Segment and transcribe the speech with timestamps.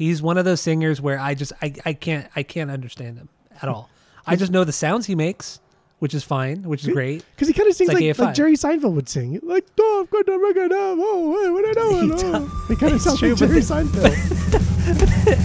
[0.00, 3.28] He's one of those singers where I just I, I can't I can't understand him
[3.60, 3.90] at all.
[4.26, 5.60] I just know the sounds he makes,
[5.98, 7.22] which is fine, which is great.
[7.34, 9.38] Because he kind of sings like like, like, Jerry Seinfeld would sing.
[9.42, 10.96] Like, oh, I've got to make it up.
[10.98, 11.90] Oh, hey, what I know.
[11.90, 12.68] He He, does.
[12.68, 13.74] he kind of sounds true, like Jerry the-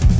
[0.00, 0.16] Seinfeld.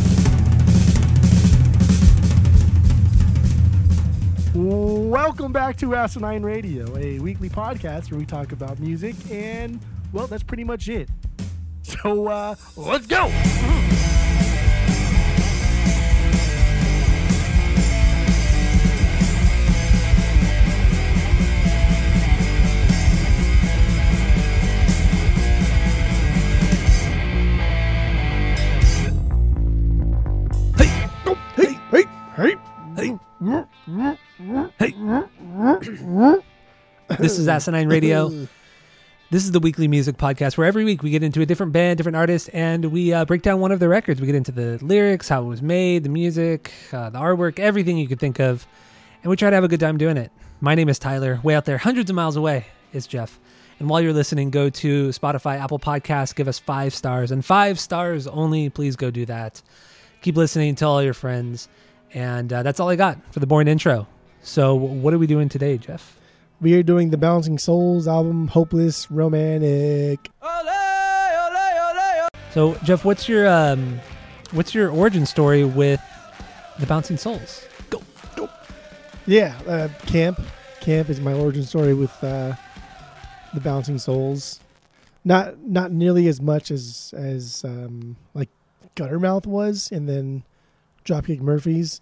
[4.54, 9.80] Welcome back to Asinine Radio, a weekly podcast where we talk about music, and
[10.12, 11.08] well, that's pretty much it.
[11.82, 13.30] So uh, let's go.
[32.37, 32.55] Hey,
[32.97, 33.19] Hey.
[34.79, 34.95] Hey.
[37.19, 38.29] this is Asinine Radio.
[39.31, 41.97] This is the weekly music podcast where every week we get into a different band,
[41.97, 44.21] different artist, and we uh, break down one of their records.
[44.21, 47.99] We get into the lyrics, how it was made, the music, uh, the artwork, everything
[47.99, 48.67] you could think of,
[49.23, 50.31] and we try to have a good time doing it.
[50.61, 51.41] My name is Tyler.
[51.43, 53.41] Way out there, hundreds of miles away, is Jeff.
[53.78, 57.81] And while you're listening, go to Spotify, Apple Podcasts, give us five stars, and five
[57.81, 58.69] stars only.
[58.71, 59.61] Please go do that.
[60.23, 61.69] Keep listening, tell all your friends,
[62.17, 64.09] and uh, that's all I got for the boring intro.
[64.41, 66.19] So, what are we doing today, Jeff?
[66.62, 70.31] We are doing the Bouncing Souls album, Hopeless Romantic.
[72.53, 74.00] So, Jeff, what's your um,
[74.53, 76.00] what's your origin story with
[76.78, 77.67] the Bouncing Souls?
[77.91, 78.03] Go.
[79.27, 80.41] Yeah, uh, Camp.
[80.81, 82.55] Camp is my origin story with uh,
[83.53, 84.61] the Bouncing Souls.
[85.22, 88.48] Not not nearly as much as as um, like
[88.94, 90.44] Guttermouth was, and then
[91.07, 92.01] Dropkick Murphys.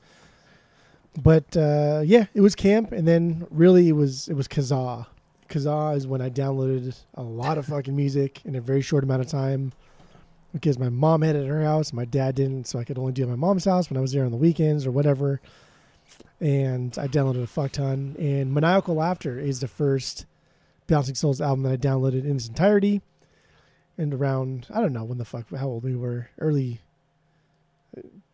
[1.21, 5.07] But uh, yeah, it was Camp, and then really it was it was Kazaa.
[5.49, 9.21] Kazaa is when I downloaded a lot of fucking music in a very short amount
[9.21, 9.73] of time.
[10.53, 13.13] Because my mom had it at her house, my dad didn't, so I could only
[13.13, 15.41] do it at my mom's house when I was there on the weekends or whatever
[16.41, 18.17] and I downloaded a fuck ton.
[18.19, 20.27] And Maniacal Laughter is the first
[20.87, 23.01] Bouncing Souls album that I downloaded in its entirety.
[23.97, 26.81] And around I don't know when the fuck how old we were, early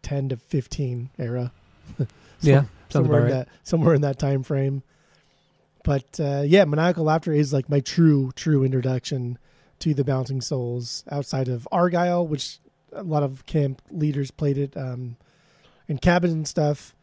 [0.03, 1.53] ten to fifteen era.
[2.43, 3.31] Yeah, somewhere in right.
[3.33, 4.83] that somewhere in that time frame.
[5.85, 9.39] But uh, yeah, Maniacal Laughter is like my true true introduction
[9.81, 12.59] to the Bouncing Souls outside of Argyle, which
[12.93, 15.17] a lot of camp leaders played it um,
[15.89, 16.95] in cabins and stuff.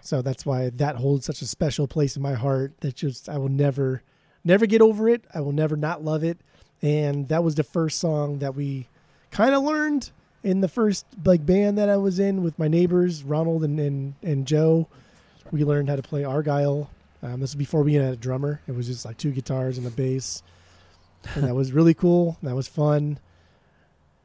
[0.00, 2.72] So that's why that holds such a special place in my heart.
[2.80, 4.02] That just I will never,
[4.44, 5.24] never get over it.
[5.34, 6.38] I will never not love it.
[6.80, 8.86] And that was the first song that we
[9.30, 10.10] kind of learned
[10.42, 14.14] in the first like band that I was in with my neighbors, Ronald and and,
[14.22, 14.88] and Joe.
[15.50, 16.90] We learned how to play Argyle.
[17.22, 18.60] Um, this was before we had a drummer.
[18.68, 20.42] It was just like two guitars and a bass,
[21.34, 22.36] and that was really cool.
[22.42, 23.18] That was fun.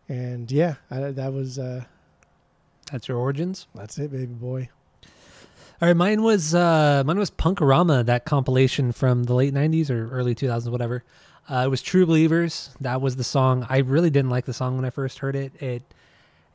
[0.10, 1.86] And yeah, I, that was uh,
[2.92, 3.68] That's your origins.
[3.74, 4.70] that's it, baby boy.
[5.82, 10.10] All right, mine was uh, mine was Punkorama, that compilation from the late '90s or
[10.12, 11.04] early 2000s, whatever.
[11.50, 12.70] Uh, it was True Believers.
[12.80, 13.66] That was the song.
[13.70, 15.62] I really didn't like the song when I first heard it.
[15.62, 15.84] It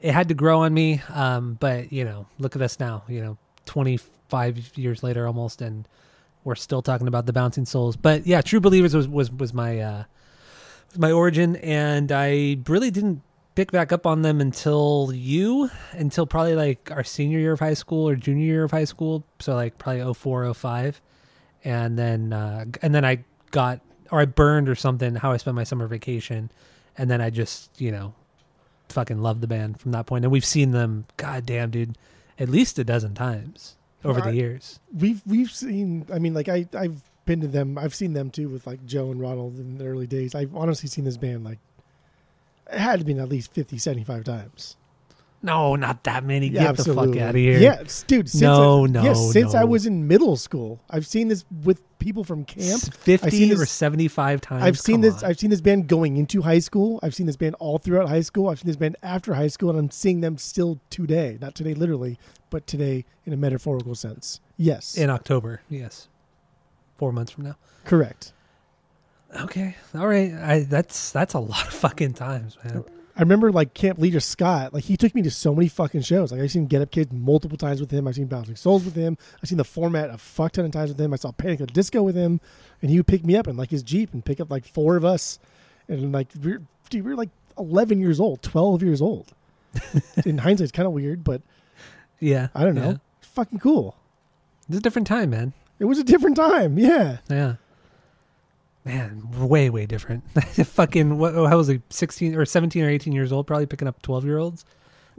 [0.00, 3.02] it had to grow on me, um, but you know, look at us now.
[3.08, 5.88] You know, 25 years later, almost, and
[6.44, 7.96] we're still talking about the Bouncing Souls.
[7.96, 10.04] But yeah, True Believers was was was my uh,
[10.90, 13.22] was my origin, and I really didn't
[13.58, 17.74] pick back up on them until you until probably like our senior year of high
[17.74, 21.00] school or junior year of high school so like probably 04 05
[21.64, 23.18] and then uh and then i
[23.50, 23.80] got
[24.12, 26.52] or i burned or something how i spent my summer vacation
[26.96, 28.14] and then i just you know
[28.88, 31.96] fucking love the band from that point and we've seen them god damn dude
[32.38, 36.06] at least a dozen times over Well, the I- years We've we've seen.
[36.12, 37.76] I mean, like I I've been to them.
[37.76, 40.34] I've seen them too with like Joe and Ronald in the early days.
[40.34, 41.58] I've honestly seen this band like
[42.72, 44.76] it had to be at least 50, 75 times.
[45.42, 48.28] No not that many Yeah, get the fuck out of here Yeah, dude.
[48.28, 51.80] Since No, I, no, yeah, since I was in middle school, I've seen this with
[51.98, 52.80] people from camp.
[52.94, 55.22] 50 seen or 75 times I've seen Come this.
[55.22, 55.30] on.
[55.30, 57.00] I've seen this band going into high school.
[57.02, 58.48] I've seen this band all throughout high school.
[58.48, 61.38] I've seen this band after high school, and I'm seeing them still today.
[61.40, 62.18] Not today, literally,
[62.50, 64.40] but today in a metaphorical sense.
[64.56, 66.08] Yes, in october yes
[66.96, 68.32] four months from now correct.
[69.40, 69.76] Okay.
[69.94, 70.32] All right.
[70.32, 72.84] I that's that's a lot of fucking times, man.
[73.18, 74.72] I remember like camp leader Scott.
[74.72, 76.30] Like he took me to so many fucking shows.
[76.30, 78.06] Like I've seen Get Up Kids multiple times with him.
[78.06, 79.18] I've seen Bouncing Souls with him.
[79.42, 81.12] I've seen the format a fuck ton of times with him.
[81.12, 82.40] I saw Panic at the Disco with him,
[82.80, 84.96] and he would pick me up in like his jeep and pick up like four
[84.96, 85.40] of us,
[85.88, 89.32] and like we're dude, we were like eleven years old, twelve years old.
[90.24, 91.42] in hindsight, it's kind of weird, but
[92.20, 92.48] Yeah.
[92.54, 92.90] I don't know.
[92.90, 92.96] Yeah.
[93.20, 93.96] Fucking cool.
[94.68, 95.54] It's a different time, man.
[95.80, 96.78] It was a different time.
[96.78, 97.18] Yeah.
[97.28, 97.54] Yeah.
[98.88, 100.24] Man, way way different.
[100.34, 101.34] fucking what?
[101.34, 101.82] Oh, how was it?
[101.90, 104.64] Sixteen or seventeen or eighteen years old, probably picking up twelve year olds.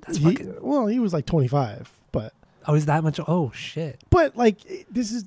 [0.05, 0.55] That's He- fucking.
[0.61, 2.33] well, he was like 25, but
[2.67, 3.19] Oh, is that much?
[3.27, 4.01] Oh shit.
[4.09, 5.25] but like eh, this is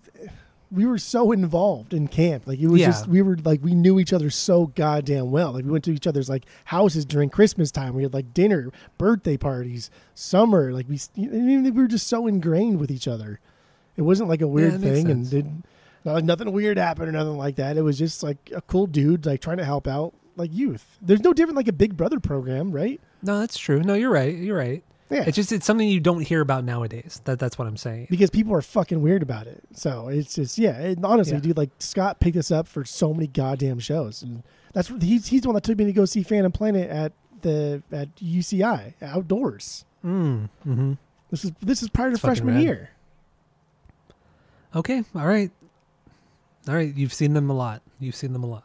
[0.71, 2.87] we were so involved in camp like it was Yeah.
[2.87, 5.93] just we were like we knew each other so goddamn well like we went to
[5.93, 10.89] each other's like houses during christmas time we had like dinner birthday parties summer like
[10.89, 13.39] we I mean, we were just so ingrained with each other
[13.99, 15.63] it wasn't like a weird makes thing and did
[16.05, 18.87] not like nothing weird happened or nothing like that it was just like a cool
[18.87, 22.19] dude like trying to help out like youth there's no different like a big brother
[22.21, 23.81] program right No, that's true.
[23.81, 24.35] No, you're right.
[24.35, 24.83] You're right.
[25.11, 27.21] yeah It's just it's something you don't hear about nowadays.
[27.27, 28.07] That that's what I'm saying.
[28.11, 29.63] because people are fucking weird about it.
[29.75, 30.77] So it's just yeah.
[30.79, 31.41] And honestly, Yeah.
[31.41, 35.43] dude, like Scott picked us up for so many goddamn shows, and that's he's he's
[35.43, 37.13] the one that took me to go see Phantom Planet at
[37.43, 39.85] the at UCI outdoors.
[40.05, 40.49] Mm.
[40.65, 40.93] hmm
[41.31, 42.91] This is this is prior to freshman year.
[44.75, 45.05] Okay.
[45.15, 45.51] All right.
[46.69, 46.95] All right.
[46.95, 47.83] You've seen them a lot.
[47.99, 48.65] You've seen them a lot.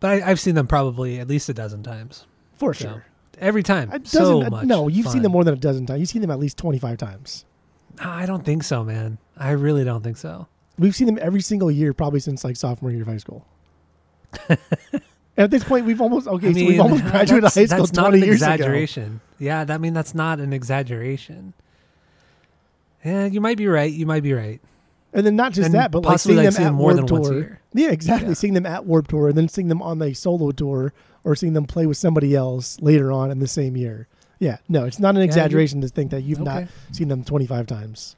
[0.00, 2.26] But I, I've seen them probably at least a dozen times.
[2.54, 3.04] For So, sure.
[3.40, 3.90] Every time.
[3.92, 4.64] A dozen, so uh, much.
[4.66, 6.00] no, you've seen them more than a dozen times.
[6.00, 7.44] You've seen them at least twenty five times.
[8.00, 9.18] I don't think so, man.
[9.36, 10.46] I really don't think so.
[10.78, 13.44] We've seen them every single year, probably since like sophomore year of high school.
[15.36, 16.48] at this point, we've almost okay.
[16.48, 18.52] I so we've almost graduated that's, high school That's not an years ago.
[18.52, 19.20] exaggeration.
[19.38, 21.54] Yeah, that, I mean that's not an exaggeration.
[23.04, 23.92] Yeah, you might be right.
[23.92, 24.60] You might be right.
[25.12, 27.18] And then not just And that, but like seeing like them seeing at Warped Tour.
[27.20, 27.60] once a year.
[27.72, 28.28] Yeah, exactly.
[28.28, 28.34] Yeah.
[28.34, 30.92] Seeing them at Warp Tour and then seeing them on a solo tour
[31.24, 34.06] or seeing them play with somebody else later on in the same year.
[34.38, 37.66] Yeah, no, it's not an you're- exaggeration to think that you've not seen them 25
[37.66, 38.16] times.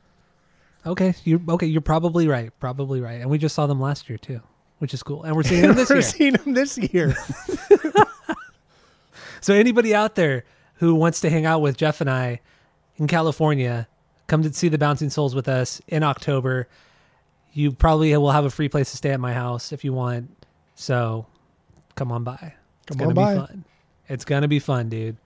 [0.85, 1.67] Okay, you okay?
[1.67, 2.51] You're probably right.
[2.59, 3.21] Probably right.
[3.21, 4.41] And we just saw them last year too,
[4.79, 5.23] which is cool.
[5.23, 6.03] And we're seeing them this We're year.
[6.03, 7.15] seeing them this year.
[9.43, 10.45] So anybody out there
[10.75, 12.41] who wants to hang out with Jeff and I
[12.97, 13.89] in California,
[14.31, 16.69] come to see the Bouncing Souls with us in October.
[17.53, 20.31] You probably will have a free place to stay at my house if you want.
[20.77, 21.27] So
[21.97, 22.55] come on by.
[22.87, 23.47] It's Come gonna on be by.
[23.47, 23.65] fun.
[24.09, 25.17] It's gonna be fun, dude.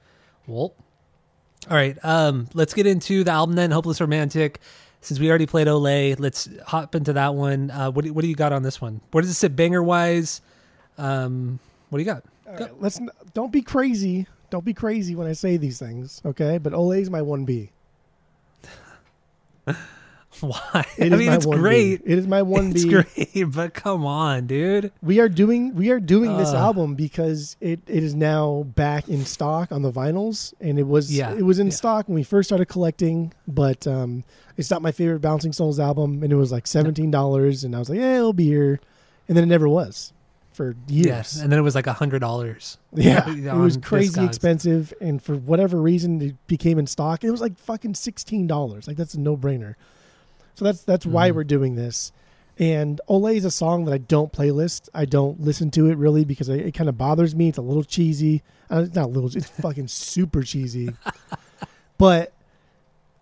[0.46, 0.74] Well,
[1.70, 1.96] all right.
[2.02, 3.70] Um, let's get into the album then.
[3.70, 4.60] Hopeless Romantic.
[5.02, 7.70] Since we already played Olé, let's hop into that one.
[7.70, 9.02] Uh, what do, what do you got on this one?
[9.10, 10.40] Where does it sit banger wise?
[10.96, 11.58] Um,
[11.90, 12.24] what do you got?
[12.46, 12.98] All right, let's
[13.34, 14.26] don't be crazy.
[14.48, 16.56] Don't be crazy when I say these things, okay?
[16.56, 17.68] But Olé's my 1B.
[20.40, 20.84] Why?
[20.98, 21.58] It I mean, it's 1B.
[21.58, 22.02] great.
[22.04, 22.74] It is my 1B.
[22.74, 24.90] It's great, but come on, dude.
[25.00, 26.56] We are doing we are doing this Uh.
[26.56, 31.16] album because it, it is now back in stock on the vinyls and it was
[31.16, 31.72] Yeah, it was in yeah.
[31.74, 34.24] stock when we first started collecting, but um,
[34.56, 37.78] it's not my favorite Bouncing Souls album and it was like seventeen dollars and I
[37.78, 38.80] was like, yeah, it'll be here,
[39.28, 40.12] and then it never was
[40.54, 41.06] for years.
[41.06, 42.78] Yes, and then it was like a hundred dollars.
[42.94, 47.22] yeah, it was crazy expensive, and for whatever reason, it became in stock.
[47.24, 48.86] It was like fucking sixteen dollars.
[48.88, 49.74] Like that's a no brainer.
[50.54, 51.34] So that's that's why Mhm.
[51.34, 52.12] we're doing this.
[52.56, 54.88] And Olé is a song that I don't playlist.
[54.94, 57.48] I don't listen to it really because it, it kind of bothers me.
[57.48, 58.44] It's a little cheesy.
[58.70, 59.28] Uh, it's not a little.
[59.36, 60.90] It's fucking super cheesy.
[61.98, 62.32] But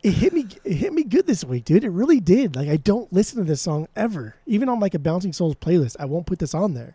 [0.03, 0.47] it hit me.
[0.65, 1.85] It hit me good this week, dude.
[1.85, 2.57] It really did.
[2.57, 5.97] Like I don't listen to this song ever, even on like a Bouncing Souls playlist.
[6.01, 6.95] I won't put this on there.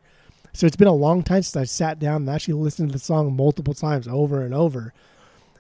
[0.58, 2.98] So it's been a long time since I sat down and actually listened to the
[2.98, 4.92] song multiple times, over and over.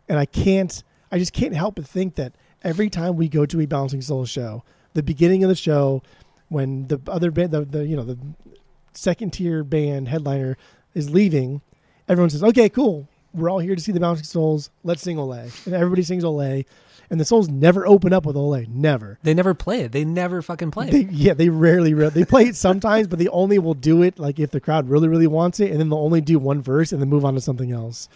[0.10, 0.84] And I can't.
[1.12, 2.34] I just can't help but think that
[2.64, 4.64] every time we go to a Bouncing Souls show,
[4.96, 6.02] the beginning of the show,
[6.50, 8.18] when the other band, the, the you know the
[8.92, 10.58] second tier band headliner
[10.96, 11.62] is leaving,
[12.10, 13.08] everyone says, "Okay, cool,
[13.38, 14.70] we're all here to see the Bouncing Souls.
[14.84, 16.66] Let's sing Olé," and everybody sings Olé,
[17.10, 19.20] and the Souls never open up with Olé, never.
[19.24, 19.92] They never play it.
[19.94, 21.12] They never fucking play They, it.
[21.12, 24.40] yeah, they rarely re- they play it sometimes, but they only will do it like
[24.40, 27.02] if the crowd really really wants it, and then they'll only do one verse and
[27.02, 28.10] then move on to something else.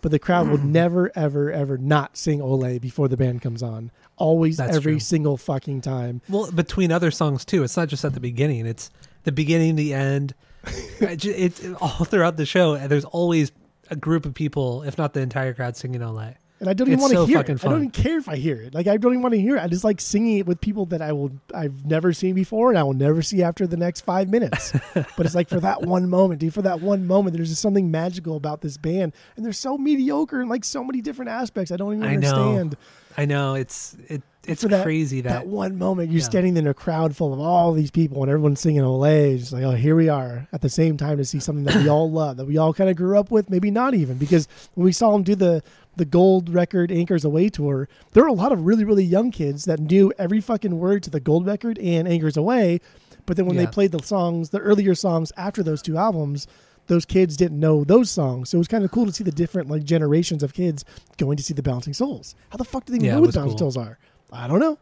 [0.00, 3.90] But the crowd will never ever ever not sing Olé before the band comes on.
[4.16, 5.00] Always, That's every true.
[5.00, 6.20] single fucking time.
[6.28, 7.62] Well, between other songs too.
[7.64, 8.66] It's not just at the beginning.
[8.66, 8.90] It's
[9.24, 10.34] the beginning, the end.
[11.00, 12.74] it's it, it- all throughout the show.
[12.74, 13.50] And there's always
[13.92, 17.00] a group of people, if not the entire crowd, singing "Olé." And I don't even
[17.00, 17.50] want to so hear it.
[17.50, 18.72] I don't even care if I hear it.
[18.72, 19.62] Like I don't even want to hear it.
[19.62, 22.78] I just like singing it with people that I will I've never seen before and
[22.78, 24.72] I will never see after the next five minutes.
[24.94, 27.90] but it's like for that one moment, dude, for that one moment, there's just something
[27.90, 29.12] magical about this band.
[29.36, 31.72] And they're so mediocre in like so many different aspects.
[31.72, 32.28] I don't even I know.
[32.28, 32.76] understand.
[33.16, 34.22] I know it's it.
[34.46, 36.24] It's that- crazy That, that, one moment you're yeah.
[36.26, 39.34] standing in a crowd full of all these people and everyone's singing Olé.
[39.34, 41.76] It's just like, oh, here we are at the same time to see something that
[41.76, 44.16] we all love, that we all kind of grew up with, maybe not even.
[44.18, 45.62] Because when we saw them do the
[45.94, 49.66] the gold record Anchors Aweigh tour, there were a lot of really, really young kids
[49.66, 52.80] that knew every fucking word to the gold record and Anchors Aweigh.
[53.26, 53.66] But then when Yeah.
[53.66, 56.46] they played the songs, the earlier songs after those two albums,
[56.86, 58.48] those kids didn't know those songs.
[58.48, 60.84] So it was kind of cool to see the different like generations of kids
[61.18, 62.34] going to see the Bouncing Souls.
[62.48, 63.58] How the fuck do they Yeah, know what Bouncing cool.
[63.58, 63.98] Souls are?
[64.32, 64.78] I don't know.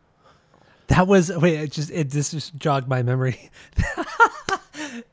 [0.89, 1.57] that was wait.
[1.61, 3.51] It just it this just jogged my memory.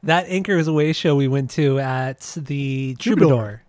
[0.04, 3.28] that Anchors Aweigh show we went to at the Troubadour.
[3.30, 3.64] Troubadour.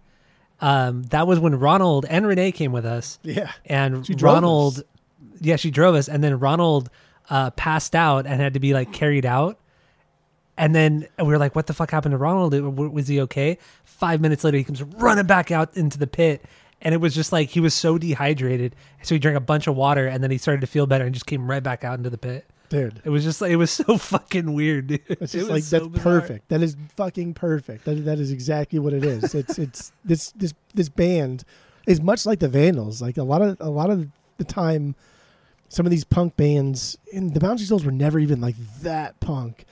[0.61, 3.53] Um, that was when Ronald and Renee came with us, Yeah.
[3.65, 4.85] and Ronald, us.
[5.41, 6.91] yeah, she drove us, and then Ronald
[7.31, 9.59] uh, passed out and had to be like carried out.
[10.57, 12.53] And then we were like, "What the fuck happened to Ronald?
[12.93, 16.45] Was he okay?" Five minutes later, he comes running back out into the pit,
[16.83, 19.77] and it was just like he was so dehydrated, so he drank a bunch of
[19.77, 22.11] water, and then he started to feel better, and just came right back out into
[22.11, 22.47] the pit.
[22.69, 23.01] Dude.
[23.03, 25.01] It was just like it was so fucking weird, dude.
[25.09, 26.21] It's It just was like so that's bizarre.
[26.21, 26.49] perfect.
[26.51, 27.85] That is fucking perfect.
[27.87, 29.35] That that is exactly what it is.
[29.35, 31.45] It's it's this this this band
[31.87, 33.01] is much like the Vandals.
[33.01, 34.95] Like a lot of a lot of the time,
[35.71, 39.65] some of these punk bands and the Bouncing Souls were never even like that punk.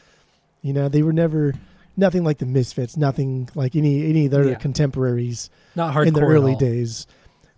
[0.62, 1.52] You know, they were never
[1.97, 2.97] nothing like the Misfits.
[2.97, 4.55] Nothing like any any of their Yeah.
[4.57, 7.07] contemporaries Not hardcore in the early days.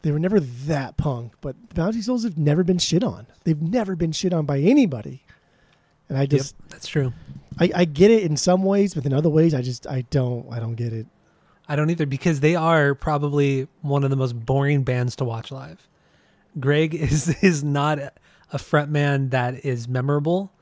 [0.03, 3.27] They were never that punk, but the Bouncing Souls have never been shit on.
[3.45, 5.23] They've never been shit on by anybody.
[6.09, 7.13] And I Yep, just that's true.
[7.59, 10.47] I, I get it in some ways, but in other ways, I just I don't
[10.53, 11.07] I don't get it.
[11.69, 15.51] I don't either because they are probably one of the most boring bands to watch
[15.51, 15.87] live.
[16.59, 18.13] Greg is is not a
[18.57, 20.53] frontman that is memorable.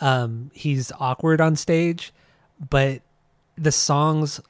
[0.00, 2.12] Um, he's awkward on stage,
[2.70, 3.02] but
[3.56, 4.40] the songs,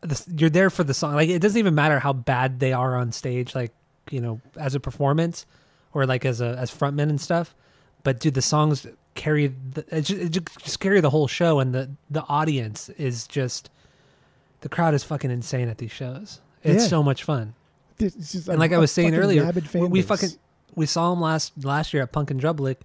[0.00, 1.14] the, you're there for the song.
[1.14, 3.72] Like it doesn't even matter how bad they are on stage, like
[4.10, 5.46] you know, as a performance
[5.92, 7.54] or like as a as frontmen and stuff.
[8.02, 10.28] But dude, the songs carry the, it just, it
[10.60, 13.70] just carry the whole show, and the the audience is just
[14.60, 16.40] the crowd is fucking insane at these shows.
[16.62, 16.88] It's Yeah.
[16.88, 17.54] so much fun.
[18.00, 20.30] And like I was saying earlier, we, we fucking
[20.74, 22.76] we saw him last last year at Punk and Drublic,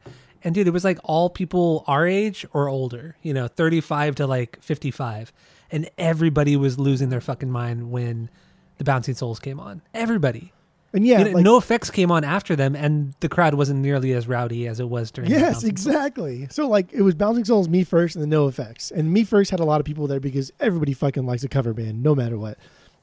[0.44, 4.16] and dude, it was like all people our age or older, you know, thirty five
[4.16, 5.32] to like fifty five,
[5.72, 8.30] and everybody was losing their fucking mind when
[8.78, 9.82] the Bouncing Souls came on.
[9.94, 10.54] Everybody,
[10.94, 14.14] and yeah, You know, like, NOFX came on after them, and the crowd wasn't nearly
[14.14, 15.30] as rowdy as it was during.
[15.30, 15.88] the yes, Bouncing Souls.
[15.96, 16.48] exactly.
[16.50, 18.92] So like it was Bouncing Souls, me first, and then NOFX.
[18.92, 21.74] And me first had a lot of people there because everybody fucking likes a cover
[21.74, 22.58] band, no matter what.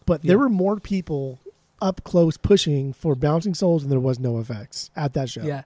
[0.04, 1.40] But there were more people
[1.82, 5.42] up close pushing for Bouncing Souls than there was NOFX at that show.
[5.42, 5.62] Yeah,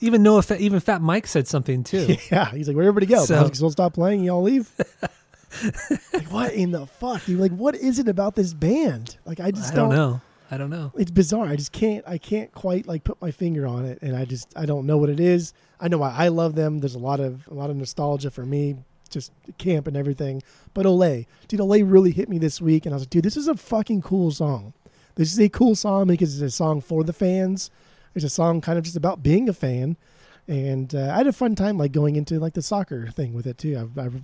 [0.00, 0.60] even no effect.
[0.60, 2.16] Even Fat Mike said something too.
[2.30, 3.24] Yeah, he's like, where everybody go?
[3.24, 4.70] So- Souls stop playing, y'all leave.
[6.12, 7.40] like, what in the fuck, dude?
[7.40, 9.16] Like, what is it about this band?
[9.24, 10.20] Like, I just I don't know.
[10.50, 10.92] I don't know.
[10.96, 11.46] It's bizarre.
[11.46, 12.04] I just can't.
[12.08, 14.96] I can't quite like put my finger on it, and I just I don't know
[14.98, 15.52] what it is.
[15.80, 16.80] I know I, I love them.
[16.80, 18.76] There's a lot of a lot of nostalgia for me,
[19.10, 20.42] just camp and everything.
[20.74, 23.36] But Olé, dude, Olé really hit me this week, and I was like, dude, this
[23.36, 24.72] is a fucking cool song.
[25.14, 27.70] This is a cool song because it's a song for the fans.
[28.14, 29.96] It's a song kind of just about being a fan,
[30.48, 33.46] and uh, I had a fun time like going into like the soccer thing with
[33.46, 33.78] it too.
[33.78, 34.22] I've, I've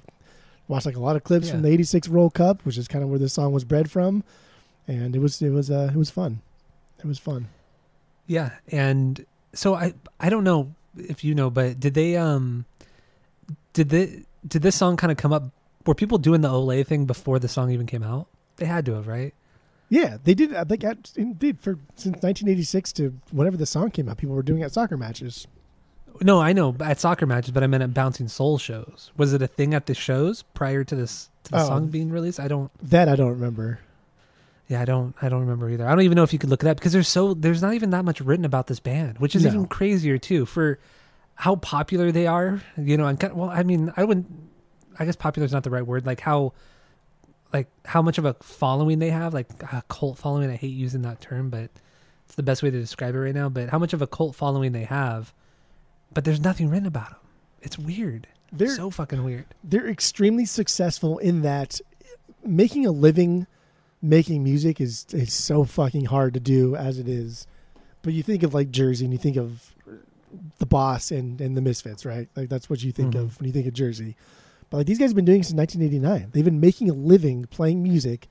[0.69, 3.11] watched like a lot of clips from the '86 World Cup, which is kind of
[3.11, 4.25] where this song was bred from,
[4.89, 6.43] and it was it was uh, it was fun.
[6.99, 7.49] It was fun.
[8.27, 12.65] Yeah, and so I I don't know if you know, but did they um
[13.73, 15.45] did the did this song kind of come up?
[15.87, 18.27] Were people doing the Olé thing before the song even came out?
[18.57, 19.35] They had to have, right?
[19.89, 20.53] Yeah, they did.
[20.55, 24.35] Uh, I think at, indeed for since 1986 to whenever the song came out, people
[24.35, 25.47] were doing it at soccer matches.
[26.23, 29.13] No, I know at soccer matches, but I meant at Bouncing Soul shows.
[29.17, 31.67] Was it a thing at the shows prior to this to the Oh.
[31.67, 32.41] song um, being released?
[32.41, 32.71] I don't.
[32.83, 33.81] That I don't remember.
[34.69, 35.15] Yeah, I don't.
[35.23, 35.87] I don't remember either.
[35.87, 37.75] I don't even know if you could look it up because there's so there's not
[37.75, 39.51] even that much written about this band, which is No.
[39.51, 40.79] even crazier too for
[41.37, 42.63] how popular they are.
[42.77, 44.27] You know, and kind well, I mean, I wouldn't.
[44.99, 46.07] I guess popular is not the right word.
[46.07, 46.55] Like how,
[47.57, 50.51] like how much of a following they have, like a cult following.
[50.51, 51.71] I hate using that term, but
[52.27, 53.49] it's the best way to describe it right now.
[53.49, 55.33] But how much of a cult following they have,
[56.13, 57.19] but there's nothing written about them.
[57.63, 58.29] It's weird.
[58.53, 59.47] They're so fucking weird.
[59.65, 61.81] they're extremely successful in that
[62.45, 63.47] making a living
[64.01, 67.47] making music is is so fucking hard to do as it is.
[68.03, 69.75] But you think of like Jersey and you think of
[70.59, 72.29] the boss and, and the Misfits, right?
[72.37, 73.21] Like that's what you think Mhm.
[73.23, 74.17] of when you think of Jersey.
[74.71, 76.31] But like these guys have been doing it since 1989.
[76.33, 78.29] They've been making a living playing music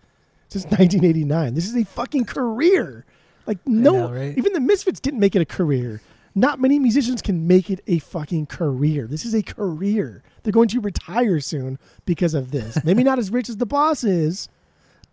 [0.49, 1.53] since 1989.
[1.53, 3.05] This is a fucking career.
[3.47, 4.37] Like no, know, right?
[4.37, 6.01] even the Misfits didn't make it a career.
[6.37, 9.07] Not many musicians can make it a fucking career.
[9.07, 10.21] This is a career.
[10.43, 12.77] They're going to retire soon because of this.
[12.83, 14.49] Maybe not as rich as the boss is,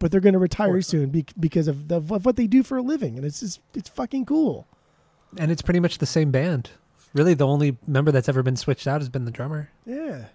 [0.01, 2.77] but they're going to retire soon be- because of, the, of what they do for
[2.77, 4.67] a living, and it's just it's fucking cool.
[5.39, 6.71] And it's pretty much the same band.
[7.15, 9.71] Really, the only member that's ever been switched out has been the drummer.
[9.87, 10.27] Yeah.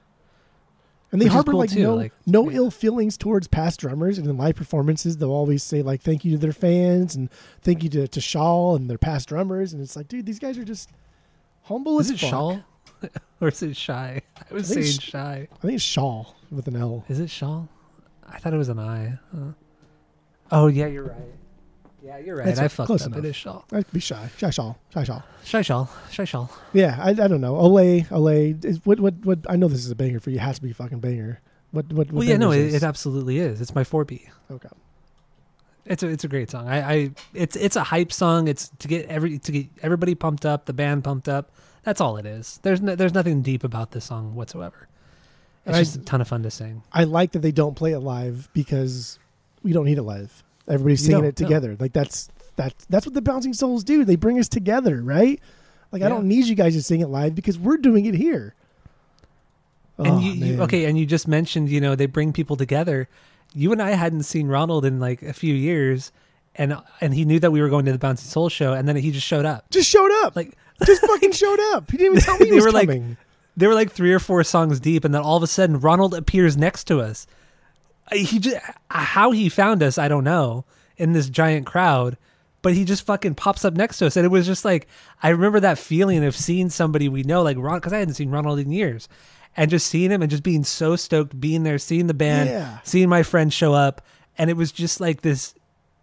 [1.11, 2.57] And they Which harbor cool, like too, no like- no yeah.
[2.57, 6.31] ill feelings towards past drummers, and in live performances they'll always say like thank you
[6.33, 7.29] to their fans and
[7.61, 10.57] thank you to to Shal and their past drummers, and it's like dude, these guys
[10.57, 10.89] are just
[11.63, 12.29] humble Is as it fuck.
[12.29, 12.63] Shal?
[13.41, 14.21] or is it Shy?
[14.49, 15.47] I was I saying Shy.
[15.51, 17.05] I think it's Shal with an L.
[17.07, 17.69] Is it Shal?
[18.27, 19.17] I thought it was an I.
[19.33, 19.51] Huh.
[20.51, 21.33] Oh yeah, you're right.
[22.07, 22.45] Yeah, you're right.
[22.45, 22.71] That's I right.
[22.71, 23.07] fucked Close up.
[23.07, 23.19] enough.
[23.19, 23.65] It is Shal.
[23.71, 25.21] I'd be shy, shy Shaw, shy Shaw.
[25.43, 25.87] Shy Shaw.
[26.09, 26.47] Shy Shaw.
[26.73, 27.55] Yeah, I, I don't know.
[27.55, 28.63] Olé, Olé.
[28.63, 29.39] Is, what what what?
[29.49, 30.37] I know this is a banger for you.
[30.37, 31.41] It has to be a fucking banger.
[31.71, 32.07] What what?
[32.07, 33.59] what Well, yeah, no, banger it, is it absolutely is.
[33.61, 34.21] It's my 4B.
[34.51, 34.69] okay.
[35.85, 36.67] It's a it's a great song.
[36.67, 38.47] I, I it's it's a hype song.
[38.47, 41.51] It's to get every to get everybody pumped up, the band pumped up.
[41.83, 42.59] That's all it is.
[42.63, 44.87] There's no, there's nothing deep about this song whatsoever.
[45.65, 46.83] It's And I- just a ton of fun to sing.
[46.91, 49.17] I like that they don't play it live because
[49.63, 50.43] we don't need it live.
[50.67, 51.45] Everybody's singing it no.
[51.47, 51.77] together.
[51.79, 54.03] Like that's that's that's what the bouncing souls do.
[54.03, 55.39] They bring us together, right?
[55.91, 58.53] Like I don't need you guys to sing it live because we're doing it here.
[59.97, 60.85] And Oh, you, you okay?
[60.85, 63.07] And you just mentioned you know they bring people together.
[63.53, 66.11] You and I hadn't seen Ronald in like a few years,
[66.55, 68.95] and and he knew that we were going to the Bouncing Soul show, and then
[68.97, 69.69] he just showed up.
[69.69, 70.35] Just showed up.
[70.35, 70.55] Like
[70.85, 71.89] just fucking showed up.
[71.89, 73.01] He didn't even tell me he They was were like-
[73.55, 76.13] they were like three or four songs deep, and then all of a sudden Ronald
[76.13, 77.25] appears next to us.
[78.11, 78.57] He just
[78.89, 80.65] how he found us, I don't know,
[80.97, 82.17] in this giant crowd,
[82.61, 84.87] but he just fucking pops up next to us, and it was just like
[85.21, 88.29] I remember that feeling of seeing somebody we know, like Ron, because I hadn't seen
[88.31, 89.09] Ronald in years,
[89.55, 92.79] and just seeing him and just being so stoked, being there, seeing the band, Yeah.
[92.83, 94.01] seeing my friend show up,
[94.37, 95.53] and it was just like this.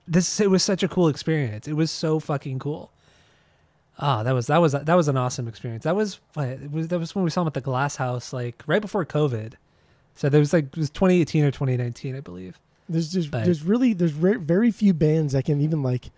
[0.07, 1.67] This it was such a cool experience.
[1.67, 2.91] It was so fucking cool.
[3.99, 5.85] Oh, that was that was that was an awesome experience.
[5.85, 6.89] That was what it was.
[6.89, 9.55] That was when we saw him at the Glass House, like right before COVID.
[10.15, 12.59] So there was like it was 2018 or 2019, I believe.
[12.89, 16.11] There's just But- there's really there's very, very few bands that can even like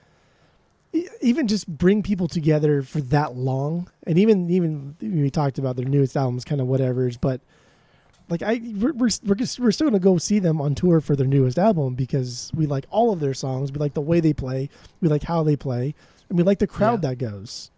[1.21, 3.89] even just bring people together for that long.
[4.07, 7.41] And even even we talked about their newest albums, kind of whatever's, but
[8.29, 11.15] like I we're we're we're, just, we're still gonna go see them on tour for
[11.15, 13.71] their newest album because we like all of their songs.
[13.71, 14.69] We like the way they play.
[15.01, 15.95] We like how they play,
[16.29, 17.11] and we like the crowd Yeah.
[17.11, 17.71] that goes.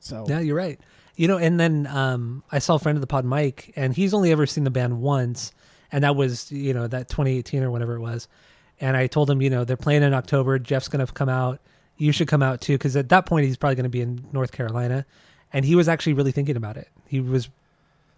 [0.00, 0.80] So Yeah, you're right.
[1.16, 4.14] You know, and then um, I saw a friend of the pod, Mike, and he's
[4.14, 5.52] only ever seen the band once,
[5.92, 8.28] and that was you know that 2018 or whatever it was.
[8.80, 10.58] And I told him, you know, they're playing in October.
[10.58, 11.60] Jeff's gonna come out.
[11.98, 14.52] You should come out too, because at that point he's probably gonna be in North
[14.52, 15.04] Carolina,
[15.52, 16.88] and he was actually really thinking about it.
[17.06, 17.50] He was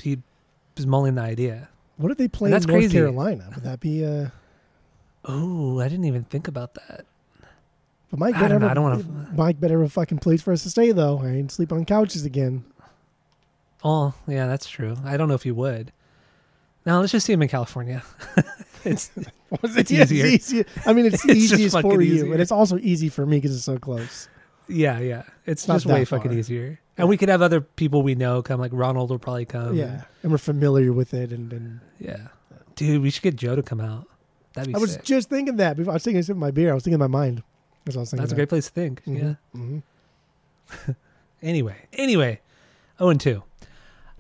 [0.03, 0.19] he
[0.77, 1.69] was mulling the idea.
[1.97, 2.93] what if they play in North crazy.
[2.93, 3.51] Carolina?
[3.57, 4.29] Would that be uh?
[5.25, 7.07] Oh, I didn't even think about that.
[8.11, 10.19] But Mike I better don't know, I a- don't wanna- Mike better have a fucking
[10.19, 11.19] place for us to stay though.
[11.23, 12.65] I ain't sleep on couches again.
[13.85, 14.97] Oh, yeah, that's true.
[15.05, 15.93] I don't know if you would.
[16.87, 18.03] No, let's just see him in California.
[18.85, 19.11] it's
[19.63, 20.27] It's Yeah, easier.
[20.27, 20.65] easier.
[20.87, 22.31] I mean, it's, It's easiest for you, easier.
[22.31, 24.29] but it's also easy for me because it's so close.
[24.69, 25.23] yeah, yeah.
[25.47, 26.39] It's Not just way that fucking far.
[26.39, 26.81] easier.
[26.97, 29.75] And we could have other people we know come, like Ronald will probably come.
[29.75, 31.33] yeah, and we're familiar with it.
[31.33, 32.29] And, and yeah.
[32.77, 34.07] Dude, we should get Joe to come out.
[34.55, 35.05] That'd be I was sick.
[35.05, 35.77] just thinking that.
[35.77, 36.71] Before I was taking a sip of my beer.
[36.71, 37.43] I was thinking in my mind.
[37.85, 38.23] That's what I was thinking.
[38.23, 39.03] That's a great place to think.
[39.07, 39.35] Yeah.
[39.53, 39.79] hmm
[41.43, 42.41] Anyway, anyway,
[42.99, 43.43] oh and two.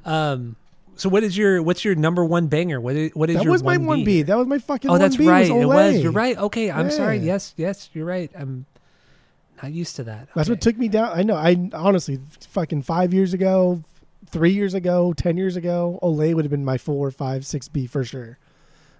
[0.05, 0.57] Um,
[0.97, 2.81] so what is your what's your number one banger?
[2.81, 4.27] What is what is That your was my 1B?
[4.27, 4.90] That was my fucking.
[4.90, 5.51] Oh, that's 1B right.
[5.51, 6.03] Was it was.
[6.03, 6.37] You're right.
[6.38, 7.19] Okay, I'm sorry.
[7.19, 8.31] Yes, yes, you're right.
[8.37, 8.67] I'm
[9.62, 10.29] not used to that.
[10.35, 11.19] That's what took me down.
[11.19, 11.37] I know.
[11.37, 13.83] I honestly, fucking five years ago,
[14.29, 17.87] three years ago, ten years ago, Olé would have been my four, five, six B
[17.87, 18.38] for sure.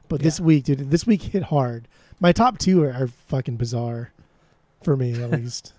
[0.09, 1.89] But this week, dude, this week hit hard.
[2.21, 4.13] My top two are, are fucking bizarre,
[4.83, 5.73] for me at least.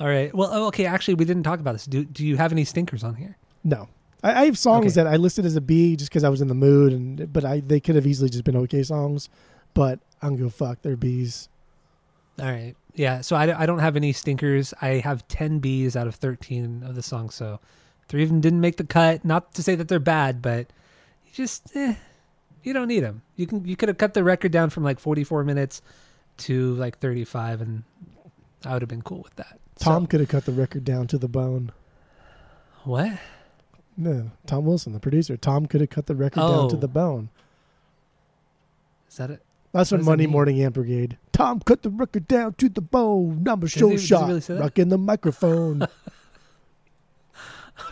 [0.00, 0.34] All right.
[0.34, 0.86] Well, oh, okay.
[0.86, 1.84] Actually, we didn't talk about this.
[1.86, 3.36] Do Do you have any stinkers on here?
[3.64, 3.88] No,
[4.22, 5.04] I, I have songs Okay.
[5.04, 7.44] that I listed as a B just because I was in the mood, and but
[7.44, 9.28] I they could have easily just been okay songs.
[9.74, 10.82] But I'm gonna go fuck.
[10.82, 11.48] They're B's.
[12.38, 12.74] All right.
[12.94, 13.20] Yeah.
[13.22, 14.72] So I, I don't have any stinkers.
[14.80, 17.34] I have 10 Bs out of 13 of the songs.
[17.34, 17.60] So
[18.08, 19.24] three of them didn't make the cut.
[19.24, 20.66] Not to say that they're bad, but
[21.26, 21.94] you just, eh,
[22.62, 23.22] you don't need them.
[23.36, 25.80] You can, you could have cut the record down from like 44 minutes
[26.38, 27.84] to like 35 and
[28.66, 29.58] I would have been cool with that.
[29.78, 31.72] Tom So- could have cut the record down to the bone.
[32.84, 33.12] what?
[33.96, 35.36] No, Tom Wilson, the producer.
[35.36, 36.78] Tom could have cut the record down to Oh.
[36.78, 37.30] the bone.
[39.08, 39.42] Is that it?
[39.72, 40.32] That's What what does that Monday mean?
[40.32, 41.18] Morning Amp Brigade.
[41.32, 43.42] Tom cut the record down to the bone.
[43.42, 44.28] Number show he- does he shot.
[44.28, 44.60] really say that?
[44.60, 45.86] Rocking the microphone.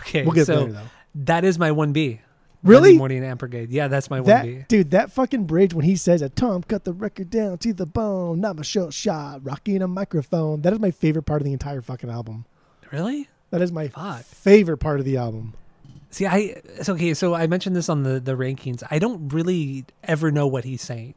[0.00, 0.22] Okay.
[0.22, 0.80] we'll get so there though.
[1.14, 2.20] that is my 1B.
[2.62, 2.90] Really?
[2.90, 3.70] Monday Morning Amp Brigade.
[3.70, 4.24] Yeah, that's my 1B.
[4.26, 7.74] That dude, that fucking bridge when he says that Tom cut the record down to
[7.74, 10.62] the bone, number show shot, rocking a microphone.
[10.62, 12.46] That is my favorite part of the entire fucking album.
[12.90, 13.28] Really?
[13.50, 14.22] That is my Fuck.
[14.22, 15.52] favorite part of the album.
[16.14, 17.12] See, I it's okay.
[17.12, 18.84] So I mentioned this on the the rankings.
[18.88, 21.14] I don't really ever know what he's saying.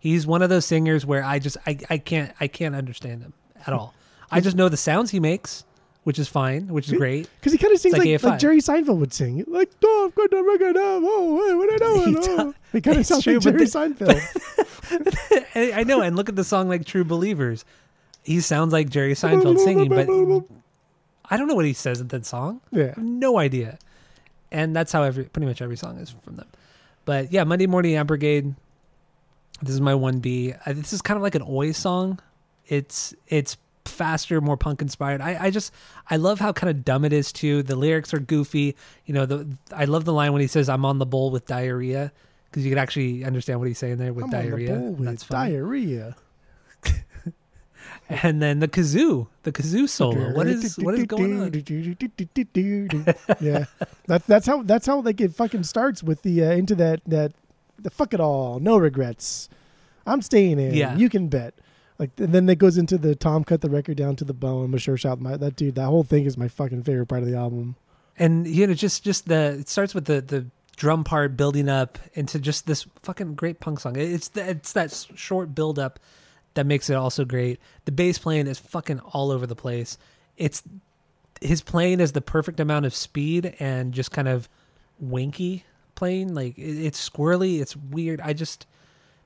[0.00, 3.32] He's one of those singers where I just I, I can't I can't understand him
[3.64, 3.94] at all.
[4.28, 5.64] I just know the sounds he makes,
[6.02, 7.28] which is fine, which is great.
[7.38, 9.44] Because he kind of sings like like, like Jerry Seinfeld would sing.
[9.46, 11.02] Like, Tom cut the record down.
[11.04, 12.20] Oh, hey, what I He know?
[12.36, 12.54] does.
[12.72, 15.46] He kind of sounds true, like Jerry the- Seinfeld.
[15.54, 17.64] I I know, and look at the song like True Believers.
[18.24, 20.08] He sounds like Jerry Seinfeld singing, but
[21.30, 22.60] I don't know what he says in that song.
[22.72, 22.94] Yeah.
[22.96, 23.78] no idea.
[24.52, 26.48] And that's how every pretty much every song is from them.
[27.04, 28.54] But yeah, Monday Morning Amp Brigade.
[29.62, 30.54] This is my one B.
[30.66, 32.18] This is kind of like an Oi song.
[32.66, 35.20] It's it's faster, more punk inspired.
[35.20, 35.72] I, I just
[36.08, 37.62] I love how kind of dumb it is too.
[37.62, 38.76] The lyrics are goofy.
[39.06, 41.46] You know, the I love the line when he says "I'm on the bowl with
[41.46, 42.12] diarrhea"
[42.50, 44.74] because you can actually understand what he's saying there with I'm on the diarrhea.
[44.76, 45.52] bowl with That's funny.
[45.52, 46.16] diarrhea.
[48.10, 50.34] And then the kazoo, the kazoo solo.
[50.34, 51.52] What is what is going on?
[53.40, 53.64] yeah,
[54.06, 57.32] that's that's how that's how like it fucking starts with the uh, into that that
[57.78, 59.48] the fuck it all, no regrets.
[60.06, 60.74] I'm staying in.
[60.74, 60.96] Yeah.
[60.96, 61.54] you can bet.
[61.98, 64.70] Like and then it goes into the Tom cut the record down to the bone.
[64.70, 65.74] Mature shot my that dude.
[65.74, 67.76] That whole thing is my fucking favorite part of the album.
[68.18, 70.46] and you know just just the it starts with the the
[70.76, 74.90] drum part building up into just this fucking great punk song it's the, it's that
[75.14, 76.00] short build up
[76.54, 77.60] that makes it also great.
[77.84, 79.98] The bass playing is fucking all over the place.
[80.36, 80.62] It's
[81.40, 84.48] his playing is the perfect amount of speed and just kind of
[84.98, 86.34] winky playing.
[86.34, 88.20] Like it, it's squirrely it's weird.
[88.20, 88.66] I just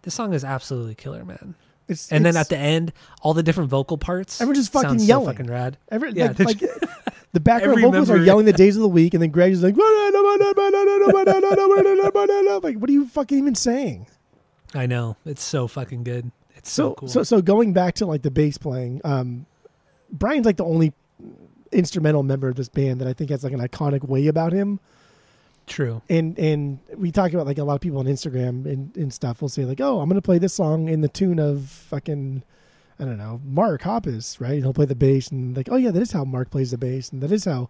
[0.02, 1.54] this song is absolutely killer man.
[1.86, 5.00] It's and then at the end all the different vocal parts Everyone's just fucking sound
[5.00, 5.26] so yelling.
[5.26, 5.76] fucking rad.
[5.90, 6.60] Every, Yeah, like, like,
[7.32, 9.62] the background Every vocals are yelling the days of the week, and then Greg is
[9.62, 9.76] like,
[12.62, 14.06] like, what are you fucking even saying?
[14.72, 15.16] i know.
[15.26, 16.32] It's so fucking good
[16.64, 19.46] it's so, So, cool so, so going back to like the bass playing, um,
[20.10, 20.92] Bryan's like the only
[21.72, 24.80] instrumental member of this band that I think has like an iconic way about him.
[25.66, 29.12] true And and we talk about like a lot of people on Instagram and, and
[29.12, 32.42] stuff will say like, oh, I'm gonna play this song in the tune of fucking
[32.98, 34.52] I don't know, Mark Hoppus, right?
[34.52, 36.78] And he'll play the bass and like, oh yeah, that is how Mark plays the
[36.78, 37.68] bass, and that is how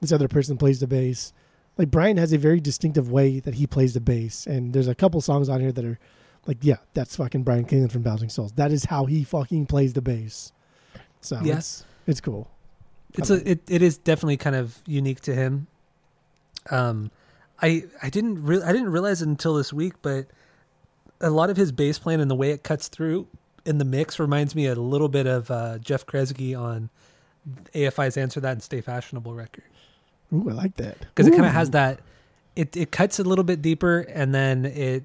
[0.00, 1.32] this other person plays the bass.
[1.78, 4.94] Like Bryan has a very distinctive way that he plays the bass, and there's a
[4.94, 5.98] couple songs on here that are
[6.46, 8.52] like, yeah, that's fucking Bryan Kienlen from Bouncing Souls.
[8.52, 10.52] That is how he fucking plays the bass.
[11.20, 12.50] So yes, it's it's cool.
[13.14, 15.66] it's a it, it is definitely kind of unique to him
[16.70, 17.10] um
[17.62, 20.26] i i didn't re- i didn't realize it until this week but
[21.20, 23.26] a lot of his bass playing and the way it cuts through
[23.64, 26.90] in the mix reminds me a little bit of uh jeff kresge on
[27.74, 29.64] afi's answer that and stay fashionable record
[30.34, 32.00] Ooh, I like that because it kind of has that
[32.56, 35.04] it it cuts a little bit deeper and then it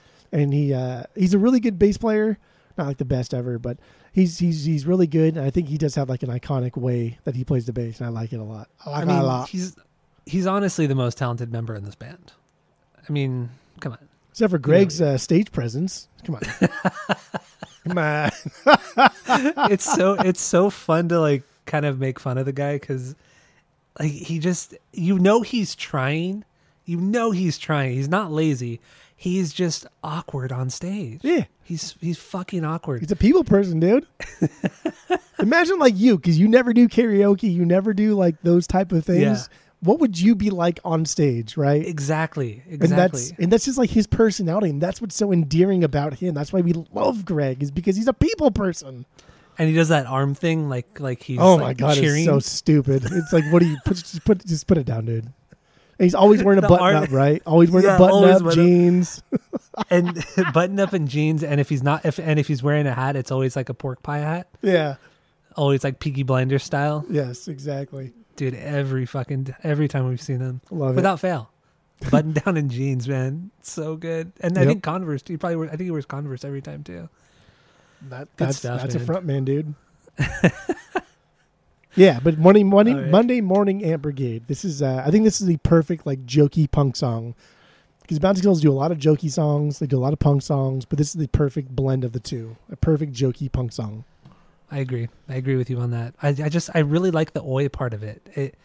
[0.31, 2.37] and he uh he's a really good bass player.
[2.77, 3.77] Not like the best ever, but
[4.13, 5.35] he's he's he's really good.
[5.35, 7.99] And I think he does have like an iconic way that he plays the bass,
[7.99, 8.69] and I like it a lot.
[8.85, 9.49] I like I it a lot.
[9.49, 9.75] he's
[10.25, 12.31] he's honestly the most talented member in this band.
[13.07, 13.99] I mean, come on.
[14.29, 16.07] Except for Greg's uh, stage presence.
[16.23, 16.41] Come on.
[17.87, 18.31] Come on.
[19.71, 23.15] It's so it's so fun to like kind of make fun of the guy cuz
[23.99, 26.43] like he just you know he's trying.
[26.85, 27.93] You know he's trying.
[27.93, 28.79] He's not lazy.
[29.21, 31.19] He's just awkward on stage.
[31.21, 31.43] Yeah.
[31.61, 33.01] He's he's fucking awkward.
[33.01, 34.07] He's a people person, dude.
[35.39, 39.05] Imagine like you, because you never do karaoke, you never do like those type of
[39.05, 39.21] things.
[39.51, 39.57] Yeah.
[39.81, 41.85] What would you be like on stage, right?
[41.85, 42.63] Exactly.
[42.65, 43.19] And Exactly.
[43.21, 46.33] that's and that's just like his personality, and that's what's so endearing about him.
[46.33, 49.05] That's why we love Greg, is because he's a people person.
[49.59, 52.23] and he does that arm thing like like he's oh like, my god, cheering.
[52.23, 53.03] it's so stupid.
[53.05, 53.97] It's like, what do you put?
[53.97, 55.31] Just put, just put it down, dude.
[56.01, 57.43] And he's always wearing a button arm- up, right?
[57.45, 59.21] Always wearing Yeah, a button up jeans.
[59.91, 62.93] and button up in jeans and if he's not if and if he's wearing a
[62.93, 64.95] hat it's always like a pork pie hat yeah.
[65.55, 67.05] always like Peaky Blinder style.
[67.07, 68.13] Yes, exactly.
[68.35, 70.95] Dude, every fucking every time we've seen him, Love it.
[70.95, 71.51] without fail,
[72.09, 74.31] button down in jeans, man, so good.
[74.41, 75.21] And I think Converse.
[75.27, 75.67] He probably.
[75.67, 77.07] I think he wears Converse every time too.
[78.09, 79.03] That, that's stuff, that's man.
[79.03, 79.75] a front man, dude.
[81.95, 83.11] Yeah, but Monday morning All right.
[83.11, 84.43] Monday morning Amp Brigade.
[84.47, 87.35] This is uh, I think this is the perfect like jokey punk song.
[88.01, 90.41] Because Bounty Girls do a lot of jokey songs, they do a lot of punk
[90.41, 92.57] songs, but this is the perfect blend of the two.
[92.69, 94.03] A perfect jokey punk song.
[94.69, 95.07] I agree.
[95.29, 96.13] I agree with you on that.
[96.21, 98.21] I, I just I really like the oi part of it.
[98.35, 98.55] It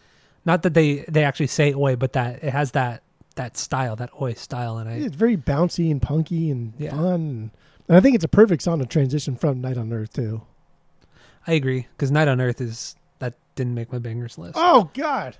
[0.45, 3.03] not that they they actually say oi, but that it has that
[3.35, 6.91] that style, that oi style, and I It's very bouncy and punky and Yeah.
[6.91, 7.51] fun.
[7.87, 10.41] And I think it's a perfect song to transition from Night on Earth too.
[11.45, 12.96] I agree because Night on Earth is
[13.57, 14.53] didn't make my bangers list.
[14.55, 15.35] Oh God.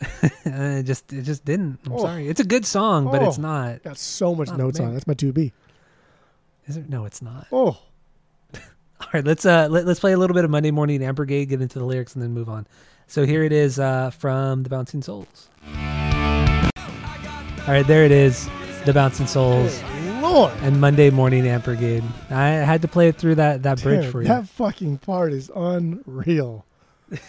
[0.44, 1.78] it just it just didn't.
[1.86, 2.02] I'm Oh.
[2.02, 2.28] sorry.
[2.28, 3.42] It's a good song, but it's Oh.
[3.42, 3.82] not.
[3.82, 4.92] Got so much notes on it.
[4.92, 5.52] That's my two B.
[6.66, 6.88] Is it?
[6.90, 7.46] No, it's not.
[7.50, 7.80] Oh.
[9.00, 11.46] All right, let's uh let, let's play a little bit of Monday Morning Amp Brigade,
[11.46, 12.66] get into the lyrics, and then move on.
[13.06, 15.48] So here it is uh, from the Bouncing Souls.
[15.66, 18.48] All right, there it is,
[18.86, 19.82] the Bouncing Souls
[20.22, 20.52] Lord.
[20.62, 22.02] and Monday Morning Amp Brigade.
[22.30, 24.28] I had to play it through that that bridge Dude, for you.
[24.28, 26.64] That fucking part is unreal.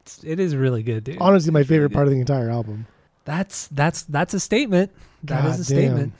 [0.00, 1.18] It's, it is really good, dude.
[1.20, 2.86] Honestly, my favorite part of the entire album.
[3.26, 4.90] That's that's that's a statement.
[5.24, 6.12] That is God a statement.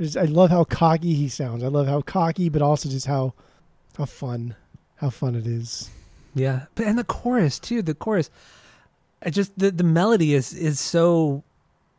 [0.00, 1.64] Just- I love how cocky he sounds.
[1.64, 3.34] I love how cocky, but also just how
[3.98, 4.54] How fun.
[4.96, 5.90] How fun it is.
[6.34, 7.82] Yeah, but and the chorus too.
[7.82, 8.30] The chorus,
[9.24, 11.42] I just the the melody is is so,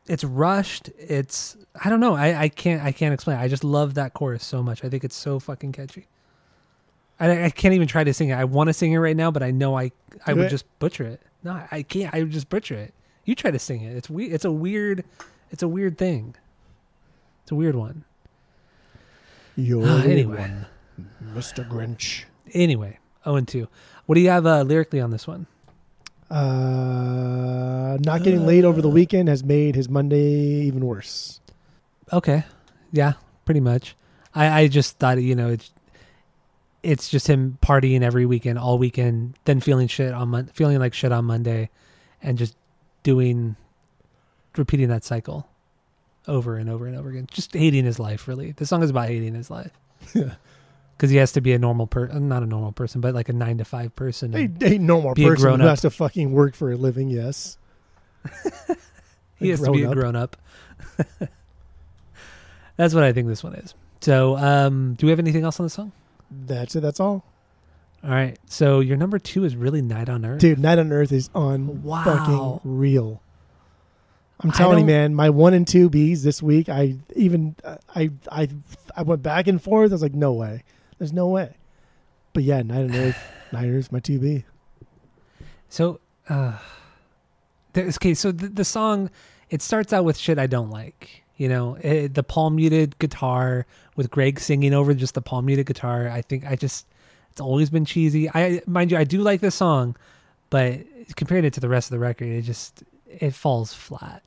[0.07, 0.89] it's rushed.
[0.97, 2.15] It's I don't know.
[2.15, 3.37] I I can't I can't explain.
[3.37, 4.85] I just love that chorus so much.
[4.85, 6.05] I think it's so fucking catchy.
[7.19, 8.33] I I can't even try to sing it.
[8.35, 9.91] I want to sing it right now, but I know I
[10.25, 11.21] I would just butcher it.
[11.43, 12.13] No, I can't.
[12.13, 12.93] I would just butcher it.
[13.25, 13.95] You try to sing it.
[13.95, 14.25] It's we.
[14.25, 15.03] It's a weird.
[15.51, 16.35] It's a weird thing.
[17.43, 18.03] It's a weird one.
[19.55, 20.37] You're Ah, the anyway.
[20.37, 20.65] one,
[21.33, 21.67] Mr.
[21.67, 22.25] Grinch.
[22.53, 23.67] Anyway, oh and two.
[24.05, 25.47] What do you have uh, lyrically on this one?
[26.29, 31.39] Uh, not getting laid over the weekend has made his Monday even worse.
[32.13, 32.43] Okay.
[32.91, 33.13] Yeah,
[33.45, 33.95] pretty much.
[34.35, 35.71] I, I just thought, you know, it's
[36.87, 40.93] it's just him partying every weekend, all weekend, then feeling shit on Mon- feeling like
[40.93, 41.69] shit on Monday,
[42.23, 42.55] and just
[43.03, 43.57] doing,
[44.55, 45.49] repeating that cycle,
[46.29, 47.27] over and over and over again.
[47.29, 48.25] Just hating his life.
[48.25, 49.71] Really, the song is about hating his life.
[50.13, 50.35] Yeah.
[50.95, 53.33] Because he has to be a normal person, not a normal person, but like a
[53.33, 54.33] nine to five person.
[54.33, 57.57] A, a normal Be a person who has to fucking work for a living, yes.
[59.35, 60.37] he has to be a grown-up.
[60.97, 61.29] grown up.
[62.77, 63.73] That's what I think this one is.
[63.99, 65.91] So, um, do we have anything else on the song?
[66.29, 66.81] That's it.
[66.81, 67.25] That's all.
[68.03, 68.37] All right.
[68.45, 70.39] So your number two is really Night on Earth.
[70.39, 72.03] Dude, Night on Earth is on Wow.
[72.03, 73.21] fucking real.
[74.41, 75.15] I'm telling you, man.
[75.15, 76.69] My one and two Bs this week.
[76.69, 77.55] I even
[77.95, 78.49] I I
[78.95, 79.91] I went back and forth.
[79.91, 80.63] I was like, no way.
[80.99, 81.55] There's no way.
[82.33, 83.17] But yeah, Night on Earth.
[83.51, 84.45] Night on Earth's my two B.
[85.69, 86.57] So, uh,
[87.73, 88.13] there's, okay.
[88.13, 89.09] So the, the song,
[89.49, 91.23] it starts out with shit I don't like.
[91.37, 95.67] You know, it, the palm muted guitar with Greg singing over just the palm muted
[95.67, 96.09] guitar.
[96.09, 96.85] I think I just,
[97.31, 98.29] it's always been cheesy.
[98.29, 99.95] I mind you, I do like the song,
[100.49, 100.79] but
[101.15, 104.23] compared it to the rest of the record, it just it falls flat.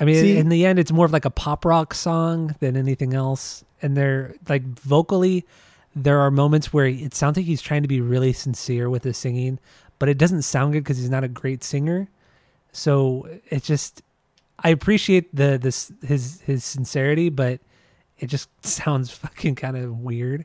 [0.00, 2.76] I mean, See- in the end, it's more of like a pop rock song than
[2.76, 3.64] anything else.
[3.80, 5.44] And they're like vocally,
[5.94, 9.16] there are moments where it sounds like he's trying to be really sincere with his
[9.16, 9.58] singing,
[9.98, 12.08] but it doesn't sound good because he's not a great singer.
[12.72, 14.02] So it just,
[14.64, 17.60] I appreciate the this his his sincerity, but
[18.18, 20.44] it just sounds fucking kind of weird.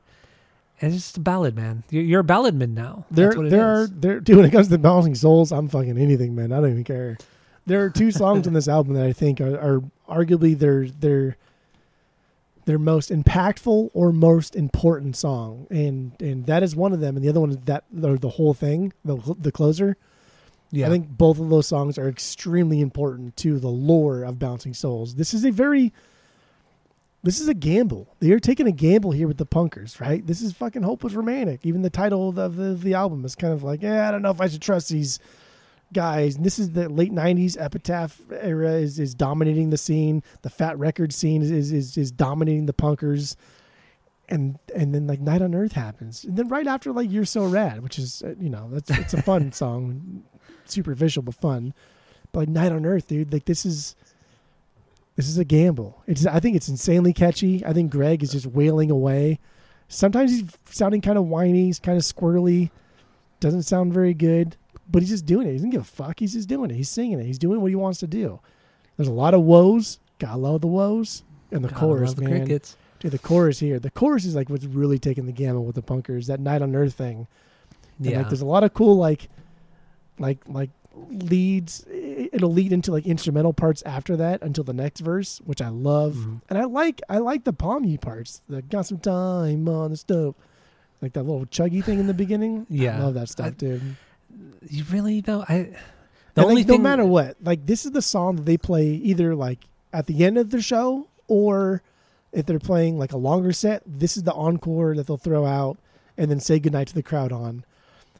[0.79, 1.83] And it's just a ballad, man.
[1.89, 3.05] You're, you're a balladman now.
[3.09, 3.91] There, That's what it there are is.
[3.91, 4.19] there.
[4.21, 6.51] Dude, when it comes to Bouncing Souls, I'm fucking anything, man.
[6.51, 7.17] I don't even care.
[7.65, 11.35] There are two songs on this album that I think are, are arguably their their
[12.65, 17.15] their most impactful or most important song, and and that is one of them.
[17.15, 19.97] And the other one is that or the whole thing, the the closer.
[20.71, 20.87] Yeah.
[20.87, 25.15] I think both of those songs are extremely important to the lore of Bouncing Souls.
[25.15, 25.93] This is a very
[27.23, 28.15] this is a gamble.
[28.19, 30.25] They're taking a gamble here with the punkers, right?
[30.25, 31.65] This is fucking hopeless romantic.
[31.65, 34.31] Even the title of the, the album is kind of like, yeah, I don't know
[34.31, 35.19] if I should trust these
[35.93, 36.35] guys.
[36.35, 40.23] And this is the late '90s Epitaph era is is dominating the scene.
[40.41, 43.35] The Fat Record scene is is is, is dominating the punkers.
[44.29, 47.45] And and then like Night on Earth happens, and then right after like You're So
[47.45, 50.23] Rad, which is uh, you know that's it's a fun song,
[50.71, 51.73] superficial but fun.
[52.31, 53.95] But like Night on Earth, dude, like this is
[55.15, 56.01] this is a gamble.
[56.07, 57.65] It's I think it's insanely catchy.
[57.65, 59.39] I think Greg is just wailing away.
[59.87, 62.71] Sometimes he's sounding kind of whiny, he's kind of squirrely,
[63.39, 64.57] doesn't sound very good,
[64.91, 65.51] but he's just doing it.
[65.51, 66.19] He doesn't give a fuck.
[66.19, 66.75] He's just doing it.
[66.75, 67.25] He's singing it.
[67.25, 68.39] He's doing what he wants to do.
[68.97, 69.99] There's a lot of woes.
[70.19, 71.23] Gotta love the woes.
[71.51, 72.39] And the Gotta chorus, the man.
[72.39, 72.75] crickets.
[72.99, 73.79] Dude, the chorus here.
[73.79, 76.25] The chorus is like what's really taking the gamble with the punkers.
[76.27, 77.27] That Night on Earth thing.
[77.97, 78.17] And Yeah.
[78.17, 79.29] like there's a lot of cool like
[80.19, 80.69] like like
[81.09, 85.69] leads it'll lead into like instrumental parts after that until the next verse, which I
[85.69, 86.15] love.
[86.15, 86.41] Mhm.
[86.49, 88.41] And I like I like the palmy parts.
[88.49, 90.35] The got some time on the stove.
[91.01, 92.65] Like that little chuggy thing in the beginning.
[92.69, 92.97] Yeah.
[92.97, 93.95] I love that stuff, I- dude.
[94.69, 95.41] You really though?
[95.47, 95.69] I
[96.33, 98.87] the And, only like, no matter what, like this is the song that they play
[98.87, 99.59] either like
[99.93, 101.81] at the end of the show or
[102.31, 105.77] if they're playing like a longer set, this is the encore that they'll throw out
[106.17, 107.63] and then say goodnight to the crowd on.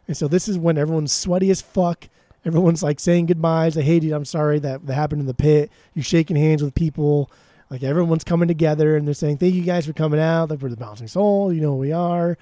[0.08, 2.08] And so this is when everyone's sweaty as fuck.
[2.46, 3.78] Everyone's like saying goodbyes.
[3.78, 4.12] I hate it.
[4.12, 5.70] I'm sorry that that happened in the pit.
[5.94, 7.30] You're shaking hands with people.
[7.70, 10.50] Like everyone's coming together and they're saying, Thank you guys for coming out.
[10.50, 12.38] Like we're the bouncing soul, you know who we are.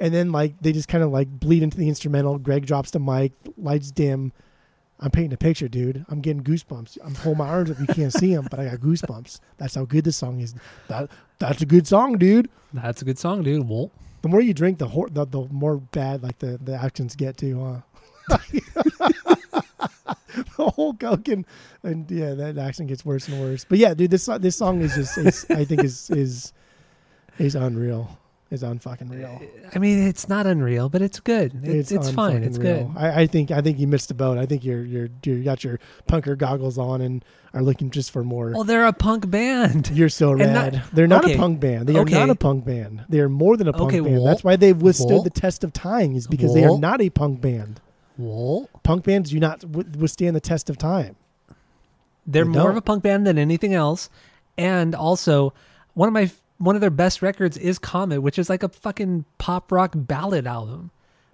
[0.00, 2.38] And then like they just kind of like bleed into the instrumental.
[2.38, 4.32] Greg drops the mic, lights dim.
[5.00, 6.04] I'm painting a picture, dude.
[6.08, 6.98] I'm getting goosebumps.
[7.04, 7.78] I'm holding my arms up.
[7.78, 9.38] You can't see them, but I got goosebumps.
[9.56, 10.56] That's how good this song is.
[10.88, 11.08] That
[11.38, 12.50] that's a good song, dude.
[12.72, 13.68] that's a good song, dude.
[13.68, 17.14] Well, The more you drink, the hor- the, the more bad like the, the actions
[17.16, 17.82] get too,
[18.28, 18.38] huh?
[20.56, 21.46] the whole coke and,
[21.82, 23.64] and yeah, that accent gets worse and worse.
[23.64, 26.52] But yeah, dude, this this song is just I think is is
[27.38, 28.18] is unreal.
[28.50, 29.42] Is unfucking real.
[29.74, 31.62] I mean, it's not unreal, but it's good.
[31.64, 32.42] It, it's fine.
[32.42, 32.84] It's real.
[32.88, 32.96] good.
[32.96, 34.38] I, I think I think you missed the boat.
[34.38, 38.24] I think you're you're you got your punker goggles on and are looking just for
[38.24, 38.50] more.
[38.52, 39.90] Well, they're a punk band.
[39.92, 40.82] You're so And not- rad.
[40.92, 41.34] They're not okay.
[41.34, 41.86] a punk band.
[41.88, 43.04] They are not a punk band.
[43.08, 44.26] They are more than a punk Okay, band.
[44.26, 46.14] That's why they've withstood the test of time.
[46.14, 47.80] Is because they are not a punk band.
[48.18, 51.16] Well, Punk bands do not withstand the test of time.
[52.26, 52.70] they're They more don't.
[52.72, 54.10] of a punk band than anything else,
[54.58, 55.54] and also
[55.94, 59.24] one of my one of their best records is Comet, which is like a fucking
[59.38, 60.90] pop rock ballad album,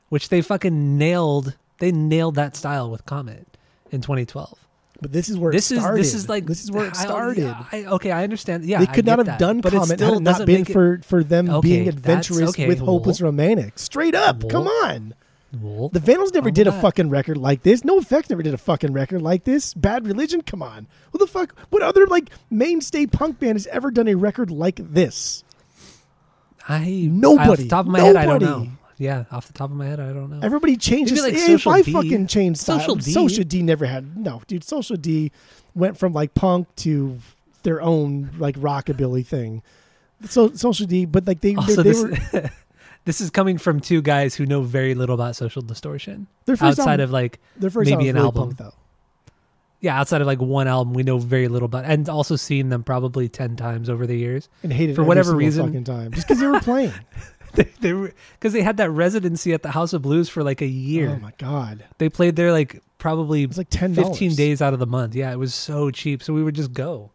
[0.09, 1.55] which they fucking nailed.
[1.79, 3.47] They nailed that style with Comet
[3.91, 4.59] in 2012.
[5.01, 6.01] But this is where this it is started.
[6.01, 7.55] this is like this is where it I- started.
[7.73, 8.65] I, okay, I understand.
[8.65, 11.01] Yeah, they could not have that, done but Comet had it not been it- for
[11.05, 13.79] for them Okay, being adventurous okay, with hopeless well- romantic.
[13.79, 15.15] Straight up, Well- come on.
[15.61, 17.83] Well, The Vandals never All did a fucking record like this.
[17.83, 19.75] NOFX never did a fucking record like this.
[19.75, 20.87] Bad Religion, come on.
[21.13, 21.59] Who the fuck?
[21.71, 25.45] What other like mainstay punk band has ever done a record like this?
[26.69, 27.51] I Nobody.
[27.51, 28.69] Off the top of my head, I don't know.
[28.97, 30.41] Yeah, off the top of my head, I don't know.
[30.43, 31.21] Everybody changes.
[31.21, 31.93] Like if I D.
[31.93, 33.13] fucking changed style, Social D.
[33.13, 34.65] Social D never had no, dude.
[34.65, 35.33] Social D
[35.75, 37.19] went from like punk to
[37.65, 39.63] their own like rockabilly thing.
[40.29, 42.51] So Social D, but like they also, they, they this were
[43.05, 46.27] this is coming from two guys who know very little about social distortion.
[46.47, 48.43] their first Outside album, of like, their first maybe an really album.
[48.49, 48.75] punk though.
[49.81, 52.83] yeah, outside of like one album, we know very little about, and also seen them
[52.83, 54.49] probably ten times over the years.
[54.63, 56.93] And hated For every whatever reason- fucking time just because they were playing.
[57.55, 60.61] they, they were because they had that residency at the House of Blues for like
[60.63, 61.11] a year.
[61.11, 64.73] Oh my god, They played there like probably it was like ten 15 days out
[64.73, 65.15] of the month.
[65.15, 66.23] Yeah, it was so cheap.
[66.23, 67.11] So we would just go.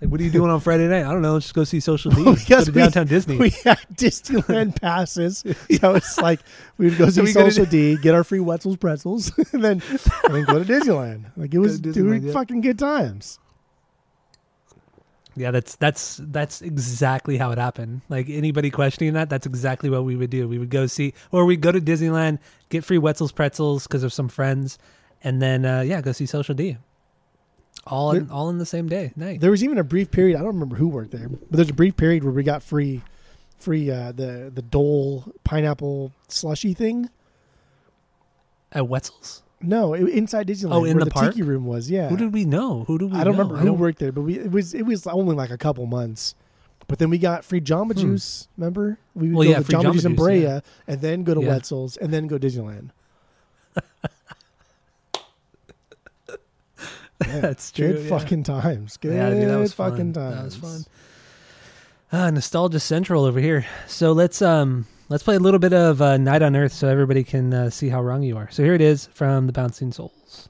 [0.00, 1.04] Like, what are you doing on Friday night?
[1.06, 1.32] I don't know.
[1.34, 2.22] Let's just go see Social D.
[2.22, 3.36] Because go to we- downtown Disney.
[3.38, 5.38] We had Disneyland passes,
[5.80, 6.40] so it's like
[6.78, 9.82] we would go see to- Social D, get our free Wetzel's pretzels, and then
[10.24, 11.24] and then go to Disneyland.
[11.36, 12.32] Like it was doing yeah.
[12.32, 13.38] fucking good times.
[15.34, 18.02] yeah, that's that's that's exactly how it happened.
[18.10, 20.46] Like anybody questioning that, that's exactly what we would do.
[20.46, 24.12] We would go see, or we'd go to Disneyland, get free Wetzel's pretzels because of
[24.12, 24.78] some friends,
[25.22, 26.76] and then uh, yeah, go see Social D.
[27.86, 29.40] All in, all in the same day night.
[29.40, 30.36] There was even a brief period.
[30.36, 33.02] I don't remember who worked there, but there's a brief period where we got free,
[33.58, 37.08] free uh, the the Dole pineapple slushy thing.
[38.72, 39.42] At Wetzel's.
[39.62, 40.72] No, it, inside Disneyland.
[40.74, 41.32] Oh, in where the park?
[41.32, 41.90] tiki room was.
[41.90, 42.84] Yeah, Who did we know?
[42.88, 43.16] Who do we?
[43.16, 43.44] I don't know?
[43.44, 46.34] remember who worked there, but we it was it was only like a couple months.
[46.88, 48.00] But then we got free Jamba Hmm.
[48.00, 48.48] Juice.
[48.56, 50.60] Remember, we would Well, go yeah, to Jamba Jamba Juice and Brea, yeah.
[50.86, 51.48] and then go to Yeah.
[51.48, 52.90] Wetzel's, and then go Disneyland.
[57.26, 57.92] Yeah, That's true.
[57.94, 58.18] Good yeah.
[58.18, 58.96] fucking times.
[58.96, 60.22] Good Yeah, dude, that was fucking fun.
[60.32, 60.36] times.
[60.36, 60.92] That was fun.
[62.12, 63.66] Ah, nostalgia central over here.
[63.86, 67.24] So let's um let's play a little bit of uh, Night on Earth so everybody
[67.24, 68.48] can uh, see how wrong you are.
[68.50, 70.48] So here it is from the Bouncing Souls.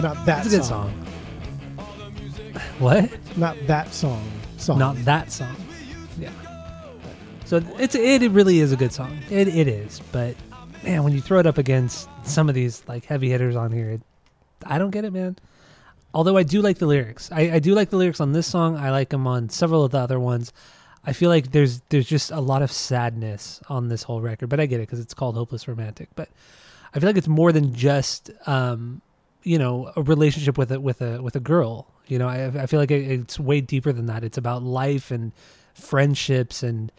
[0.00, 0.92] Not that It's a good song.
[0.92, 1.86] song.
[2.78, 3.10] What?
[3.38, 4.30] Not that song.
[4.58, 4.78] Song.
[4.78, 5.56] Not that song.
[6.18, 6.30] Yeah.
[7.44, 9.18] So it's it, it really is a good song.
[9.30, 10.34] It it is, but
[10.86, 13.90] man, when you throw it up against some of these like heavy hitters on here,
[13.90, 14.00] it,
[14.64, 15.36] I don't get it, man.
[16.14, 18.76] Although I do like the lyrics, I, I do like the lyrics on this song.
[18.76, 20.52] I like them on several of the other ones.
[21.04, 24.60] I feel like there's there's just a lot of sadness on this whole record, but
[24.60, 26.08] I get it because it's called Hopeless Romantic.
[26.14, 26.28] But
[26.94, 29.02] I feel like it's more than just um,
[29.42, 31.86] you know a relationship with a with a with a girl.
[32.06, 34.24] You know, I, I feel like it, it's way deeper than that.
[34.24, 35.32] It's about life and
[35.74, 36.90] friendships, and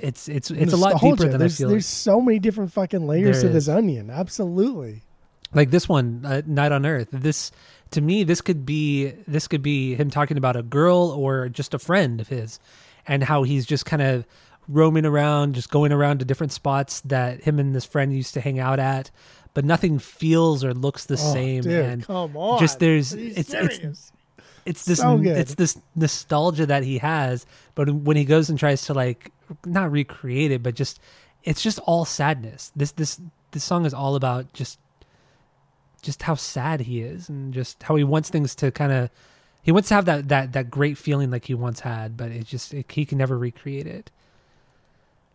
[0.00, 1.68] it's it's it's a lot deeper than I there's, feel.
[1.68, 2.14] There's Like.
[2.14, 4.10] so many different fucking layers There to this onion.
[4.10, 5.02] Absolutely.
[5.54, 7.08] like this one, uh, Night on Earth.
[7.12, 7.52] This
[7.92, 11.72] to me, this could be this could be him talking about a girl or just
[11.74, 12.58] a friend of his,
[13.06, 14.24] and how he's just kind of
[14.68, 18.40] roaming around, just going around to different spots that him and this friend used to
[18.40, 19.10] hang out at,
[19.54, 21.62] but nothing feels or looks the Oh, same.
[21.62, 22.58] dude, and come on.
[22.58, 24.12] just there's it's it's
[24.66, 28.82] it's this So it's this nostalgia that he has but when he goes and tries
[28.86, 29.30] to like
[29.64, 31.00] not recreated, but just
[31.44, 33.20] it's just all sadness this this
[33.52, 34.78] this song is all about just
[36.02, 39.10] just how sad he is and just how he wants things to kind of
[39.62, 42.44] he wants to have that that that great feeling like he once had but it
[42.44, 44.10] just it, he can never recreate it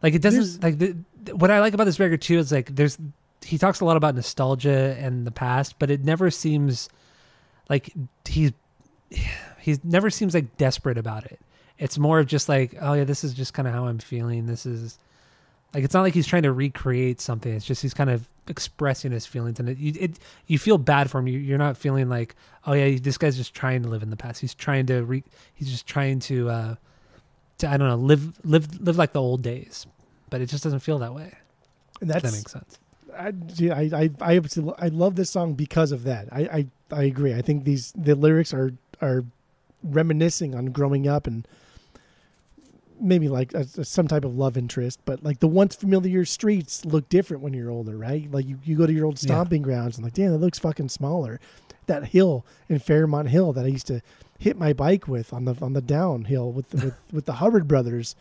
[0.03, 0.95] like it doesn't like the,
[1.33, 2.97] what i like about this record too is like there's
[3.43, 6.89] he talks a lot about nostalgia and the past but it never seems
[7.69, 7.93] like
[8.25, 8.51] he's
[9.59, 11.39] he never seems like desperate about it.
[11.81, 14.45] It's more of just like, oh yeah, this is just kind of how I'm feeling.
[14.45, 14.99] This is
[15.73, 17.51] like it's not like he's trying to recreate something.
[17.51, 21.09] It's just he's kind of expressing his feelings, and it you, it you feel bad
[21.09, 21.27] for him.
[21.27, 22.35] You, you're not feeling like,
[22.67, 24.39] oh yeah, this guy's just trying to live in the past.
[24.41, 25.23] He's trying to re,
[25.55, 26.75] he's just trying to uh
[27.57, 29.87] to I don't know live live live like the old days,
[30.29, 31.33] but it just doesn't feel that way.
[31.99, 32.77] And that's that makes sense.
[33.17, 33.33] I,
[33.73, 34.41] I, I, I,
[34.77, 36.29] I love this song because of that.
[36.31, 37.33] I, I, I agree.
[37.33, 39.25] I think these the lyrics are are
[39.83, 41.47] reminiscing on growing up and
[43.01, 46.85] maybe like a, a- some type of love interest, but like the once familiar streets
[46.85, 48.29] look different when you're older, right?
[48.31, 49.27] Like you, you go to your old Yeah.
[49.27, 51.39] stomping grounds and like, damn, that looks fucking smaller.
[51.87, 54.01] That hill in Fairmont Hill that I used to
[54.39, 57.67] hit my bike with on the on the downhill with the, with with the Hubbard
[57.67, 58.15] brothers,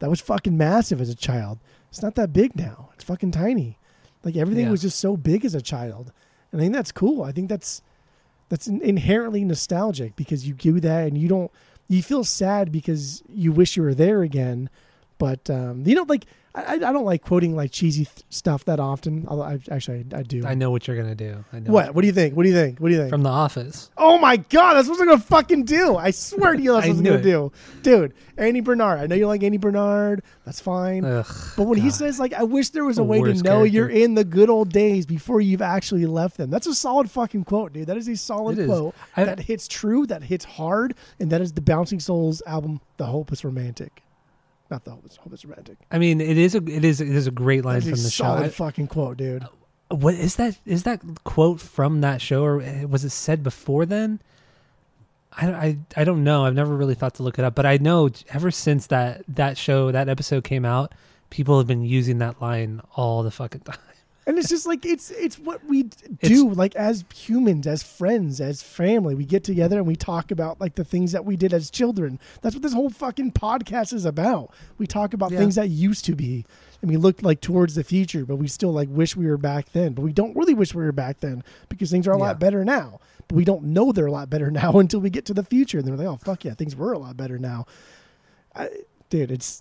[0.00, 1.58] that was fucking massive as a child.
[1.90, 2.90] It's not that big now.
[2.94, 3.78] It's fucking tiny.
[4.24, 4.70] Like everything Yeah.
[4.70, 6.12] was just so big as a child,
[6.50, 7.22] and I think that's cool.
[7.22, 7.82] I think that's
[8.48, 11.50] that's inherently nostalgic because you do that and you don't
[11.88, 14.70] you feel sad because you wish you were there again
[15.18, 18.78] but um you know like i, I don't like quoting like cheesy th- stuff that
[18.80, 21.44] often although I, actually I, I do I know what you're gonna do.
[21.52, 23.10] I know what what do you think what do you think what do you think
[23.10, 23.90] from The Office.
[23.96, 26.90] oh my god that's what i'm gonna fucking do i swear to you that's I
[26.90, 27.22] what i'm gonna it.
[27.22, 27.52] do
[27.82, 31.90] dude andy bernard i know you like andy bernard that's fine Ugh, but when he
[31.90, 33.66] says like, I wish there was The a way to know character.
[33.66, 36.50] you're in the good old days before you've actually left them.
[36.50, 37.86] That's a solid fucking quote, dude.
[37.86, 38.66] That is a solid It is.
[38.68, 42.80] quote I- that hits true, that hits hard, and that is the Bouncing Souls album,
[42.98, 44.02] "The Hopeless Romantic."
[44.70, 45.78] Not the Hopeless, Hopeless Romantic.
[45.90, 48.02] I mean, it is a it is it is a great line That's from a
[48.02, 48.24] the show.
[48.24, 49.46] solid I- fucking quote, dude.
[49.90, 50.58] what is that?
[50.64, 54.20] Is that quote from that show, or uh, was it said before then?
[55.36, 56.44] I, I, I don't know.
[56.44, 59.58] I've never really thought to look it up, but I know ever since that that
[59.58, 60.92] show that episode came out,
[61.30, 63.76] people have been using that line all the fucking time.
[64.26, 65.82] And it's just like it's it's what we
[66.22, 69.14] do, like as humans, as friends, as family.
[69.14, 72.18] We get together and we talk about like the things that we did as children.
[72.40, 74.50] That's what this whole fucking podcast is about.
[74.78, 75.40] We talk about Yeah.
[75.40, 76.46] things that used to be,
[76.80, 79.72] and we look like towards the future, but we still like wish we were back
[79.72, 79.92] then.
[79.92, 82.24] But we don't really wish we were back then because things are a Yeah.
[82.24, 83.00] lot better now.
[83.28, 85.78] But we don't know they're a lot better now until we get to the future,
[85.80, 87.66] and they're like, oh fuck yeah, things were a lot better now.
[88.56, 88.70] I,
[89.10, 89.60] dude, it's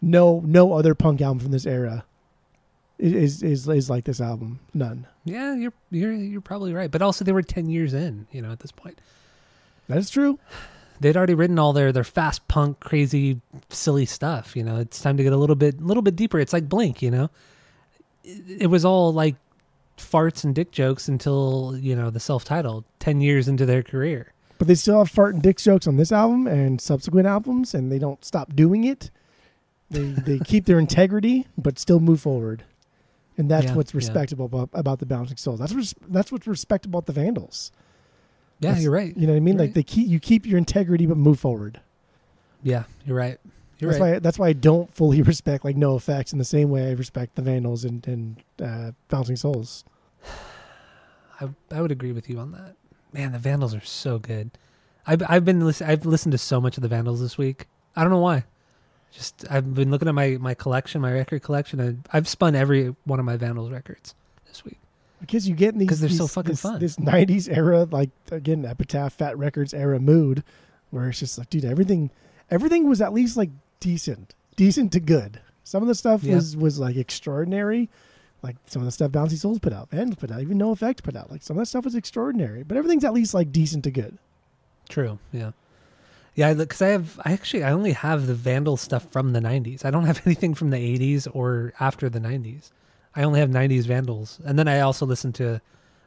[0.00, 2.04] no no other punk album from this era
[2.98, 4.60] is is is like this album.
[4.74, 5.06] None.
[5.24, 8.26] Yeah, you're you're you're probably right, but also they were ten years in.
[8.32, 9.00] You know, at this point,
[9.88, 10.38] That is true.
[11.00, 14.56] they'd already written all their their fast punk, crazy, silly stuff.
[14.56, 16.40] You know, it's time to get a little bit a little bit deeper.
[16.40, 17.00] It's like Blink.
[17.02, 17.30] You know,
[18.24, 19.36] it, it was all like
[19.96, 24.32] farts and dick jokes until you know the self titled ten years into their career.
[24.58, 27.92] But they still have fart and dick jokes on this album and subsequent albums, and
[27.92, 29.10] they don't stop doing it.
[29.88, 32.64] They they keep their integrity, but still move forward,
[33.38, 35.58] and that's Yeah, what's respectable about, about the Bouncing Souls.
[35.60, 37.72] That's res- that's what's respectable about the Vandals.
[38.60, 39.16] Yeah, That's- you're right.
[39.16, 39.54] You know what I mean?
[39.54, 39.74] You're like right.
[39.76, 41.80] they keep you keep your integrity, but move forward.
[42.62, 43.38] Yeah, you're right.
[43.78, 44.12] You're that's right.
[44.14, 47.36] why that's why I don't fully respect like NOFX in the same way I respect
[47.36, 49.84] the Vandals and and uh, Bouncing Souls.
[51.40, 52.74] I I would agree with you on that.
[53.12, 54.50] Man, the Vandals are so good.
[55.06, 57.66] I've I've been lis- I've listened to so much of the Vandals this week.
[57.96, 58.44] I don't know why.
[59.12, 62.94] Just I've been looking at my my collection, my record collection, and I've spun every
[63.04, 64.14] one of my Vandals records
[64.46, 64.78] this week.
[65.20, 66.78] because you get in these 'Cause they're so fucking this, fun.
[66.80, 70.44] This '90s era, like again, Epitaph, Fat Records era mood,
[70.90, 72.10] where it's just like, dude, everything,
[72.50, 73.50] everything was at least like
[73.80, 75.40] decent, decent to good.
[75.64, 76.34] Some of the stuff Yeah.
[76.36, 77.88] was was like extraordinary,
[78.42, 81.16] like some of the stuff Bouncy Souls put out, Vandals put out, even NOFX put
[81.16, 81.30] out.
[81.30, 84.18] Like some of that stuff was extraordinary, but everything's at least like decent to good.
[84.88, 85.18] True.
[85.32, 85.52] Yeah.
[86.38, 89.84] Yeah, because I have I actually I only have the Vandal stuff from the '90s.
[89.84, 92.70] I don't have anything from the '80s or after the '90s.
[93.16, 95.60] I only have '90s Vandals, and then I also listened to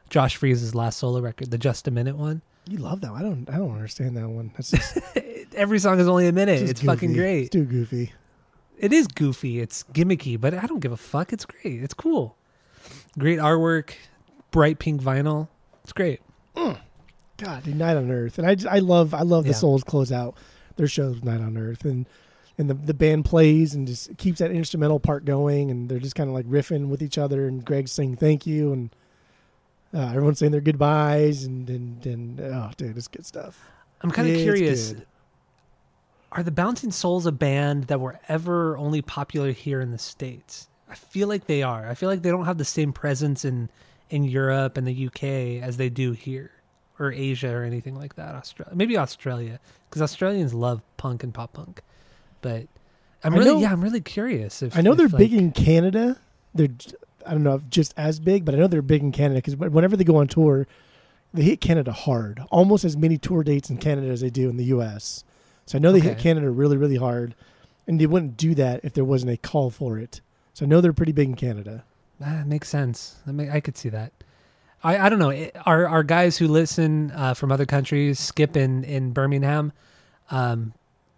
[0.08, 2.40] Josh Freese's last solo record, the Just a Minute one.
[2.66, 3.12] You love that.
[3.12, 3.20] one.
[3.20, 3.50] I don't.
[3.50, 4.52] I don't understand that one.
[4.56, 4.98] That's just,
[5.54, 6.62] Every song is only a minute.
[6.62, 7.42] It's fucking great.
[7.42, 8.14] It's too goofy.
[8.78, 9.60] It is goofy.
[9.60, 11.34] It's gimmicky, but I don't give a fuck.
[11.34, 11.82] It's great.
[11.82, 12.38] It's cool.
[13.18, 13.92] Great artwork,
[14.50, 15.48] bright pink vinyl.
[15.84, 16.20] It's great.
[16.56, 16.78] Mm.
[17.38, 19.56] God, dude, Night on Earth, and I, just- I love I love the Yeah.
[19.56, 20.36] Souls close out
[20.76, 22.06] their shows Night on Earth, and
[22.58, 26.14] and the the band plays and just keeps that instrumental part going, and they're just
[26.14, 28.94] kind of like riffing with each other, and Greg's saying thank you, and
[29.94, 33.68] uh, everyone's saying their goodbyes, and and and oh, dude, it's good stuff.
[34.02, 34.92] I'm kind of curious.
[34.92, 35.06] good.
[36.32, 40.66] Are the Bouncing Souls a band that were ever only popular here in the states?
[40.88, 41.88] I feel like they are.
[41.88, 43.68] I feel like they don't have the same presence in
[44.10, 46.50] in Europe and the UK as they do here,
[47.02, 48.34] or Asia or anything like that.
[48.34, 51.82] Australia, maybe Australia, because Australians love punk and pop punk.
[52.40, 52.66] But
[53.24, 54.62] I'm I really, know- yeah, I'm really curious.
[54.62, 56.18] If I know if, they're like- big in Canada.
[56.54, 56.68] They're
[57.26, 59.56] I don't know if just as big, but I know they're big in Canada because
[59.56, 60.66] whenever they go on tour,
[61.32, 62.42] they hit Canada hard.
[62.50, 65.22] Almost as many tour dates in Canada as they do in the U.S.
[65.64, 67.36] So I know they hit Canada really, really hard,
[67.86, 70.20] and they wouldn't do that if there wasn't a call for it.
[70.52, 71.84] So I know they're pretty big in Canada.
[72.18, 73.16] That makes sense.
[73.26, 74.12] I mean, I could see that.
[74.84, 75.30] I, I don't know.
[75.66, 79.72] Are are guys who listen uh, from other countries, Skip in in Birmingham,
[80.30, 80.72] um,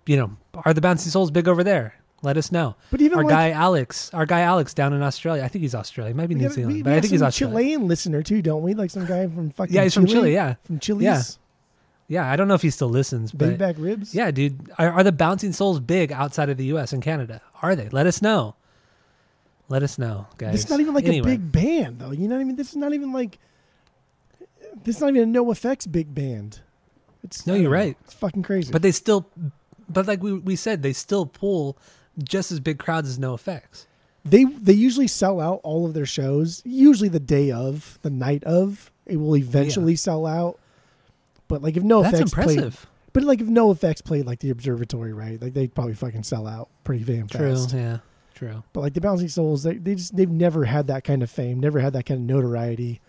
[0.07, 1.95] you know, are the Bouncing Souls big over there?
[2.23, 2.75] Let us know.
[2.91, 5.43] But even Our like, guy Alex, our guy Alex down in Australia.
[5.45, 6.11] I think he's Australia.
[6.13, 7.57] He might be New Zealand, we- but we I think he's Australian.
[7.59, 8.73] Chilean listener too, don't we?
[8.75, 10.33] Like some guy from fucking Yeah, he's from Chile.
[10.33, 11.05] Yeah, from Chile.
[11.05, 11.23] Yeah.
[12.07, 14.15] Yeah, I don't know if he still listens, Big but back ribs.
[14.15, 16.93] yeah, dude, are, are the Bouncing Souls big outside of the U.S.
[16.93, 17.41] and Canada?
[17.63, 17.89] Are they?
[17.89, 18.57] Let us know.
[19.71, 20.53] Let us know, guys.
[20.53, 22.11] This is not even like Anyway, a big band, though.
[22.11, 22.57] You know what I mean?
[22.57, 23.39] This is not even like.
[24.83, 26.61] This is not even a NOFX big band.
[27.23, 27.97] It's No, you're right.
[28.05, 28.73] It's fucking crazy.
[28.73, 29.29] but they still,
[29.89, 31.79] but like we we said, they still pull
[32.23, 33.87] just as big crowds as NOFX.
[34.25, 36.61] they they usually sell out all of their shows.
[36.65, 40.59] Usually the day of, the night of, it will eventually sell out.
[41.49, 42.87] But like if no That's effects played, impressive.
[43.13, 45.41] but like if NOFX played like the Observatory, right?
[45.41, 47.55] Like they'd probably fucking sell out pretty damn True.
[47.55, 47.73] fast.
[47.75, 47.99] Yeah.
[48.35, 48.65] True.
[48.73, 51.61] But like the Bouncing Souls, they they just they've never had that kind of fame,
[51.61, 53.01] never had that kind of notoriety.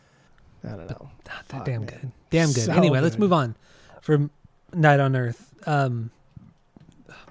[0.65, 1.09] I don't know.
[1.29, 1.89] Ah, Fuck, damn man.
[1.89, 2.11] good.
[2.29, 2.63] Damn good.
[2.65, 3.21] So anyway, let's good.
[3.21, 3.55] move on
[4.01, 4.31] from
[4.73, 5.53] Night on Earth.
[5.67, 6.11] Um,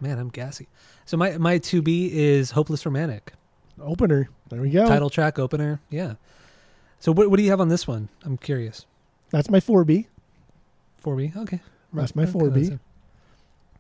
[0.01, 0.69] man, I'm gassy.
[1.05, 3.33] So my my two B is Hopeless Romantic
[3.81, 4.29] Opener.
[4.49, 4.87] There we go.
[4.87, 5.81] title track opener.
[5.91, 6.15] Yeah.
[7.01, 8.09] So what what do you have on this one?
[8.25, 8.87] I'm curious.
[9.31, 10.07] That's my four B.
[10.99, 11.33] Four B.
[11.37, 11.61] Okay.
[11.93, 12.55] That's my 4B.
[12.55, 12.79] that's-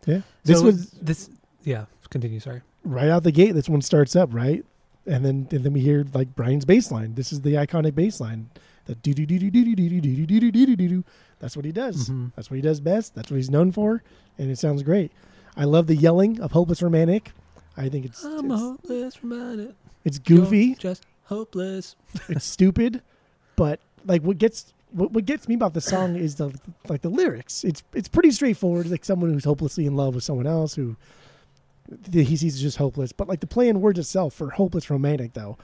[0.07, 0.21] Yeah.
[0.45, 1.31] This so was this.
[1.65, 1.87] Yeah.
[2.11, 2.39] Continue.
[2.39, 2.61] Sorry.
[2.85, 3.53] right out the gate.
[3.55, 4.65] This one starts up right,
[5.07, 7.15] and then and then we hear like Bryan's bass line.
[7.15, 8.51] This is the iconic bass line.
[8.87, 11.05] The do do do do do do do do do do do do do.
[11.39, 12.09] That's what he does.
[12.11, 12.33] Mhm.
[12.37, 13.15] That's what he does best.
[13.15, 14.03] That's what he's known for,
[14.39, 15.11] and it sounds great.
[15.57, 17.33] I love the yelling of "Hopeless Romantic."
[17.77, 19.75] I think it's I'm it's, hopeless romantic.
[20.05, 20.67] it's goofy.
[20.67, 21.97] You're just hopeless.
[22.29, 23.03] it's stupid,
[23.57, 26.53] but like what gets what, what gets me about the song is the
[26.89, 27.65] like the lyrics.
[27.65, 28.89] It's it's pretty straightforward.
[28.91, 30.97] Like someone who's hopelessly in love with someone else who
[32.13, 33.13] he sees as just hopeless.
[33.13, 35.59] But like the play in words itself for hopeless romantic though,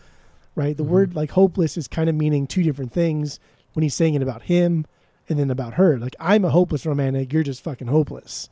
[0.61, 0.77] right?
[0.77, 0.89] The Mhm.
[0.89, 3.41] word like hopeless is kind of meaning two different things
[3.73, 4.85] when he's saying it about him
[5.29, 5.99] and then about her.
[5.99, 7.33] Like I'm a hopeless romantic.
[7.33, 8.51] You're just fucking hopeless.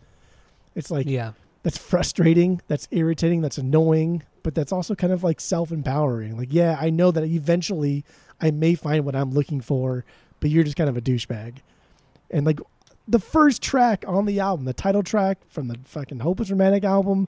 [0.74, 1.32] It's like yeah.
[1.62, 6.36] that's frustrating, that's irritating, that's annoying, but that's also kind of like self empowering.
[6.36, 8.04] Like, yeah, I know that eventually
[8.40, 10.04] I may find what I'm looking for,
[10.40, 11.58] but you're just kind of a douchebag.
[12.30, 12.60] And like
[13.06, 17.26] the first track on the album, the title track from the fucking Hopeless Romantic album,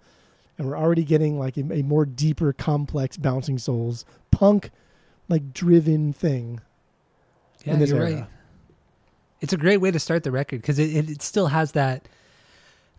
[0.61, 4.71] and we're already getting like a, a more deeper, complex, bouncing souls, punk,
[5.27, 6.61] like driven thing.
[7.65, 8.15] Yeah, in this you're era.
[8.15, 8.27] right.
[9.41, 12.07] It's a great way to start the record because it, it, it still has that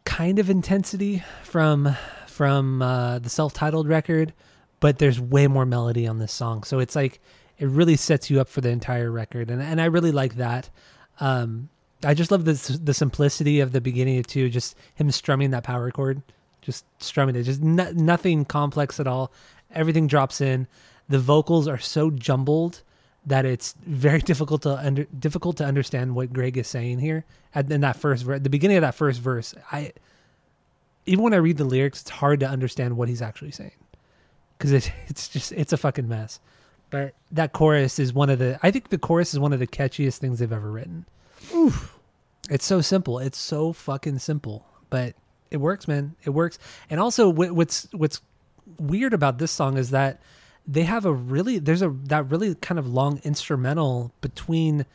[0.05, 1.95] kind of intensity from
[2.25, 4.33] from uh, the self-titled record,
[4.79, 6.63] but there's way more melody on this song.
[6.63, 7.19] So it's like
[7.59, 10.71] it really sets you up for the entire record, and and I really like that.
[11.19, 11.69] Um,
[12.03, 15.63] I just love the the simplicity of the beginning of two, just him strumming that
[15.63, 16.23] power chord,
[16.61, 19.31] just strumming it, just no, nothing complex at all.
[19.73, 20.67] Everything drops in.
[21.09, 22.83] The vocals are so jumbled
[23.25, 27.25] that it's very difficult to under difficult to understand what Greg is saying here.
[27.53, 29.93] At in that first verse, the beginning of that first verse, I
[31.05, 33.71] even when I read the lyrics, it's hard to understand what he's actually saying
[34.57, 36.39] because it, it's just it's a fucking mess.
[36.89, 39.67] But that chorus is one of the I think the chorus is one of the
[39.67, 41.05] catchiest things they've ever written.
[41.53, 41.97] Oof.
[42.49, 43.19] It's so simple.
[43.19, 45.15] It's so fucking simple, but
[45.51, 46.15] it works, man.
[46.23, 46.57] It works.
[46.89, 48.21] And also, what's what's
[48.79, 50.21] weird about this song is that
[50.67, 54.85] they have a really there's a that really kind of long instrumental between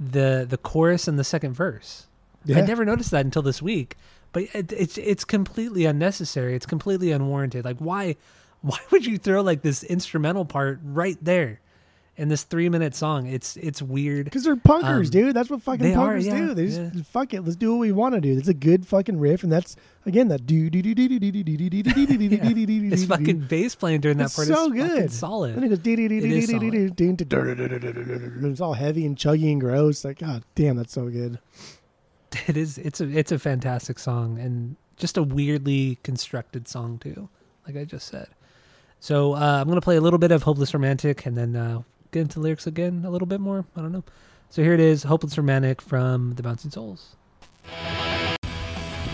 [0.00, 2.06] the the chorus and the second verse.
[2.44, 2.58] Yeah.
[2.58, 3.96] I never noticed that until this week,
[4.32, 6.54] but it, it's it's completely unnecessary.
[6.54, 7.64] It's completely unwarranted.
[7.64, 8.16] Like why
[8.62, 11.60] why would you throw like this instrumental part right there
[12.16, 13.26] in this three minute song?
[13.26, 14.24] It's it's weird.
[14.24, 15.36] Because they're punkers, Um, dude.
[15.36, 16.54] That's what fucking they are, punkers yeah, do.
[16.54, 17.02] They just yeah.
[17.10, 17.42] fuck it.
[17.42, 18.36] Let's do what we want to do.
[18.36, 21.30] It's a good fucking riff, and that's again that do do do do do do
[21.30, 24.32] do do do do do do do do do This fucking bass playing during that
[24.32, 25.12] part so is good.
[25.12, 25.56] solid.
[25.56, 29.50] And it goes is dee dee dee dee dee dee It's all heavy and chuggy
[29.52, 30.04] and gross.
[30.04, 31.38] Like, god damn, that's so good.
[32.48, 32.76] It is.
[32.78, 33.08] It's a.
[33.08, 37.28] It's a fantastic song and just a weirdly constructed song too.
[37.66, 38.28] Like I just said.
[39.00, 42.20] So uh, I'm gonna play a little bit of "Hopeless Romantic" and then uh, get
[42.20, 43.64] into lyrics again a little bit more.
[43.76, 44.04] I don't know.
[44.50, 47.16] So here it is, "Hopeless Romantic" from the Bouncing Souls.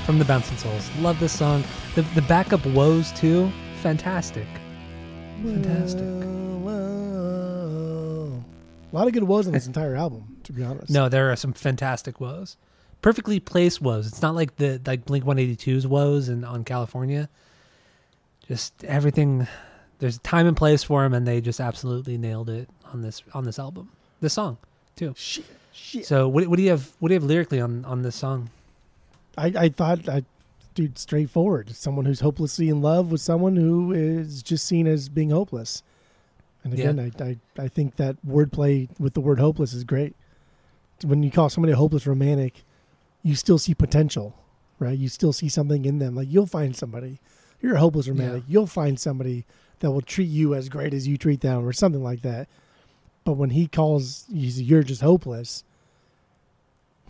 [0.04, 1.64] From the Bouncing Souls, love this song.
[1.94, 3.50] The the backup woes too,
[3.82, 4.46] fantastic.
[5.42, 6.22] Fantastic.
[8.92, 10.90] A lot of good woes on this entire album, to be honest.
[10.90, 12.58] No, there are some fantastic woes.
[13.00, 14.06] Perfectly placed woes.
[14.06, 17.30] It's not like the like Blink 182's woes and on California.
[18.46, 19.46] Just everything
[19.98, 23.44] there's time and place for them and they just absolutely nailed it on this on
[23.44, 23.90] this album.
[24.20, 24.58] This song
[24.96, 25.14] too.
[25.16, 26.06] shit, shit.
[26.06, 28.50] So what, what do you have what do you have lyrically on on this song?
[29.36, 30.24] I, I thought, I,
[30.74, 31.74] dude, straightforward.
[31.74, 35.82] Someone who's hopelessly in love with someone who is just seen as being hopeless.
[36.64, 40.14] And again, I, I, I think that wordplay with the word hopeless is great.
[41.02, 42.62] When you call somebody a hopeless romantic,
[43.22, 44.36] you still see potential,
[44.78, 44.96] right?
[44.96, 46.14] You still see something in them.
[46.14, 47.18] Like you'll find somebody.
[47.60, 48.44] You're a hopeless romantic.
[48.48, 49.44] You'll find somebody
[49.80, 52.48] that will treat you as great as you treat them, or something like that.
[53.24, 55.64] But when he calls you, you're just hopeless.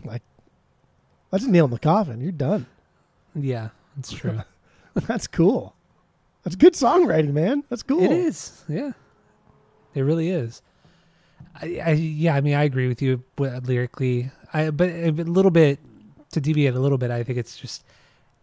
[0.03, 0.21] Like,
[1.31, 2.21] That's a nail in the coffin.
[2.21, 2.67] You're done.
[3.35, 4.41] Yeah, it's true.
[4.93, 5.75] That's cool.
[6.43, 7.63] That's good songwriting, man.
[7.69, 8.03] That's cool.
[8.03, 8.63] It is.
[8.67, 8.91] Yeah.
[9.95, 10.61] It really is.
[11.61, 14.31] I, I yeah, I mean I agree with you lyrically.
[14.53, 15.79] I but a little bit
[16.31, 17.83] to deviate a little bit, I think it's just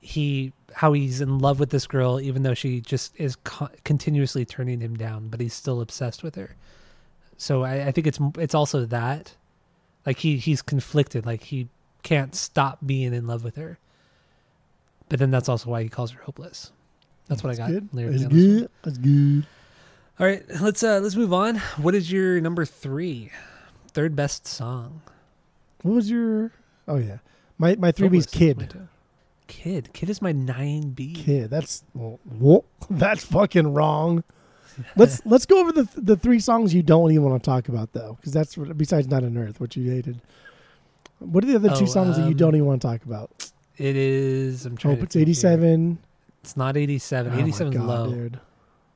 [0.00, 4.44] he how he's in love with this girl even though she just is co- continuously
[4.44, 6.56] turning him down, but he's still obsessed with her.
[7.40, 9.34] So I, I think it's it's also that
[10.04, 11.68] like he he's conflicted, like he
[12.02, 13.78] can't stop being in love with her.
[15.08, 16.70] But then that's also why he calls her hopeless.
[17.28, 17.70] That's what I got.
[17.70, 17.88] Good.
[17.94, 18.28] That's one.
[18.28, 18.70] good.
[18.82, 19.46] That's good.
[20.18, 21.56] All right, let's uh let's move on.
[21.78, 23.30] What is your number three,
[23.88, 25.00] third best song.
[25.80, 26.52] What was your?
[26.86, 27.18] Oh yeah,
[27.56, 28.68] my my three B's Hopeless.
[28.68, 28.88] kid.
[29.46, 29.92] Kid.
[29.94, 31.14] Kid is my nine B.
[31.14, 31.48] Kid.
[31.48, 34.24] That's well, that's fucking wrong.
[34.96, 37.92] Let's let's go over the the three songs you don't even want to talk about
[37.92, 40.20] though, because that's what- besides "Night on Earth," which you hated.
[41.18, 43.04] What are the other two Oh, songs that you um, don't even want to talk
[43.04, 43.50] about?
[43.76, 44.64] It is.
[44.66, 44.92] I'm trying.
[44.94, 45.22] Hope to it's here.
[45.22, 45.98] eighty-seven.
[46.42, 47.32] It's not eighty-seven.
[47.32, 48.10] Oh my Eighty-seven is God, low.
[48.12, 48.40] dude.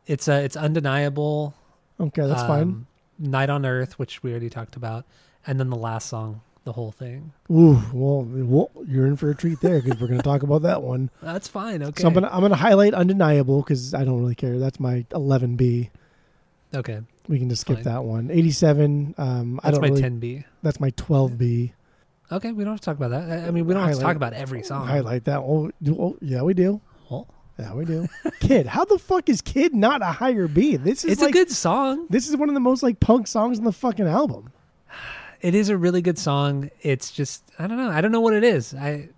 [0.07, 1.55] It's uh, it's undeniable.
[2.01, 2.63] Okay, that's fine.
[2.63, 2.87] Um,
[3.19, 5.05] Night on Earth, which we already talked about,
[5.47, 7.33] and then the last song, the whole thing.
[7.51, 10.63] Ooh, well, well, you're in for a treat there because we're going to talk about
[10.63, 11.11] that one.
[11.23, 11.83] That's fine.
[11.83, 12.01] Okay.
[12.03, 14.59] So I'm gonna I'm gonna highlight undeniable because I don't really care.
[14.59, 15.91] That's my 11B.
[16.75, 17.01] okay.
[17.27, 17.85] We can just skip Fine.
[17.85, 18.31] that one.
[18.31, 19.15] 87.
[19.17, 20.03] Um, I That's don't my really.
[20.03, 20.45] ten B.
[20.63, 21.73] That's my 12B.
[22.33, 23.45] Okay, we don't have to talk about that.
[23.45, 24.87] I I mean, we don't have to talk about every song.
[24.87, 25.39] Highlight that.
[25.39, 26.81] Oh, oh, yeah, we do.
[27.11, 27.27] Well,
[27.59, 28.09] Yeah, we do.
[28.41, 30.77] Kid, how the fuck is Kid not a higher B?
[30.77, 32.07] This is it's like, a good song.
[32.11, 34.53] This is one of the most like punk songs on the fucking album.
[35.41, 36.71] It is a really good song.
[36.83, 37.91] It's just I don't know.
[37.91, 38.75] I don't know what it is.
[38.75, 39.09] I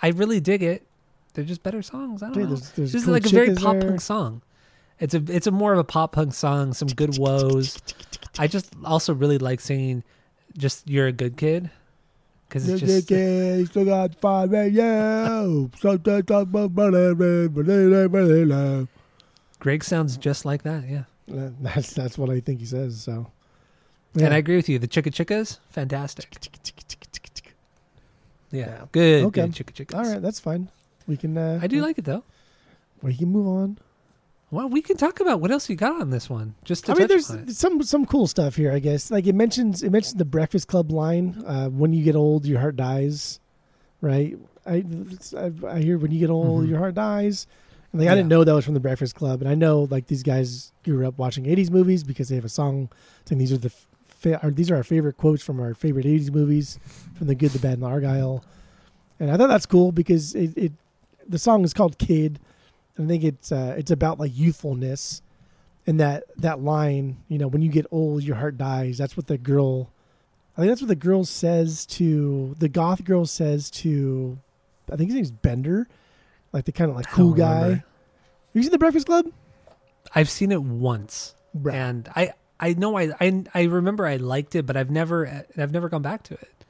[0.00, 0.86] I really dig it.
[1.34, 2.22] They're just better songs.
[2.22, 2.48] I don't Dude, know.
[2.56, 3.82] there's- there's this cool is like a very pop there.
[3.90, 4.42] punk song.
[5.00, 6.74] It's a it's a more of a pop punk song.
[6.74, 7.78] Some good woes.
[8.38, 10.02] I just also really like singing.
[10.56, 11.70] Just you're a good kid.
[12.48, 13.64] Because it's just yeah.
[19.60, 20.88] Greg sounds just like that.
[20.88, 21.04] Yeah.
[21.26, 23.00] That's that's what I think he says.
[23.02, 23.30] So,
[24.24, 24.78] And I agree with you.
[24.78, 26.36] The Chicka Chickas, fantastic.
[28.50, 28.84] Yeah, Yeah.
[28.92, 29.42] good, Okay.
[29.42, 29.94] good Chicka Chickas.
[29.96, 30.68] all right, that's fine.
[31.06, 31.36] We can.
[31.36, 32.24] Uh, I do like it though.
[33.02, 33.78] We can move on.
[34.50, 36.54] Well, we can talk about what else you got on this one.
[36.64, 38.72] Just to I mean, there's some some cool stuff here.
[38.72, 41.42] I guess like it mentions it mentions the Breakfast Club line.
[41.46, 43.40] Uh, when you get old, your heart dies.
[44.00, 44.38] Right.
[44.66, 44.84] I
[45.36, 46.68] I, I hear when you get old, Mhm.
[46.70, 47.46] your heart dies.
[47.92, 48.36] And like I didn't Yeah.
[48.38, 51.18] know that was from the Breakfast Club, and I know like these guys grew up
[51.18, 52.88] watching '80s movies because they have a song
[53.26, 53.72] saying these are the
[54.18, 56.78] fa- or these are our favorite quotes from our favorite '80s movies,
[57.16, 58.44] from the Good, the Bad, and the Argyle.
[59.20, 60.72] And I thought that's cool because it, it
[61.26, 62.38] the song is called Kid.
[62.96, 65.22] And I think it's uh, it's about like youthfulness,
[65.86, 68.98] and that that line, you know, when you get old, your heart dies.
[68.98, 69.90] That's what the girl,
[70.56, 74.38] I think that's what the girl says to the goth girl says to,
[74.92, 75.86] I think his name's Bender,
[76.52, 77.54] like the kind of like cool guy.
[77.54, 77.74] remember.
[77.74, 77.84] Have
[78.54, 79.26] you seen the Breakfast Club?
[80.14, 81.72] I've seen it once, Bruh.
[81.74, 85.72] and I I know I, I I remember I liked it, but I've never I've
[85.72, 86.64] never gone back to it.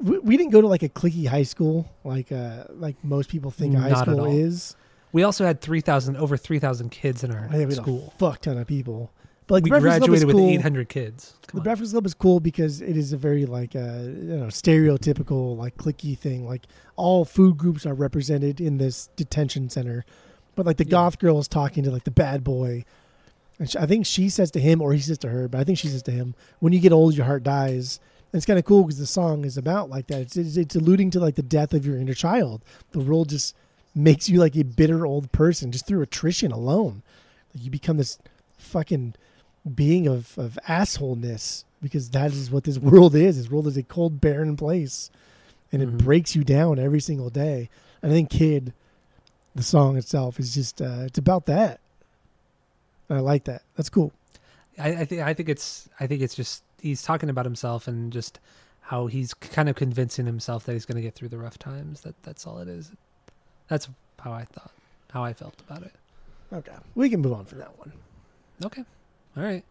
[0.00, 3.50] we, we didn't go to like a clicky high school like uh like most people
[3.50, 4.76] think a high school is.
[5.12, 8.12] We also had three thousand over three thousand kids in our I think we school.
[8.14, 9.10] a fuck ton of people.
[9.46, 10.50] But like we Breakfast graduated with cool.
[10.50, 11.34] eight hundred kids.
[11.50, 11.62] The on.
[11.64, 15.76] Breakfast Club is cool because it is a very like uh, you know stereotypical like
[15.78, 16.46] clicky thing.
[16.46, 20.04] Like all food groups are represented in this detention center,
[20.54, 20.90] but like the Yeah.
[20.90, 22.84] goth girl is talking to like the bad boy,
[23.58, 25.64] and she, I think she says to him or he says to her, but I
[25.64, 28.00] think she says to him, "When you get old, your heart dies."
[28.32, 30.20] And it's kind of cool because the song is about like that.
[30.20, 32.62] It's, it's it's alluding to like the death of your inner child.
[32.92, 33.54] The world just
[33.94, 37.02] makes you like a bitter old person just through attrition alone.
[37.54, 38.18] Like you become this
[38.58, 39.14] fucking
[39.74, 43.38] being of, of assholeness because that is what this world is.
[43.38, 45.10] This world is a cold, barren place,
[45.72, 45.98] and it Mhm.
[45.98, 47.70] breaks you down every single day.
[48.02, 48.72] And I think "Kid,"
[49.54, 51.80] the song itself, is just uh, it's about that.
[53.08, 53.62] And I like that.
[53.76, 54.12] That's cool.
[54.78, 58.12] I, I think I think it's I think it's just he's talking about himself and
[58.12, 58.38] just
[58.82, 62.02] how he's kind of convincing himself that he's going to get through the rough times.
[62.02, 62.92] That that's all it is.
[63.68, 63.88] That's
[64.20, 64.70] how I thought,
[65.12, 65.92] how I felt about it.
[66.52, 67.92] Okay, we can move on from that one.
[68.64, 68.84] Okay,
[69.36, 69.64] all right.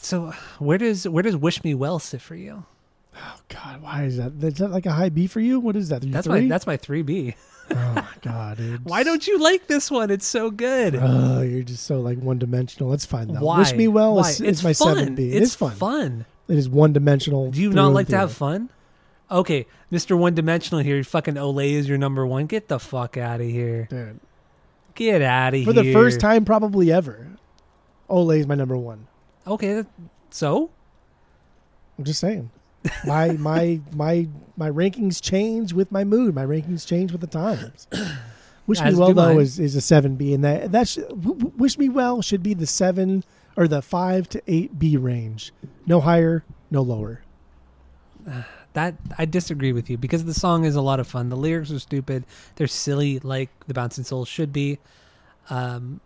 [0.00, 2.64] So where does where does "Wish Me Well" sit for you?
[3.16, 4.32] Oh God, why is that?
[4.42, 5.58] Is that like a high B for you?
[5.58, 6.02] What is that?
[6.04, 6.42] Your That's three?
[6.42, 7.34] my that's my three B.
[7.70, 8.84] oh my God, dude.
[8.84, 10.10] Why don't you like this one?
[10.10, 10.96] It's so good.
[11.00, 12.90] Oh, you're just so like one dimensional.
[12.90, 13.40] That's fine though.
[13.40, 13.58] Why?
[13.58, 14.30] Wish me well Why?
[14.30, 15.32] is, it's is my seven B.
[15.32, 15.72] It It's fun.
[15.72, 16.26] fun.
[16.48, 17.50] It is one dimensional.
[17.50, 18.70] Do you not like to have fun?
[19.28, 20.16] Okay, Mr.
[20.16, 21.02] One Dimensional here.
[21.02, 22.46] Fucking Olé is your number one.
[22.46, 23.88] Get the fuck out of here.
[23.90, 24.20] Dude.
[24.94, 25.64] Get out of here.
[25.64, 27.26] For the first time, probably ever.
[28.08, 29.08] Olé is my number one.
[29.44, 29.84] Okay,
[30.30, 30.70] so
[31.98, 32.50] I'm just saying.
[33.06, 36.34] My my my my rankings change with my mood.
[36.34, 37.86] My rankings change with the times.
[38.66, 39.40] Wish As me well though mine.
[39.40, 42.42] is, is a seven B, and that that sh- w- w- wish me well should
[42.42, 43.22] be the seven
[43.56, 45.52] or the five to eight B range.
[45.86, 47.22] No higher, no lower.
[48.72, 51.30] That I disagree with you because the song is a lot of fun.
[51.30, 52.24] The lyrics are stupid.
[52.56, 54.78] They're silly, like the Bouncing Souls should be.
[55.48, 56.02] Um,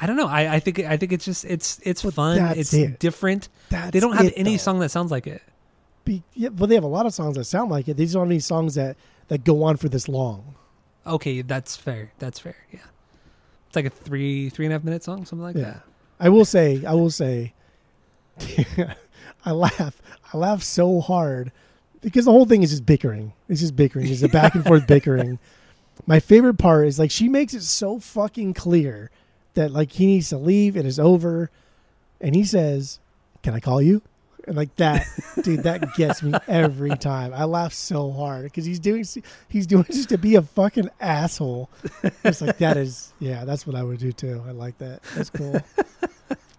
[0.00, 0.26] I don't know.
[0.28, 2.38] I, I think I think it's just it's it's But fun.
[2.56, 2.98] It's it.
[2.98, 3.48] different.
[3.68, 4.56] That's They don't have it, any though.
[4.58, 5.42] song that sounds like it.
[6.04, 7.96] Be, yeah, well, they have a lot of songs that sound like it.
[7.98, 8.96] These aren't have any songs that
[9.28, 10.54] that go on for this long.
[11.06, 12.12] Okay, that's fair.
[12.18, 12.56] That's fair.
[12.72, 12.80] Yeah,
[13.66, 15.62] it's like a three three and a half minute song, something like Yeah.
[15.62, 15.82] that.
[16.18, 17.52] I will say, I will say,
[19.44, 20.00] I laugh,
[20.32, 21.52] I laugh so hard
[22.00, 23.32] because the whole thing is just bickering.
[23.48, 24.06] It's just bickering.
[24.08, 25.38] It's a back and forth bickering.
[26.06, 29.10] My favorite part is like she makes it so fucking clear
[29.54, 30.76] that like he needs to leave.
[30.76, 31.50] It is over,
[32.20, 32.98] and he says,
[33.42, 34.02] "Can I call you?"
[34.46, 35.06] And like that,
[35.42, 37.32] dude, that gets me every time.
[37.34, 39.04] I laugh so hard because he's doing
[39.48, 41.68] he's doing just to be a fucking asshole.
[42.24, 44.42] It's like that is yeah, that's what I would do too.
[44.46, 45.02] I like that.
[45.14, 45.60] That's cool.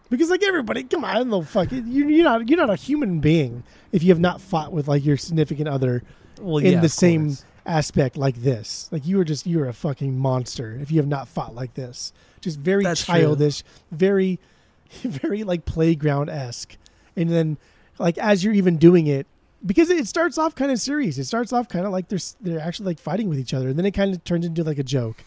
[0.09, 3.63] Because like everybody, come on, no fucking you, you're not you're not a human being
[3.93, 6.03] if you have not fought with like your significant other
[6.41, 7.45] Well, in yeah, the same course.
[7.65, 8.89] aspect like this.
[8.91, 12.11] Like you are just you're a fucking monster if you have not fought like this.
[12.41, 13.15] Just very That's true.
[13.15, 14.39] childish, very
[15.03, 16.75] very like playground esque.
[17.15, 17.57] And then
[17.99, 19.27] like as you're even doing it,
[19.65, 21.17] because it starts off kind of serious.
[21.17, 23.77] It starts off kind of like they're they're actually like fighting with each other, and
[23.77, 25.23] then it kind of turns into like a joke.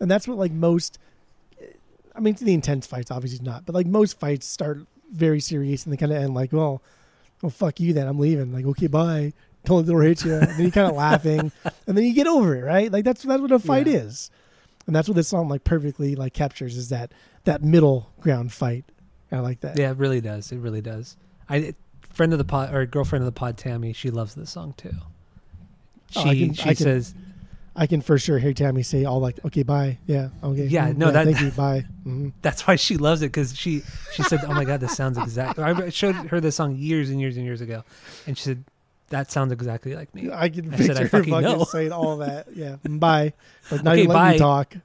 [0.00, 0.98] And that's what like most.
[2.14, 5.92] I mean, the intense fights obviously not, but like most fights start very serious and
[5.92, 6.82] they kind of end like, well,
[7.40, 8.06] well, fuck you then.
[8.06, 8.52] I'm leaving.
[8.52, 9.32] Like, okay, bye.
[9.64, 10.34] Don't let the door hit you.
[10.34, 11.52] And then you kind of laughing,
[11.86, 12.90] and then you get over it, right?
[12.92, 13.98] Like that's that's what a fight Yeah.
[14.00, 14.30] is,
[14.86, 17.12] and that's what this song like perfectly like captures is that
[17.44, 18.84] that middle ground fight.
[19.30, 19.78] I like that.
[19.78, 20.52] Yeah, it really does.
[20.52, 21.16] It really does.
[21.48, 21.74] I
[22.10, 23.92] friend of the pod or girlfriend of the pod, Tammy.
[23.94, 24.92] She loves this song too.
[26.10, 27.14] She Oh, I can- she I can- says
[27.74, 29.96] I can for sure hear Tammy say all like, okay, bye.
[30.06, 30.66] Yeah, okay.
[30.66, 31.86] Yeah, mm, no, that- thank you, bye.
[32.04, 35.16] hmm that's why she loves it because she she said, "Oh my god, this sounds
[35.16, 37.82] exactly." I showed her this song years and years and years ago,
[38.26, 38.64] and she said,
[39.12, 41.92] "That sounds exactly like me." I can I picture said, "I fucking fucking know." saying
[41.92, 42.48] all that.
[42.54, 43.32] Yeah, bye.
[43.70, 44.76] Like not Okay, even letting you talk.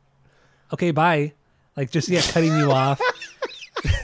[0.73, 1.33] Okay, bye.
[1.75, 3.01] Like just yeah, cutting you off.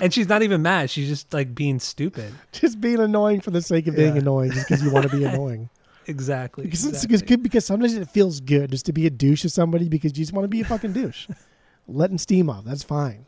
[0.00, 0.90] and she's not even mad.
[0.90, 2.32] She's just like being stupid.
[2.52, 4.20] Just being annoying for the sake of being Yeah.
[4.20, 5.68] annoying, just because you want to be annoying.
[6.06, 6.64] Exactly.
[6.64, 7.36] Because exactly.
[7.36, 10.32] because sometimes it feels good just to be a douche to somebody because you just
[10.32, 11.28] want to be a fucking douche.
[11.88, 13.26] Letting steam off, that's fine.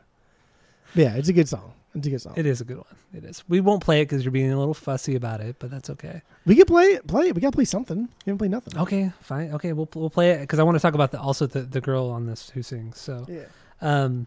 [0.94, 1.72] But yeah, it's a good song.
[1.96, 2.34] It's a good song.
[2.36, 2.86] It is a good one.
[3.14, 3.42] It is.
[3.48, 6.20] We won't play it because you're being a little fussy about it, but that's okay.
[6.44, 7.06] we can play it.
[7.06, 7.34] Play it.
[7.34, 8.00] We got to play something.
[8.24, 8.78] We haven't played nothing.
[8.78, 9.52] Okay, fine.
[9.54, 11.80] Okay, we'll we'll play it because I want to talk about the also the, the
[11.80, 12.98] girl on this who sings.
[12.98, 13.44] So Yeah.
[13.80, 14.26] um,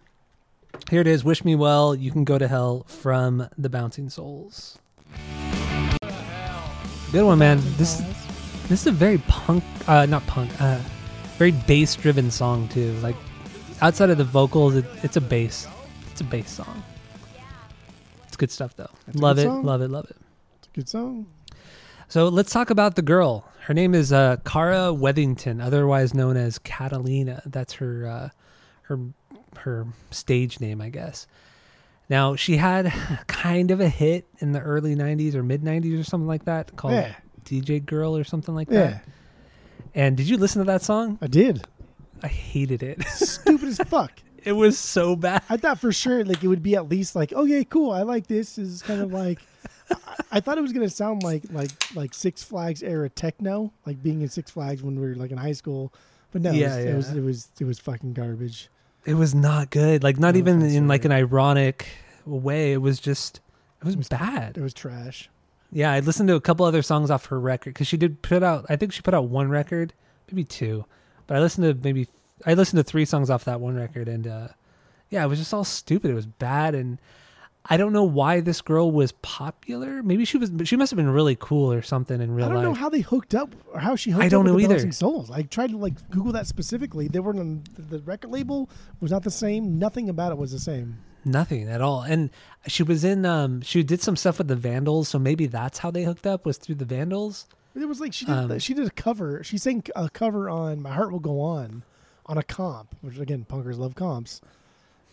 [0.90, 1.24] here it is.
[1.24, 1.94] Wish me well.
[1.96, 4.80] You can go to hell from the Bouncing Souls.
[7.12, 7.60] Good one, man.
[7.78, 8.02] This
[8.68, 10.80] this is a very punk, uh, not punk, uh,
[11.38, 12.94] very bass driven song too.
[13.02, 13.16] Like
[13.82, 15.68] outside of the vocals, it, it's a bass.
[16.12, 16.84] It's a bass song.
[18.40, 18.90] Good stuff though.
[19.14, 19.64] Love it, song.
[19.64, 20.18] love it, love it.
[20.58, 21.28] It's a good song.
[22.08, 23.46] So let's talk about the girl.
[23.66, 27.42] Her name is uh, Cara Weathington, otherwise known as Katalina.
[27.46, 28.30] That's her uh,
[28.84, 29.00] her
[29.58, 31.28] her stage name, I guess.
[32.10, 32.92] Now she had
[33.28, 36.76] kind of a hit in the early '90s or mid '90s or something like that,
[36.76, 37.14] called Yeah.
[37.46, 39.04] DJ Girl or something like Yeah, that.
[39.94, 41.20] And did you listen to that song?
[41.22, 41.68] I did.
[42.24, 43.04] I hated it.
[43.08, 44.12] Stupid as fuck.
[44.46, 45.42] It was so bad.
[45.50, 48.28] I thought for sure like it would be at least like, okay, cool, I like
[48.28, 48.58] this.
[48.58, 49.40] Is kind of like,
[49.92, 49.96] I,
[50.34, 54.22] I thought it was gonna sound like like like Six Flags era techno, like being
[54.22, 55.94] in Six Flags when we were like in high school.
[56.32, 56.92] But no, Yeah, it, was, yeah.
[56.92, 58.70] it was it was it was fucking garbage.
[59.06, 60.04] It was not good.
[60.04, 61.88] Like not No even in like an ironic
[62.26, 62.74] way.
[62.74, 63.40] It was just
[63.82, 64.58] it was It was- bad.
[64.58, 65.30] It was trash.
[65.72, 68.42] Yeah, I listened to a couple other songs off her record because she did put
[68.42, 68.66] out.
[68.70, 69.94] I think she put out one record,
[70.32, 70.86] maybe two,
[71.28, 72.08] but I listened to maybe
[72.46, 74.48] I listened to three songs off that one record, and uh,
[75.10, 76.12] yeah, it was just all stupid.
[76.12, 77.00] It was bad, and
[77.66, 80.02] I don't know why this girl was popular.
[80.02, 80.52] Maybe she was.
[80.64, 82.52] She must have been really cool or something in real life.
[82.52, 84.58] I don't know how they hooked up or how she hooked I don't with know
[84.58, 84.76] the either.
[84.76, 85.30] Bouncing Souls.
[85.30, 87.08] I tried to like Google that specifically.
[87.08, 88.70] They weren't on the record label
[89.02, 89.78] was not the same.
[89.78, 91.00] Nothing about it was the same.
[91.26, 92.02] Nothing at all.
[92.02, 92.30] And
[92.68, 93.26] she was in.
[93.26, 96.46] Um, she did some stuff with the Vandals, so maybe that's how they hooked up
[96.46, 97.46] was through the Vandals.
[97.76, 98.34] It was like she did.
[98.34, 99.44] Um, she did a cover.
[99.44, 101.84] She sang a cover on "My Heart Will Go On"
[102.30, 104.40] on a comp, which again, punkers love comps.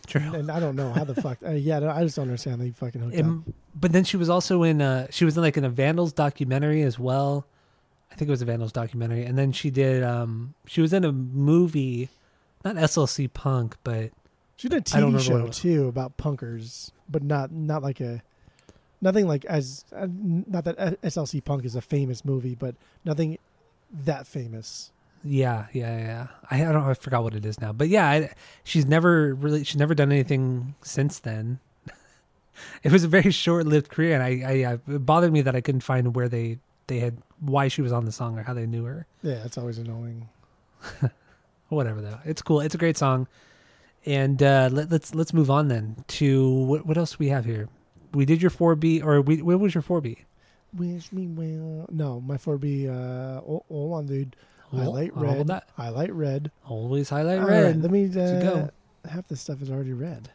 [0.06, 0.20] True.
[0.20, 1.38] And I don't know how the fuck.
[1.44, 2.60] Uh, yeah, I just don't understand.
[2.60, 3.54] They fucking hooked up.
[3.74, 6.82] But then she was also in uh she was in like in a Vandals documentary
[6.82, 7.44] as well.
[8.12, 9.24] I think it was a Vandals documentary.
[9.24, 12.08] And then she did um she was in a movie,
[12.64, 14.12] not SLC Punk, but
[14.56, 18.00] She did a TV remember what it show too about punkers, but not not like
[18.00, 18.22] a
[19.00, 23.38] Nothing like as uh, not that SLC Punk is a famous movie, but nothing
[23.92, 24.90] that famous.
[25.26, 26.26] Yeah, yeah, yeah.
[26.50, 26.84] I, I don't.
[26.84, 27.72] I forgot what it is now.
[27.72, 29.64] But yeah, I, she's never really.
[29.64, 31.58] She's never done anything since then.
[32.82, 35.60] it was a very short-lived career, and I, I, uh it bothered me that I
[35.60, 38.66] couldn't find where they they had why she was on the song or how they
[38.66, 39.06] knew her.
[39.22, 40.28] Yeah, it's always annoying.
[41.68, 42.60] Whatever though, it's cool.
[42.60, 43.26] It's a great song,
[44.04, 47.44] and uh, let, let's let's move on then to what what else do we have
[47.44, 47.68] here.
[48.12, 50.24] We did your four B, or we, what was your four B?
[50.76, 51.86] Wish me well.
[51.90, 52.88] No, my 4B.
[52.88, 54.36] Uh, oh, hold on, dude.
[54.70, 55.46] Highlight I'll red.
[55.48, 55.68] that.
[55.76, 56.50] Highlight red.
[56.68, 57.64] Always highlight All red.
[57.64, 58.06] right, let me.
[58.06, 58.70] Uh, go.
[59.08, 60.30] Half the stuff is already red.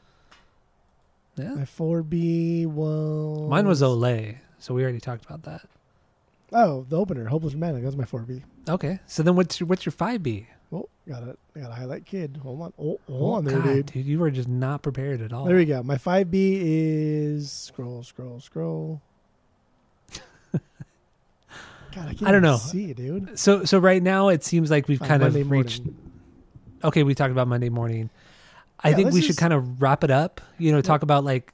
[1.38, 1.56] yeah.
[1.56, 3.50] My 4B was.
[3.50, 5.62] Mine was Olé, so we already talked about that.
[6.54, 7.84] Oh, the opener, Hopeless Romantic.
[7.84, 8.44] That was my 4B.
[8.70, 10.48] Okay, so then what's your what's your five B?
[10.74, 11.38] Oh, got it.
[11.56, 12.40] I got a highlight kid.
[12.44, 12.74] Hold on.
[12.80, 14.06] Oh, hold on there, God, dude.
[14.06, 15.44] You were just not prepared at all.
[15.46, 15.84] There we go.
[15.84, 19.02] My 5B is scroll, scroll, scroll.
[21.94, 22.58] God, I can't I don't know.
[22.58, 23.38] see it, dude.
[23.40, 25.80] So so right now it seems like we've kind Monday of reached.
[25.84, 25.98] morning.
[26.84, 28.10] Okay, we talked about Monday morning.
[28.84, 30.42] I Yeah, think we should just- kind of wrap it up.
[30.58, 31.54] You know, talk about like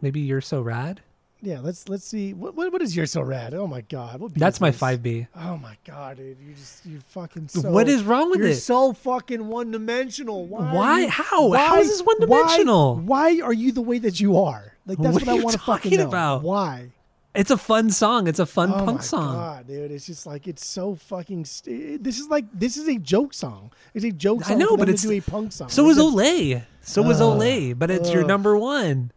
[0.00, 1.00] maybe you're so rad.
[1.42, 2.34] Yeah, let's let's see.
[2.34, 3.54] What what, what is you're so rad?
[3.54, 5.26] Oh my god, That's my five B.
[5.34, 7.48] Oh my god, dude, you just you fucking.
[7.48, 8.56] So, what is wrong with You're it?
[8.56, 10.44] so fucking one dimensional.
[10.46, 10.74] Why?
[10.74, 11.00] Why?
[11.00, 11.46] you- How?
[11.48, 12.96] Why, How is this one-dimensional?
[12.96, 14.74] Why, why are you the way that you are?
[14.84, 16.08] Like that's What what, I want to fucking know.
[16.08, 16.42] about?
[16.42, 16.90] Why?
[17.34, 18.26] It's a fun song.
[18.26, 19.34] It's a fun oh punk my song.
[19.34, 19.92] god, dude!
[19.92, 21.44] It's just like it's so fucking.
[21.44, 23.70] St- this is like this is a joke song.
[23.94, 24.58] It's a joke I song.
[24.58, 25.68] know, but it's- a punk song.
[25.68, 26.64] So Like, was Olé.
[26.82, 27.38] So was Ugh.
[27.38, 29.12] Olé, but it's your number one.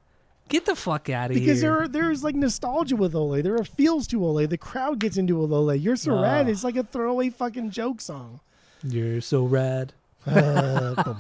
[0.50, 1.46] Get the fuck out of Because here.
[1.46, 3.42] Because there are, there's like nostalgia with Olé.
[3.42, 4.48] There are feels to Olé.
[4.48, 5.82] The crowd gets into Olé.
[5.82, 6.48] You're so rad.
[6.50, 8.42] It's like a throwaway fucking joke song.
[8.84, 9.94] You're so rad.
[10.26, 11.16] but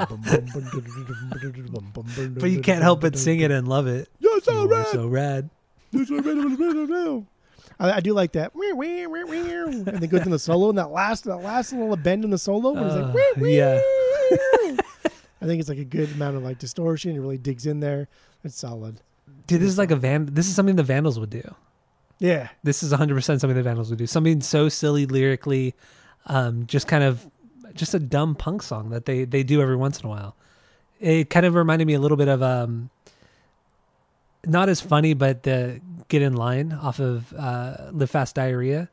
[2.35, 4.09] But you can't help but sing it and love it.
[4.19, 4.87] You're so You're rad.
[4.87, 5.49] so rad.
[7.79, 8.51] I, I do like that.
[8.53, 12.37] And then goes in the solo, and that last that last little bend in the
[12.37, 13.79] solo, when it's Uh, like, yeah.
[15.41, 17.15] I think it's like a good amount of like distortion.
[17.15, 18.07] It really digs in there.
[18.43, 19.01] It's solid.
[19.47, 20.29] Dude, this is like a van.
[20.31, 21.55] This is something the Vandals would do.
[22.19, 24.07] Yeah, This is 100 percent something the Vandals would do.
[24.07, 25.73] Something so silly lyrically,
[26.27, 27.27] um, just kind of,
[27.73, 30.35] just a dumb punk song that they they do every once in a while.
[31.01, 32.89] It kind of reminded me a little bit of um,
[34.45, 38.89] not as funny, but the Get in Line off of uh, Live Fast Diarrhea.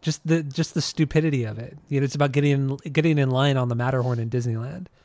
[0.00, 1.78] Just the just the stupidity of it.
[1.88, 4.86] You know, it's about getting getting in line on the Matterhorn in Disneyland.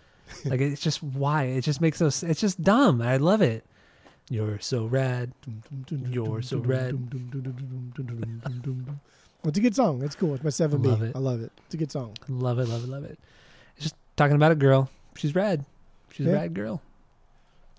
[0.43, 2.21] Like it's just why it just makes us.
[2.21, 3.01] It's just dumb.
[3.01, 3.63] I love it.
[4.29, 5.31] You're so rad.
[5.89, 6.99] You're so red.
[9.45, 10.03] It's a good song.
[10.03, 10.33] It's cool.
[10.35, 10.89] It's my seven B.
[10.89, 11.53] I love it.
[11.65, 12.17] It's a good song.
[12.27, 13.17] Love it, love it, love it.
[13.77, 14.89] It's just talking about a girl.
[15.15, 15.63] She's rad.
[16.11, 16.81] She's a rad girl.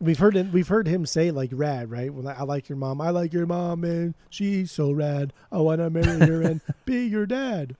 [0.00, 0.52] We've heard him.
[0.52, 2.12] We've heard him say like "rad," right?
[2.12, 3.00] Well, I like your mom.
[3.00, 5.32] I like your mom, and she's so rad.
[5.50, 7.76] I wanna marry her and be your dad.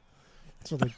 [0.64, 0.93] So like,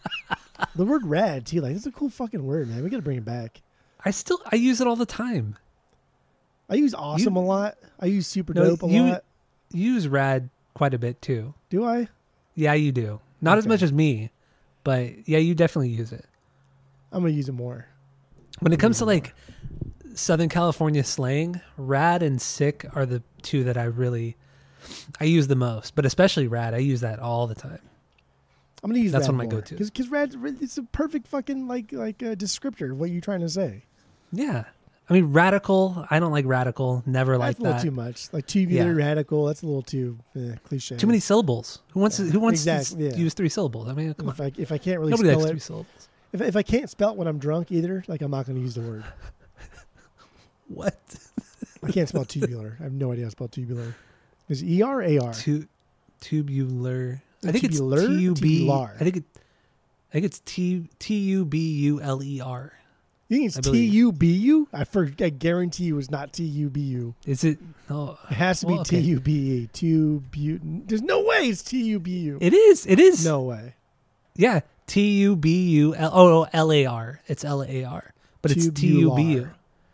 [0.74, 1.60] the word "rad" too.
[1.60, 2.82] Like, it's a cool fucking word, man.
[2.82, 3.60] We gotta bring it back.
[4.02, 5.58] I still I use it all the time.
[6.70, 7.76] I use "awesome" a lot.
[8.00, 9.24] I use "super No, dope" a you- lot.
[9.72, 11.52] You use rad quite a bit too.
[11.68, 12.08] Do I?
[12.54, 13.20] Yeah, you do.
[13.42, 14.30] Not as much as me,
[14.84, 16.24] but yeah, you definitely use it.
[17.12, 17.86] I'm gonna use it more.
[18.60, 19.34] When it comes to like
[20.20, 24.36] Southern California slang, rad and sick are the two that I really
[25.20, 25.94] I use the most.
[25.94, 27.80] But especially rad, I use that all the time.
[28.82, 29.18] I'm gonna use that.
[29.18, 32.34] That's one of my go to Because rad, it's a perfect fucking like like uh,
[32.34, 33.84] descriptor of what you're trying to say.
[34.32, 34.64] Yeah.
[35.08, 37.02] I mean radical, I don't like radical.
[37.04, 37.82] Never like that's a little that.
[37.84, 38.32] too much.
[38.32, 39.06] Like tubular Yeah.
[39.06, 39.46] radical.
[39.46, 40.96] That's a little too eh, cliche.
[40.96, 41.80] Too many syllables.
[41.92, 43.22] Who wants to, who wants Exactly, to yeah.
[43.22, 43.88] use three syllables?
[43.88, 44.34] I mean, come on.
[44.34, 46.08] If I if I can't really Nobody spell likes it, three syllables.
[46.32, 48.62] if, if I can't spell it when I'm drunk either, like I'm not going to
[48.62, 49.04] use the word.
[50.72, 50.96] What?
[51.82, 52.76] I can't spell tubular.
[52.80, 53.94] I have no idea how to spell tubular.
[54.48, 55.32] Is E R A R?
[55.34, 55.66] Tu-
[56.20, 57.22] tubular.
[57.44, 58.06] I think it's tubular?
[58.06, 58.58] T U B.
[58.60, 58.96] Tubular.
[58.98, 59.24] Think it.
[59.34, 62.72] I think it's T T U B U L E R.
[63.28, 63.84] You think it's I T.
[63.86, 64.68] U B U?
[64.72, 67.14] I for I guarantee you it's not T U B U.
[67.26, 67.58] Is it?
[67.88, 69.00] Oh, It has to be Well, okay.
[69.00, 69.68] T U B E.
[69.72, 70.82] Tubu.
[70.88, 72.38] There's no way it's T U B U.
[72.40, 72.86] it is.
[72.86, 73.24] It is.
[73.24, 73.74] No way.
[74.36, 74.60] Yeah.
[74.86, 76.10] T U B U L.
[76.12, 77.20] Oh, L A R.
[77.28, 78.12] It's L A R.
[78.42, 79.50] But it's T U B U.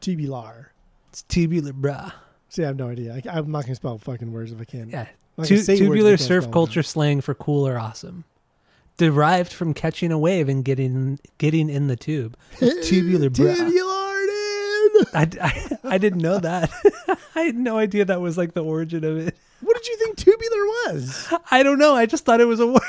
[0.07, 0.71] Tubular.
[1.09, 2.13] It's tubular, bruh.
[2.49, 3.13] See, I have no idea.
[3.15, 4.89] I, I'm not going to spell fucking words if I can.
[4.89, 8.23] Yeah, Tu- gonna say words if I tubular surf culture slang for cool or awesome.
[8.99, 12.37] Derived from catching a wave and getting getting in the tube.
[12.85, 13.57] tubular, bruh.
[13.57, 15.07] Tubular, dude.
[15.13, 16.71] I, I, I didn't know that.
[17.35, 19.37] I had no idea that was like the origin of it.
[19.61, 21.35] What did you think tubular was?
[21.51, 21.97] I don't know.
[21.97, 22.81] I just thought it was a word.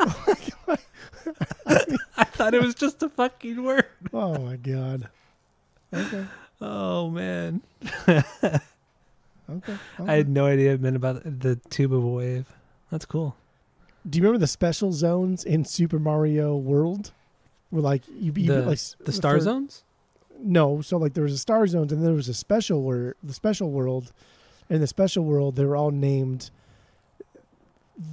[0.00, 0.76] Oh
[2.16, 3.86] I thought it was just a fucking word.
[4.12, 5.08] Oh my god.
[5.94, 6.24] Okay.
[6.60, 7.62] Oh man.
[9.48, 9.76] Okay.
[10.04, 12.46] I had no idea it meant about the tube of a wave.
[12.90, 13.36] That's cool.
[14.08, 17.12] Do you remember the special zones in Super Mario World?
[17.70, 19.82] Where like you be The- like The star for- zones?
[20.40, 23.32] No, so like there was a star zones and there was a special where the
[23.32, 24.12] special world.
[24.68, 26.50] In the special world, they were all named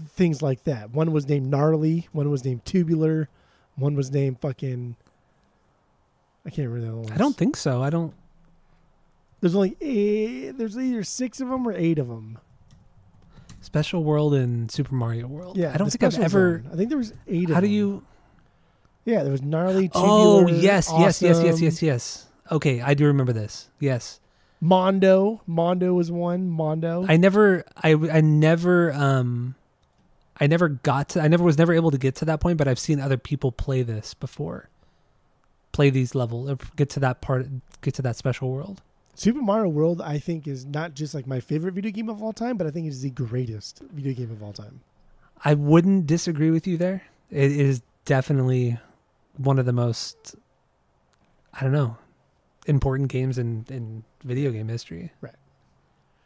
[0.09, 0.91] things like that.
[0.91, 2.07] One was named gnarly.
[2.11, 3.27] One was named tubular.
[3.75, 4.95] One was named fucking.
[6.45, 7.11] I can't remember the other ones.
[7.11, 7.81] I don't think so.
[7.81, 8.13] I don't.
[9.41, 12.39] There's only eight, there's either six of them or eight of them.
[13.61, 15.57] Special World and Super Mario World.
[15.57, 16.61] Yeah, I don't think I've ever.
[16.63, 16.69] zone.
[16.73, 17.49] I think there was eight.
[17.49, 17.73] of How do them.
[17.75, 18.03] you?
[19.05, 19.87] Yeah, there was gnarly.
[19.89, 22.25] Tubular, Oh Tubular, yes, yes, yes, yes, yes, yes.
[22.51, 23.69] Okay, I do remember this.
[23.79, 24.19] Yes,
[24.61, 26.49] Mondo, Mondo was one.
[26.49, 27.05] Mondo.
[27.07, 29.55] I never, I, I never, um,
[30.39, 31.21] I never got to.
[31.21, 32.57] I never was never able to get to that point.
[32.57, 34.69] But I've seen other people play this before.
[35.73, 37.45] Play these levels or get to that part,
[37.81, 38.81] get to that special world.
[39.15, 42.31] Super Mario World, I think, is not just like my favorite video game of all
[42.33, 44.79] time, but I think it is the greatest video game of all time.
[45.43, 47.03] I wouldn't disagree with you there.
[47.29, 48.79] It is definitely
[49.37, 50.35] one of the most,
[51.53, 51.97] I don't know,
[52.65, 55.11] important games in, in video game history.
[55.21, 55.35] Right.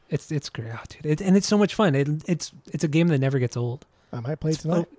[0.09, 1.93] It's it's great, oh, dude, it, and it's so much fun.
[1.93, 3.85] It, it's it's a game that never gets old.
[4.13, 4.87] I might play It's- tonight.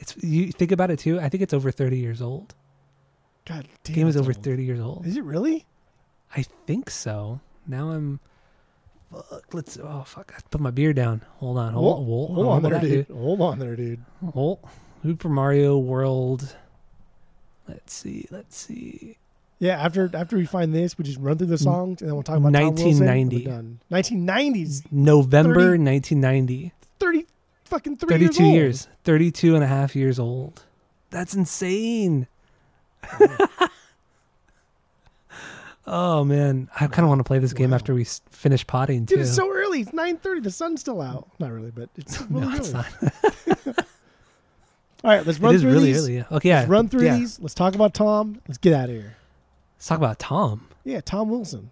[0.00, 1.18] It's you think about it too.
[1.18, 2.54] I think it's over thirty years old.
[3.48, 4.42] God The damn, game is over old.
[4.42, 5.06] thirty years old.
[5.06, 5.64] Is it really?
[6.36, 7.40] I think so.
[7.66, 8.20] Now I'm.
[9.10, 9.78] Fuck, let's.
[9.82, 10.32] Oh fuck!
[10.36, 11.22] I put my beer down.
[11.38, 11.72] Hold on.
[11.72, 13.06] Hold, Hold, hold, hold on there, that, dude.
[13.08, 14.04] Hold on there, dude.
[14.36, 14.58] Oh,
[15.02, 16.54] Super Mario World.
[17.66, 18.26] Let's see.
[18.30, 19.16] Let's see.
[19.60, 22.22] Yeah, after after we find this, we just run through the songs and then we'll
[22.22, 23.46] talk about Tom Wilson, and 1990.
[23.46, 23.80] we're done.
[23.90, 26.72] 1990s, November 30 1990.
[27.00, 27.26] 30
[27.64, 28.52] fucking three 32 years.
[28.54, 28.88] years.
[29.04, 30.64] 32 and a half years old.
[31.10, 32.26] That's insane.
[35.86, 36.68] oh, man.
[36.78, 37.76] I kind of want to play this game Wow.
[37.76, 39.16] after we s- finish potting, too.
[39.16, 39.80] Dude, it's so early.
[39.80, 40.42] It's 9:30.
[40.42, 41.28] The sun's still out.
[41.38, 42.84] Not really, but it's really no, it's early.
[45.04, 46.02] All right, let's run is through really these.
[46.02, 46.16] early.
[46.16, 46.24] Yeah.
[46.32, 46.58] Okay, yeah.
[46.60, 47.16] Let's run through yeah.
[47.16, 47.38] these.
[47.40, 48.40] Let's talk about Tom.
[48.48, 49.16] Let's get out of here.
[49.76, 50.66] Let's talk about Tom.
[50.84, 51.70] Yeah, Tom Wilson,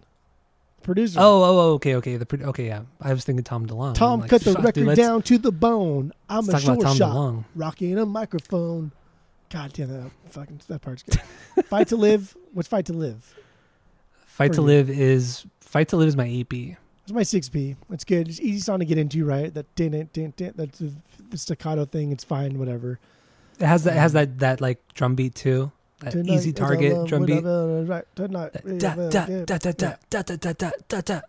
[0.81, 1.19] producer.
[1.19, 2.15] Oh, oh, oh, okay, okay.
[2.15, 2.83] The pro- okay, yeah.
[3.01, 3.95] I was thinking Tom DeLonge.
[3.95, 6.13] Tom like, cut the record dude, down to the bone.
[6.29, 7.43] I'm a talk about short Tom shot, DeLonge.
[7.55, 8.91] rocking a microphone.
[9.49, 11.21] God damn that fucking that part's good.
[11.65, 12.35] fight to live.
[12.53, 13.33] What's fight to live?
[14.25, 14.67] Fight to you.
[14.67, 16.77] Live is Fight to Live is my 8B.
[17.03, 17.75] It's my six P.
[17.89, 18.27] It's good.
[18.27, 19.53] It's easy song to get into, right?
[19.53, 20.53] That din din din.
[20.57, 20.91] That's the,
[21.29, 22.11] the staccato thing.
[22.11, 22.59] It's fine.
[22.59, 22.99] Whatever.
[23.59, 25.71] It has that it has Um, that that like drum beat too.
[25.99, 27.41] That Tonight easy target drum beat.
[27.41, 28.03] Right.
[28.15, 28.51] Tonight.
[28.77, 31.21] Da da da da da da da da da da da.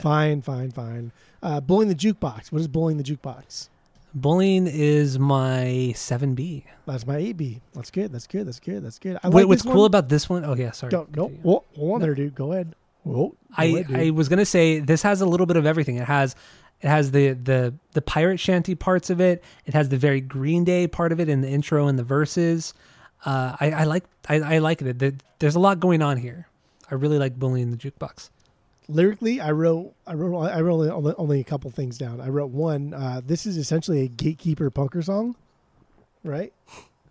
[0.00, 1.12] Fine, fine, fine.
[1.42, 2.52] Uh, Bullying the jukebox.
[2.52, 3.68] What is bullying the jukebox?
[4.14, 6.64] Bullying is my 7B.
[6.86, 7.60] That's my eight B.
[7.74, 8.12] That's good.
[8.12, 8.46] That's good.
[8.46, 8.84] That's good.
[8.84, 9.18] That's good.
[9.22, 9.86] I Wait, like what's cool one.
[9.86, 10.44] about this one?
[10.44, 10.90] Oh yeah, sorry.
[10.90, 11.42] Don't, no, Continue.
[11.42, 12.06] whoa, hold on No.
[12.06, 12.34] there, dude.
[12.34, 12.74] Go ahead.
[13.04, 13.86] Whoa, go I ahead.
[14.00, 15.96] I was gonna say this has a little bit of everything.
[15.96, 16.34] It has
[16.80, 19.44] it has the the the pirate shanty parts of it.
[19.66, 22.72] It has the very Green Day part of it in the intro and the verses.
[23.26, 24.98] Uh, I, I like I, I like it.
[24.98, 26.48] There- There's a lot going on here.
[26.90, 28.30] I really like bullying the jukebox.
[28.88, 32.20] Lyrically i wrote i wrote i wrote only, only a couple things down.
[32.20, 35.36] I wrote one uh, this is essentially a gatekeeper punker song.
[36.24, 36.52] Right?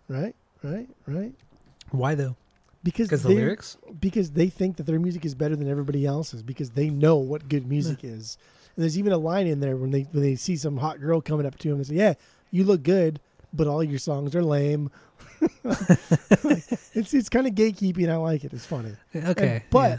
[0.08, 0.34] Right?
[0.62, 0.88] Right?
[1.06, 1.32] Right?
[1.90, 2.36] Why though?
[2.84, 3.76] because the lyrics.
[4.00, 7.48] because they think that their music is better than everybody else's because they know what
[7.48, 8.38] good music is.
[8.76, 11.20] And there's even a line in there when they when they see some hot girl
[11.20, 12.14] coming up to them they say yeah
[12.50, 13.20] you look good
[13.52, 14.90] but all your songs are lame.
[16.94, 18.10] It's it's kind of gatekeeping.
[18.10, 18.52] I like it.
[18.52, 18.92] It's funny.
[19.14, 19.98] Okay, but- yeah.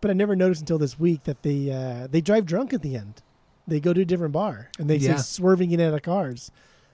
[0.00, 2.96] But I never noticed until this week that they uh, they drive drunk at the
[2.96, 3.22] end.
[3.66, 5.16] They go to a different bar and they Yeah.
[5.16, 6.50] say swerving in and out of cars,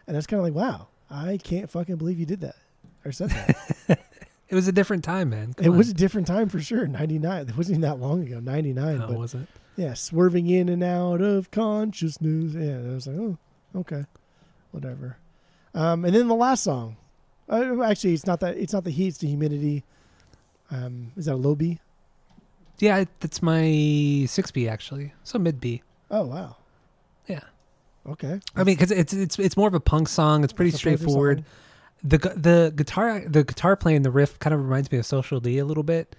[0.07, 2.57] and that's kind of like, wow, I can't fucking believe you did that
[3.05, 4.01] or said that.
[4.48, 5.55] it was a different time, man.
[5.55, 5.76] Come it on.
[5.78, 6.86] was a different time for sure.
[6.86, 7.48] Ninety nine.
[7.48, 8.38] It wasn't even that long ago.
[8.40, 8.98] Ninety nine.
[8.98, 9.46] No, was it?
[9.76, 12.53] yeah, swerving in and out of consciousness.
[12.55, 13.38] Yeah, I was like, oh,
[13.76, 14.05] okay,
[14.72, 15.16] whatever.
[15.74, 16.96] Um, and then the last song.
[17.48, 18.57] Uh, actually, it's not that.
[18.59, 19.09] It's not the heat.
[19.09, 19.82] It's the humidity.
[20.70, 21.80] Um, is that a low B?
[22.81, 25.12] Yeah, that's my six B actually.
[25.24, 25.83] So mid B.
[26.11, 26.57] Oh wow.
[27.28, 27.41] Yeah.
[28.09, 28.41] Okay.
[28.57, 30.43] I mean, because it's it's it's more of a punk song.
[30.45, 31.45] It's pretty straightforward.
[32.03, 35.59] The the guitar the guitar playing the riff kind of reminds me of Social D
[35.59, 36.16] a little bit.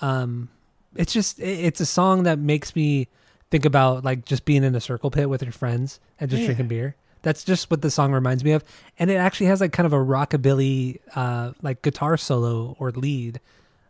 [0.00, 0.50] Um,
[0.94, 3.08] it's just it's a song that makes me
[3.50, 6.48] think about like just being in a circle pit with your friends and just Yeah.
[6.48, 6.96] drinking beer.
[7.22, 8.62] That's just what the song reminds me of,
[8.98, 13.40] and it actually has like kind of a rockabilly uh like guitar solo or lead.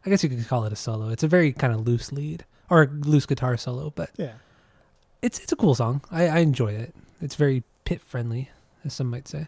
[0.07, 1.09] I guess you could call it a solo.
[1.11, 4.33] It's a very kind of loose lead or a loose guitar solo, but Yeah.
[5.23, 6.03] it's it's a cool song.
[6.11, 6.95] I, I enjoy it.
[7.21, 8.51] It's very pit friendly,
[8.85, 9.47] as some might say.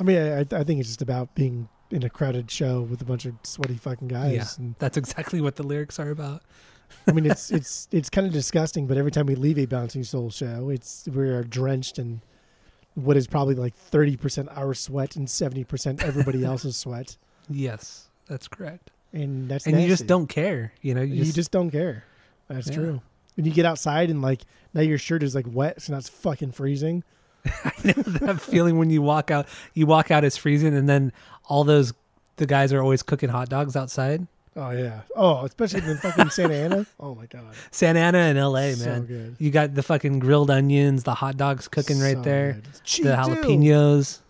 [0.00, 3.04] I mean, I, I think it's just about being in a crowded show with a
[3.04, 4.32] bunch of sweaty fucking guys.
[4.34, 4.44] Yeah.
[4.64, 6.42] And That's exactly what the lyrics are about.
[7.06, 10.02] I mean, it's it's it's kind of disgusting, but every time we leave a Bouncing
[10.04, 12.22] Soul show, it's we're drenched in
[12.94, 17.16] what is probably like thirty percent our sweat and seventy percent everybody else's sweat,
[17.48, 18.90] Yes, that's correct.
[19.22, 20.72] And that's and you just don't care.
[20.82, 22.04] You know, you you just, just, don't care.
[22.48, 22.74] That's Yeah.
[22.74, 23.02] true.
[23.36, 24.42] When you get outside and like
[24.74, 27.04] now your shirt is like wet, so now it's fucking freezing.
[27.46, 29.46] I know that feeling when you walk out.
[29.74, 31.12] You walk out, it's freezing, and then
[31.48, 31.92] all those
[32.36, 34.26] the guys are always cooking hot dogs outside.
[34.56, 35.02] Oh yeah.
[35.14, 36.86] Oh, especially in fucking Santa Ana.
[37.00, 37.54] Oh my god.
[37.70, 38.72] Santa Ana and L.A.
[38.72, 39.36] so man, good.
[39.38, 44.20] you got the fucking grilled onions, the hot dogs cooking right there, the jalapenos.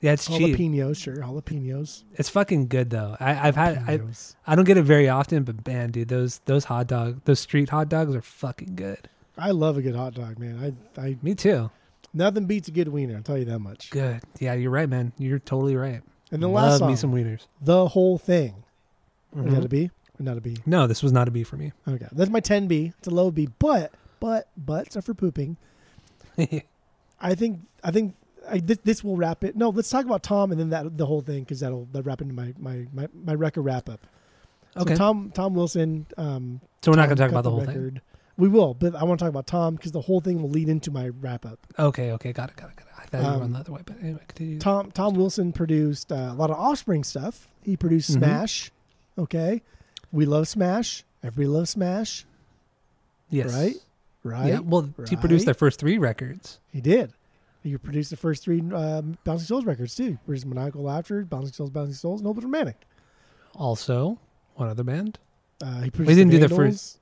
[0.00, 0.56] Yeah, it's cheap.
[0.58, 1.16] Jalapenos, sure.
[1.16, 2.04] Jalapenos.
[2.14, 3.16] It's fucking good though.
[3.18, 4.00] I, I've had I,
[4.46, 7.70] I don't get it very often, but man, dude, those those hot dog, those street
[7.70, 9.08] hot dogs are fucking good.
[9.38, 10.76] I love a good hot dog, man.
[10.96, 11.70] I, I Me too.
[12.12, 13.16] nothing beats a good wiener.
[13.16, 13.90] I'll tell you that much.
[13.90, 14.20] Good.
[14.38, 15.12] Yeah, you're right, man.
[15.18, 16.02] You're totally right.
[16.30, 17.46] And the last song, me some wieners.
[17.60, 18.62] the whole thing.
[19.34, 19.48] Mhm.
[19.48, 19.90] Is that a B?
[20.20, 20.56] Or not a B?
[20.66, 21.72] No, this was not a B for me.
[21.88, 22.92] Okay, that's my 10B.
[22.98, 25.56] It's a low B, but but butts are for pooping.
[27.20, 28.14] I think I think
[28.48, 29.56] I, this, this will wrap it.
[29.56, 32.20] No, let's talk about Tom and then that the whole thing because that'll that wrap
[32.20, 34.00] into my my my, my record wrap up.
[34.74, 34.94] So okay.
[34.94, 36.06] Tom Tom Wilson.
[36.16, 37.68] Um, so we're not going to talk about the whole thing.
[37.68, 38.00] record.
[38.36, 40.68] We will, but I want to talk about Tom because the whole thing will lead
[40.68, 41.60] into my wrap up.
[41.78, 42.92] Okay, okay, got it, got it, got it.
[42.98, 44.58] I thought you were Um, on the other way, but anyway, continue.
[44.58, 47.46] Tom Tom Wilson produced uh, a lot of Offspring stuff.
[47.62, 48.14] He produced Mhm.
[48.18, 48.72] Smash.
[49.16, 49.62] Okay,
[50.10, 51.04] we love Smash.
[51.22, 52.26] Everybody loves Smash,
[53.30, 53.54] yes.
[53.54, 53.76] right?
[54.24, 54.48] Right.
[54.48, 54.58] Yeah.
[54.60, 56.58] Well, he produced their first three records.
[56.72, 57.12] He did.
[57.64, 60.18] He produced the first three um, Bouncing Souls records too.
[60.26, 62.76] Where's Maniacal Laughter, Bouncing Souls, Bouncing Souls, and Open Romantic.
[63.56, 64.18] Also,
[64.54, 65.18] one other band.
[65.62, 66.98] Uh, he produced We didn't the do the first.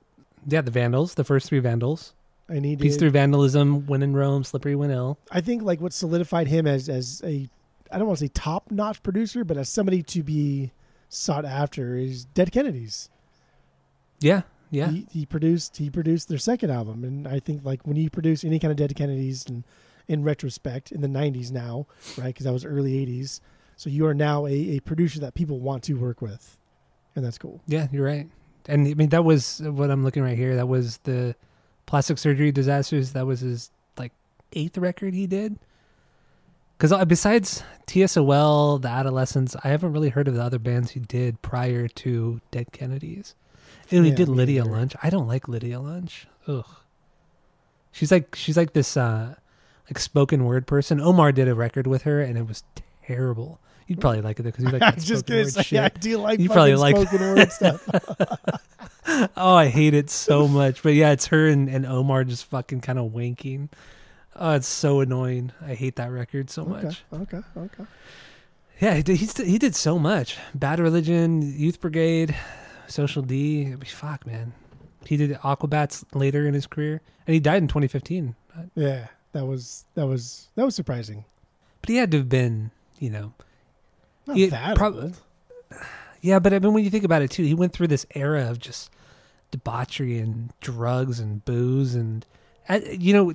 [0.47, 2.13] Yeah, the Vandals, the first three Vandals.
[2.49, 2.99] and he Peace did.
[2.99, 5.17] through Vandalism, When in Rome, Slippery When Ill.
[5.31, 7.49] I think like what solidified him as as a
[7.91, 10.71] I don't want to say top notch producer, but as somebody to be
[11.09, 13.09] sought after is Dead Kennedys.
[14.19, 14.89] Yeah, yeah.
[14.89, 18.43] He, he produced he produced their second album, and I think like when you produce
[18.43, 19.63] any kind of Dead Kennedys, and
[20.07, 21.87] in retrospect, in the '90s now,
[22.17, 22.27] right?
[22.27, 23.39] Because that was early '80s,
[23.75, 26.59] so you are now a, a producer that people want to work with,
[27.15, 27.61] and that's cool.
[27.67, 28.29] Yeah, you're right.
[28.67, 30.55] And I mean, that was what I'm looking right here.
[30.55, 31.35] That was the
[31.85, 33.11] plastic surgery disasters.
[33.11, 34.13] That was his like
[34.53, 35.59] eighth record he did.
[36.77, 41.41] Because besides TSOL, the Adolescents, I haven't really heard of the other bands he did
[41.41, 43.35] prior to Dead Kennedys.
[43.91, 44.75] And he Yeah, did Lydia neither.
[44.75, 44.95] Lunch.
[45.01, 46.27] I don't like Lydia Lunch.
[46.47, 46.65] Ugh.
[47.91, 49.35] She's like she's like this uh
[49.89, 50.99] like spoken word person.
[51.01, 52.63] Omar did a record with her and it was
[53.05, 53.59] terrible.
[53.87, 55.79] You'd probably like it though because you like that just spoken gonna word say shit.
[55.81, 57.87] I do like You probably like- spoken word stuff.
[59.35, 60.81] Oh, I hate it so much.
[60.81, 63.69] But yeah, it's her and, and Omar just fucking kind of wanking.
[64.35, 65.51] Oh, it's so annoying.
[65.61, 67.03] I hate that record so okay, much.
[67.13, 67.83] okay, okay.
[68.79, 70.37] Yeah, he did, he did so much.
[70.55, 72.33] Bad Religion, Youth Brigade,
[72.87, 73.65] Social D.
[73.65, 74.53] I mean, fuck, man.
[75.05, 78.35] He did Aquabats later in his career, and he died in 2015.
[78.73, 81.25] Yeah, that was that was that was surprising.
[81.81, 83.33] But he had to have been, you know,
[84.25, 85.17] Not Yeah, that prob- old.
[86.21, 88.49] Yeah, but I mean, when you think about it too, he went through this era
[88.49, 88.89] of just
[89.51, 92.25] debauchery and drugs and booze, and
[92.69, 93.33] uh, you know,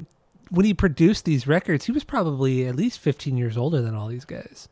[0.51, 4.09] when he produced these records, he was probably at least fifteen years older than all
[4.09, 4.68] these guys.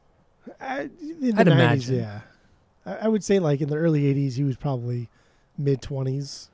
[0.61, 1.95] I, in the I'd 90s, imagine.
[1.97, 2.21] yeah.
[2.87, 5.11] I, I would say like in the early '80s, he was probably
[5.59, 6.49] mid twenties.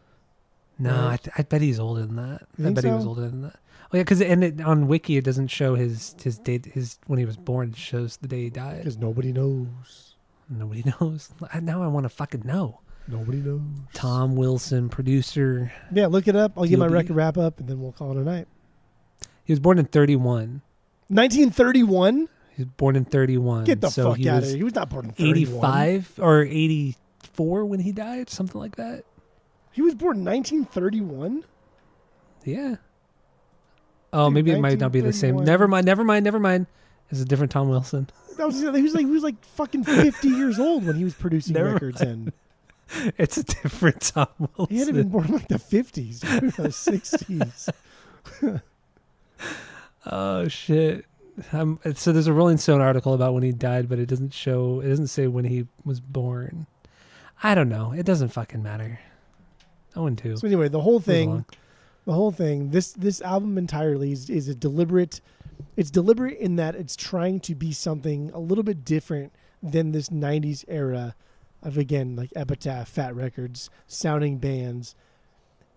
[0.79, 1.29] No, Right.
[1.29, 2.47] I, I bet he's older than that.
[2.59, 3.57] I bet he was older than that.
[3.93, 7.19] Oh yeah, because and it, on Wiki it doesn't show his his date his when
[7.19, 7.71] he was born.
[7.71, 8.79] It shows the day he died.
[8.79, 10.15] because nobody knows.
[10.49, 11.31] Nobody knows.
[11.53, 12.81] I- Now I want to fucking know.
[13.09, 13.61] Nobody knows.
[13.93, 15.73] Tom Wilson, producer.
[15.93, 16.53] Yeah, look it up.
[16.57, 18.47] I'll get my record wrap up, and then we'll call it a night.
[19.45, 20.63] He was born in thirty one.
[21.09, 22.29] 1931.
[22.57, 23.65] He was born in thirty one.
[23.65, 24.57] Get the so fuck out of here.
[24.57, 25.57] He was not born in 31.
[25.57, 29.05] 85 or 84 when he died, something like that.
[29.73, 31.45] He was born in 1931.
[32.45, 32.77] Yeah.
[34.13, 35.37] Oh, Dude, maybe it might not be the same.
[35.37, 35.45] 1931.
[35.45, 36.67] Never mind, never mind, never mind.
[37.11, 38.09] It's a different Tom Wilson.
[38.39, 41.13] That was, he was like he was like fucking 50 years old when he was
[41.13, 42.33] producing Never records, and
[43.19, 44.75] It's a different Tom Wilson.
[44.75, 47.69] he had been born in like the 50s, dude, the 60s.
[50.07, 51.05] Oh shit.
[51.53, 54.81] Um, so there's a Rolling Stone article about when he died, but it doesn't show.
[54.81, 56.67] It doesn't say when he was born.
[57.43, 57.93] I don't know.
[57.93, 59.01] It doesn't fucking matter.
[59.95, 60.37] Oh and two.
[60.37, 61.45] So anyway, the whole Move thing, along.
[62.05, 65.21] The whole thing, this this album entirely is, is a deliberate.
[65.77, 70.09] It's deliberate in that it's trying to be something a little bit different than this
[70.09, 71.15] '90s era
[71.63, 74.97] of again like Epitaph, Fat Wreck Chords, sounding bands,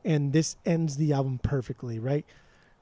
[0.04, 2.26] and this ends the album perfectly, right?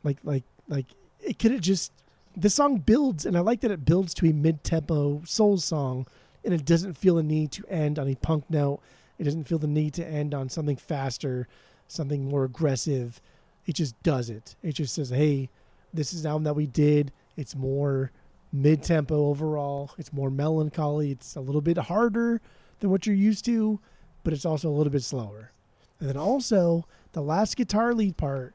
[0.04, 0.86] Like like like
[1.20, 1.92] it could have just
[2.38, 6.08] the song builds, and I like that it builds to a mid-tempo soul song,
[6.46, 8.80] and it doesn't feel a need to end on a punk note.
[9.20, 11.48] It doesn't feel the need to end on something faster.
[11.88, 13.22] something more aggressive.
[13.66, 14.56] It just does it.
[14.62, 15.50] It just says, "Hey,
[15.94, 17.12] this is an album that we did.
[17.38, 18.12] It's more
[18.52, 19.92] mid-tempo overall.
[19.98, 21.12] It's more melancholy.
[21.12, 22.42] It's a little bit harder
[22.80, 23.80] than what you're used to,
[24.24, 25.52] but it's also a little bit slower."
[26.00, 28.54] And then also the last guitar lead part,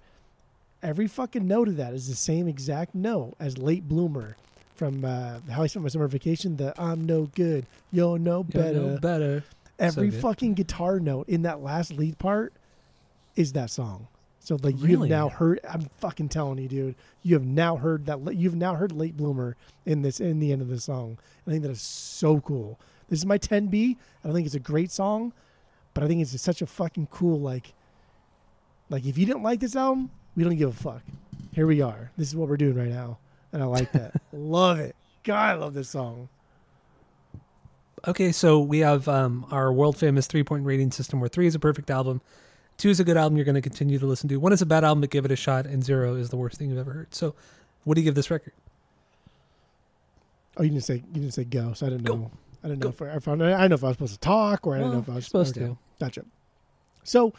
[0.83, 4.37] every fucking note of that is the same exact note as "Late Bloomer."
[4.75, 8.81] From uh, How I Spent My Summer Vacation, the I'm no good, you're no better.
[8.81, 9.43] no better.
[9.77, 10.21] Every good.
[10.21, 12.53] fucking guitar note in that last lead part
[13.35, 14.07] is that song.
[14.49, 15.61] So like you have now heard.
[15.69, 16.95] I'm fucking telling you, dude.
[17.23, 18.35] You have now heard that.
[18.35, 21.19] You've now heard "Late Bloomer" in this in the end of the song.
[21.47, 22.81] I think that is so cool.
[23.11, 23.97] This is my 10B.
[23.97, 25.35] I don't think it's a great song,
[25.93, 27.75] but I think it's such a fucking cool like.
[28.89, 31.03] Like if you didn't like this album, we don't give a fuck.
[31.53, 32.11] Here we are.
[32.17, 33.19] This is what we're doing right now,
[33.53, 34.15] and I like that.
[34.33, 34.97] love it.
[35.25, 36.31] God, I love this song.
[38.07, 41.55] Okay, so we have um, our world famous three point rating system where three is
[41.55, 42.23] a perfect album,
[42.79, 44.67] two is a good album you're going to continue to listen to, one is a
[44.67, 46.93] bad album but give it a shot, and zero is the worst thing you've ever
[46.93, 47.15] heard.
[47.15, 47.35] So,
[47.85, 48.55] what do you give this record?
[50.57, 52.17] Oh, you didn't say you didn't say go, so I didn't Go.
[52.17, 52.31] know.
[52.65, 52.89] I didn't Go.
[52.89, 54.75] know if I, if I, I didn't know if I was supposed to talk or
[54.75, 55.67] I don't know if I was supposed okay.
[55.67, 55.79] to.
[56.01, 56.25] Gotcha.
[57.05, 57.33] So,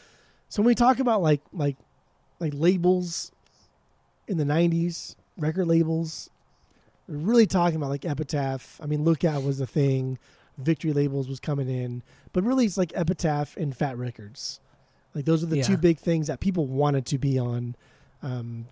[0.48, 1.76] so when we talk about like like
[2.40, 3.32] like labels
[4.28, 6.30] in the '90s, record labels,
[7.07, 8.80] we're really talking about like Epitaph.
[8.82, 10.18] I mean, Lookout was the thing.
[10.57, 12.03] Victory labels was coming in,
[12.34, 14.60] but really it's like Epitaph and Fat Wreck Chords.
[15.15, 17.76] Like those are the two big things that people wanted to be on.
[18.22, 18.65] Um,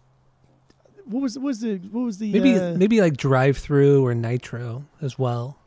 [1.05, 4.13] what was what was the what was the Maybe uh, maybe like Drive Through or
[4.13, 5.57] Nitro as well.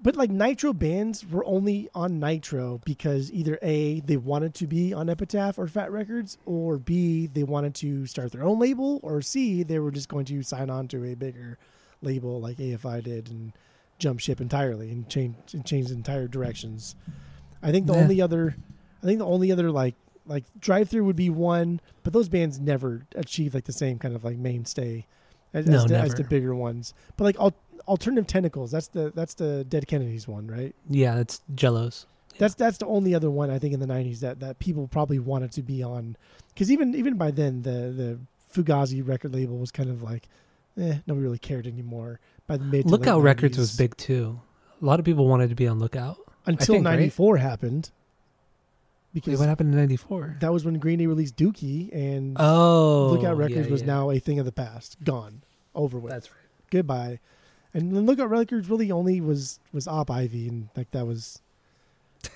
[0.00, 4.94] But like Nitro bands were only on Nitro because either A, they wanted to be
[4.94, 9.00] on Epitaph or Fat Wreck Chords, or B, they wanted to start their own label,
[9.02, 11.58] or C, they were just going to sign on to a bigger
[12.00, 13.52] label like AFI did and
[13.98, 16.94] jump ship entirely and change and change entire directions.
[17.60, 17.98] I think the Yeah.
[17.98, 18.54] only other
[19.02, 19.94] I think the only other like
[20.26, 24.14] like drive through would be one, but those bands never achieved like the same kind
[24.14, 25.06] of like mainstay
[25.54, 26.94] as, No, as, the, as the bigger ones.
[27.16, 27.56] But like al-
[27.86, 30.74] alternative tentacles, that's the that's the Dead Kennedys one, right?
[30.88, 32.06] Yeah, that's Jellos.
[32.38, 35.18] That's that's the only other one I think in the '90s that, that people probably
[35.18, 36.16] wanted to be on,
[36.54, 38.18] because even even by then the the
[38.54, 40.28] Fugazi record label was kind of like,
[40.78, 42.20] eh, nobody really cared anymore.
[42.46, 43.60] By the mid Lookout Records 90s.
[43.60, 44.40] was big too.
[44.80, 46.18] A lot of people wanted to be on Lookout.
[46.46, 46.92] until think, right?
[46.92, 47.90] '94 happened,
[49.24, 50.36] because what happened in '94?
[50.40, 53.86] that was when Green Day released Dookie, and Oh, Lookout Records yeah, was yeah.
[53.86, 55.42] now a thing of the past, gone,
[55.74, 56.38] over with, That's right.
[56.70, 57.20] goodbye.
[57.74, 61.40] And then Lookout Records really only was was Op Ivy, and like that was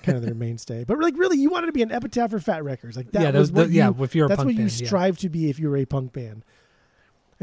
[0.03, 0.83] kind of their mainstay.
[0.83, 3.21] But like really, you wanted to be an Epitaph for Fat Wreck Chords, like that
[3.33, 3.91] yeah, was the- yeah.
[3.99, 4.87] If you're a that's what you band, yeah.
[4.87, 6.43] strive to be if you're a punk band.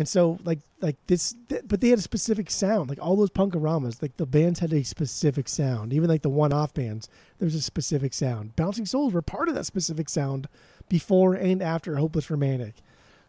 [0.01, 2.89] And so like like this, th- but they had a specific sound.
[2.89, 5.93] Like all those punkaramas, like the bands had a specific sound.
[5.93, 7.07] Even like the one-off bands,
[7.39, 8.57] there was a specific sound.
[8.57, 10.49] Bouncing Souls were part of that specific sound
[10.89, 12.77] before and after Hopeless Romantic.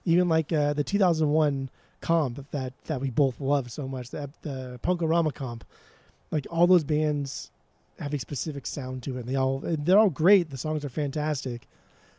[0.06, 1.69] Even like uh, the 2001
[1.99, 5.65] comp that that we both love so much, the the punkarama comp.
[6.31, 7.52] Like all those bands
[7.99, 9.26] have a specific sound to it.
[9.26, 10.49] And they all they're all great.
[10.52, 11.68] The songs are fantastic.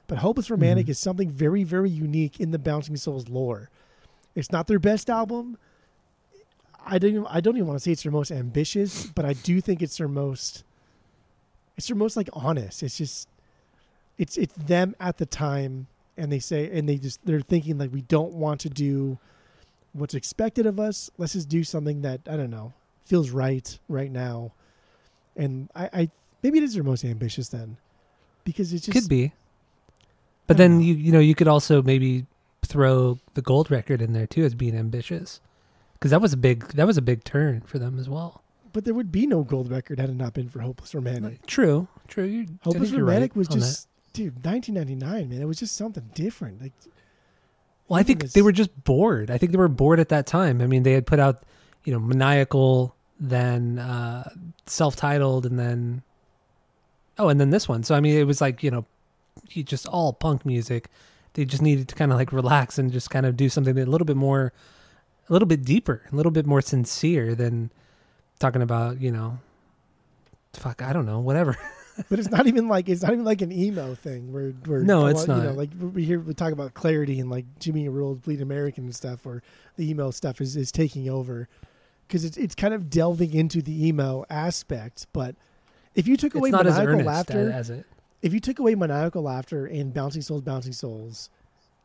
[0.09, 0.91] But Hopeless Romantic Mhm.
[0.91, 3.71] is something very, very unique in the Bouncing Souls lore.
[4.35, 5.59] It's not their best album.
[6.85, 7.11] I don't.
[7.11, 9.83] Even, I don't even want to say it's their most ambitious, but I do think
[9.83, 10.65] it's their most.
[11.77, 12.83] It's their most like honest.
[12.83, 13.29] It's just,
[14.19, 15.87] it's it's them at the time,
[16.17, 19.19] and they say, and they just they're thinking like we don't want to do
[19.93, 21.11] what's expected of us.
[21.19, 22.73] Let's just do something that I don't know
[23.05, 24.53] feels right right now,
[25.37, 26.11] and I, I
[26.43, 27.77] maybe it is their most ambitious then,
[28.45, 29.33] because it's just Could be.
[30.47, 30.85] But then know.
[30.85, 32.27] you you know you could also maybe
[32.73, 35.41] throw the gold record in there too as being ambitious,
[35.95, 38.43] because that was a big that was a big turn for them as well.
[38.73, 41.45] But there would be no gold record had it not been for Hopeless Romantic.
[41.47, 42.25] True, true.
[42.25, 43.65] You, Hopeless Romantic right was on that.
[43.67, 45.43] just, dude, 1999, man.
[45.43, 46.63] It was just something different.
[46.63, 46.73] Like,
[47.87, 49.31] Well, I think they were just bored.
[49.31, 50.63] I think they were bored at that time.
[50.63, 51.43] I mean, they had put out,
[51.85, 54.31] you know, maniacal, then uh,
[54.65, 56.03] self-titled, and then
[57.19, 57.83] oh, and then this one.
[57.83, 58.87] So I mean, it was like you know,
[59.49, 60.89] just all punk music.
[61.35, 63.87] They just needed to kind of like relax and just kind of do something a
[63.87, 64.53] little bit more,
[65.29, 67.71] a little bit deeper, a little bit more sincere than
[68.39, 69.39] talking about you know,
[70.53, 71.57] fuck, I don't know, whatever.
[72.09, 75.07] but it's not even like it's not even like an emo thing where where No,
[75.07, 75.59] it's lot- You know, not.
[75.59, 78.95] like we hear we talk about clarity and like Jimmy Eat World's Bleed American and
[78.95, 79.43] stuff, or
[79.77, 81.49] the emo stuff is is taking over
[82.07, 85.07] because it's it's kind of delving into the emo aspect.
[85.13, 85.35] But
[85.95, 87.87] if you took away not as maniacal laughter, as it.
[88.23, 91.29] If you took away maniacal laughter and bouncing souls bouncing souls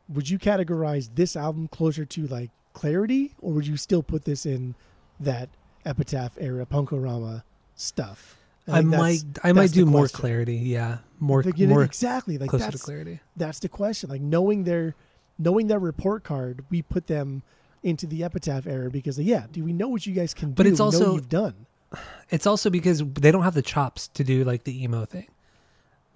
[0.10, 4.46] would you categorize this album closer to like clarity or would you still put this
[4.46, 4.76] in
[5.20, 5.50] that
[5.86, 7.44] epitaph era punkorama
[7.76, 8.38] stuff
[8.70, 10.58] I think might I might do more clarity.
[10.58, 13.22] Yeah, more Like, more exactly like closer to that's clarity.
[13.38, 14.10] that's the question.
[14.10, 14.94] Like knowing their
[15.40, 17.44] knowing their report card, we put them
[17.82, 20.56] into the epitaph era because yeah, do we know what you guys can do?
[20.56, 21.66] But it's We know also- you've done.
[22.30, 25.28] It's also because they don't have the chops to do like the emo thing.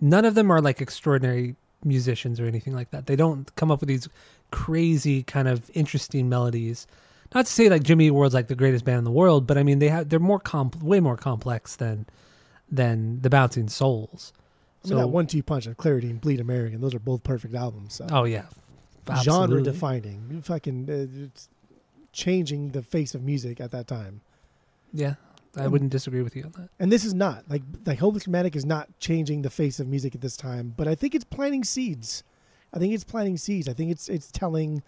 [0.02, 3.06] None of them are like extraordinary musicians or anything like that.
[3.06, 4.10] They don't come up with these
[4.52, 6.88] crazy kind of interesting melodies.
[7.34, 9.58] Not to say like Jimmy Eat World's like the greatest band in the world, but
[9.58, 12.06] I mean they have they're more comp way more complex than
[12.70, 14.34] than the Bouncing Souls.
[14.84, 17.96] I mean, that one-two punch of Clarity and Bleed American; those are both perfect albums.
[17.96, 18.08] So.
[18.12, 18.46] oh yeah,
[19.22, 21.50] genre defining, fucking uh, it's
[22.12, 24.22] changing the face of music at that time.
[24.92, 25.16] Yeah,
[25.58, 26.70] I wouldn't disagree with you on that.
[26.80, 30.16] And this is not like like Hopeless Romantic is not changing the face of music
[30.16, 32.24] at this time, but I think it's planting seeds.
[32.74, 33.68] I think it's planting seeds.
[33.68, 34.82] I think it's it's telling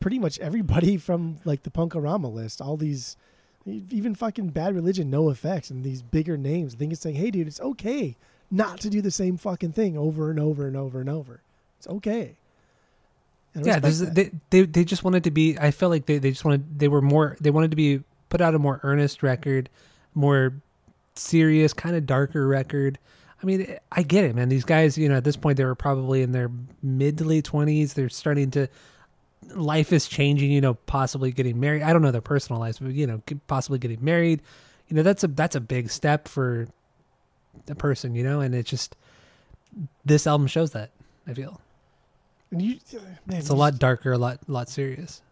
[0.00, 3.16] pretty much everybody from like the Punkorama list, all these
[3.66, 6.74] even fucking Bad Religion, NOFX, and these bigger names.
[6.74, 8.16] I think it's saying, hey, dude, it's okay
[8.50, 11.42] not to do the same fucking thing over and over and over and over.
[11.78, 12.36] It's okay.
[13.54, 14.14] Yeah, respect there's, that.
[14.14, 15.58] they, they they just wanted to be.
[15.58, 17.36] I felt like they, they just wanted they were more.
[17.40, 19.68] They wanted to be put out a more earnest record,
[20.18, 20.52] more
[21.14, 22.98] serious, kind of darker record.
[23.40, 24.48] I mean, I get it, man.
[24.48, 26.50] These guys, you know, at this point, they were probably in their
[26.82, 27.94] mid to late twenties.
[27.94, 28.68] They're starting to.
[29.54, 30.50] Life is changing.
[30.50, 31.82] You know, possibly getting married.
[31.82, 34.42] I don't know their personal lives, but you know, possibly getting married.
[34.88, 36.66] You know, that's a that's a big step for
[37.68, 38.16] a person.
[38.16, 38.96] You know, and it just
[40.04, 40.90] this album shows that.
[41.26, 41.60] I feel
[42.50, 45.22] And you, uh, man, it's a lot darker, a lot lot serious.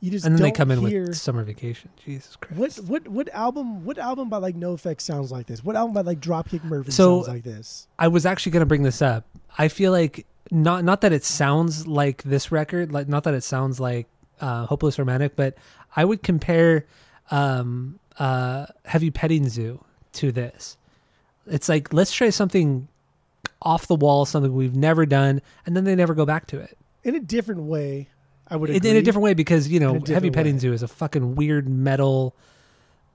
[0.00, 1.90] You just And then they come in hear, with summer vacation.
[2.02, 2.82] Jesus Christ.
[2.84, 5.62] What what what album what album by like NOFX sounds like this?
[5.62, 7.86] What album by like Dropkick Murphy So- sounds like this?
[7.98, 9.26] I was actually going to bring this up.
[9.58, 13.44] I feel like not not that it sounds like this record, like not that it
[13.44, 14.06] sounds like
[14.40, 15.54] uh, Hopeless Romantic, but
[15.94, 16.86] I would compare
[17.30, 20.78] um, uh, Heavy Petting Zoo to this.
[21.46, 22.88] It's like let's try something
[23.60, 26.78] off the wall, something we've never done, and then they never go back to it.
[27.04, 28.08] In a different way,
[28.50, 28.90] I would in, agree.
[28.90, 30.60] in a different way because you know heavy petting way.
[30.60, 32.34] zoo is a fucking weird metal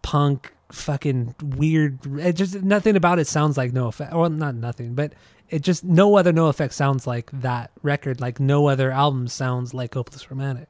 [0.02, 5.14] punk fucking weird it just nothing about it sounds like NOFX well not nothing but
[5.50, 9.94] it just no other NOFX sounds like that record like no other album sounds like
[9.94, 10.68] hopeless romantic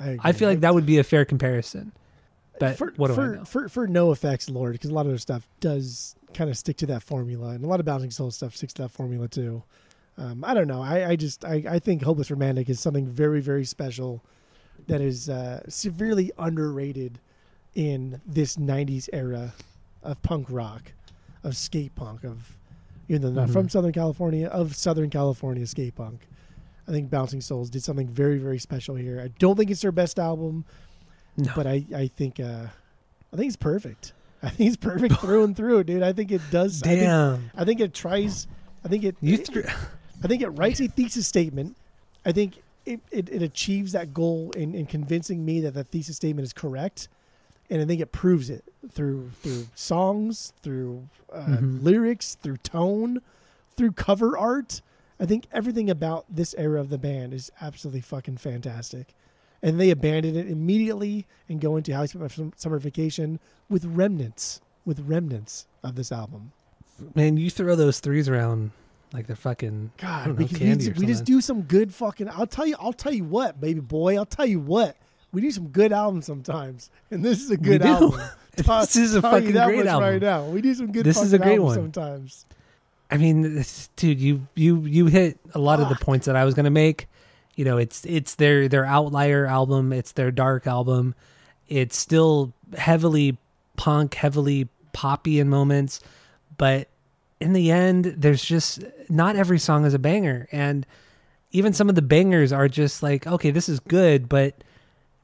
[0.00, 1.92] I, i feel like that would be a fair comparison
[2.58, 5.08] but for, what do for, i know For for NOFX, Lord, because a lot of
[5.08, 8.30] their stuff does kind of stick to that formula, and a lot of Bouncing Soul
[8.30, 9.64] stuff sticks to that formula too.
[10.18, 10.82] Um, I don't know.
[10.82, 14.22] I, I just I, I think Hopeless Romantic is something very very special
[14.88, 17.18] that is uh, severely underrated
[17.74, 19.54] in this '90s era
[20.02, 20.92] of punk rock,
[21.44, 22.56] of skate punk, of
[23.08, 23.52] even though not Mhm.
[23.52, 26.26] from Southern California, of Southern California skate punk.
[26.86, 29.20] I think Bouncing Souls did something very very special here.
[29.20, 30.64] I don't think it's their best album
[31.38, 32.66] no but I I think uh
[33.32, 34.12] I think it's perfect.
[34.42, 36.02] I think it's perfect through and through, dude.
[36.02, 36.82] I think it does.
[36.82, 38.46] I think, damn I think it tries.
[38.84, 39.16] I think it.
[39.22, 39.66] you it-
[40.22, 41.76] I think it writes a thesis statement.
[42.24, 46.16] I think it, it, it achieves that goal in, in convincing me that the thesis
[46.16, 47.08] statement is correct,
[47.70, 51.82] and I think it proves it through through songs, through uh, Mhm.
[51.82, 53.20] lyrics, through tone,
[53.76, 54.80] through cover art.
[55.18, 59.14] I think everything about this era of the band is absolutely fucking fantastic.
[59.62, 63.38] And they abandon it immediately and go into How I Spent My Summer Vacation
[63.70, 66.50] with remnants, with remnants of this album.
[67.14, 68.72] man you throw those threes around
[69.12, 72.28] like they're fucking God, know, we, just- we just do some good fucking.
[72.28, 72.76] I'll tell you.
[72.80, 74.16] I'll tell you what, baby boy.
[74.16, 74.96] I'll tell you what.
[75.32, 78.20] We do some good albums sometimes, and this is a good album.
[78.56, 80.44] this is a fucking that great album right now.
[80.44, 81.04] We do some good.
[81.04, 81.74] This is a great one.
[81.74, 82.44] Sometimes.
[83.10, 86.44] I mean, this, dude, you you you hit a lot of the points that I
[86.44, 87.08] was gonna make.
[87.54, 89.92] You know, it's it's their their outlier album.
[89.92, 91.14] It's their dark album.
[91.68, 93.36] It's still heavily
[93.76, 96.00] punk, heavily poppy in moments,
[96.58, 96.88] but
[97.42, 100.86] in the end, there's just not every song is a banger, and
[101.50, 104.54] even some of the bangers are just like, okay, this is good, but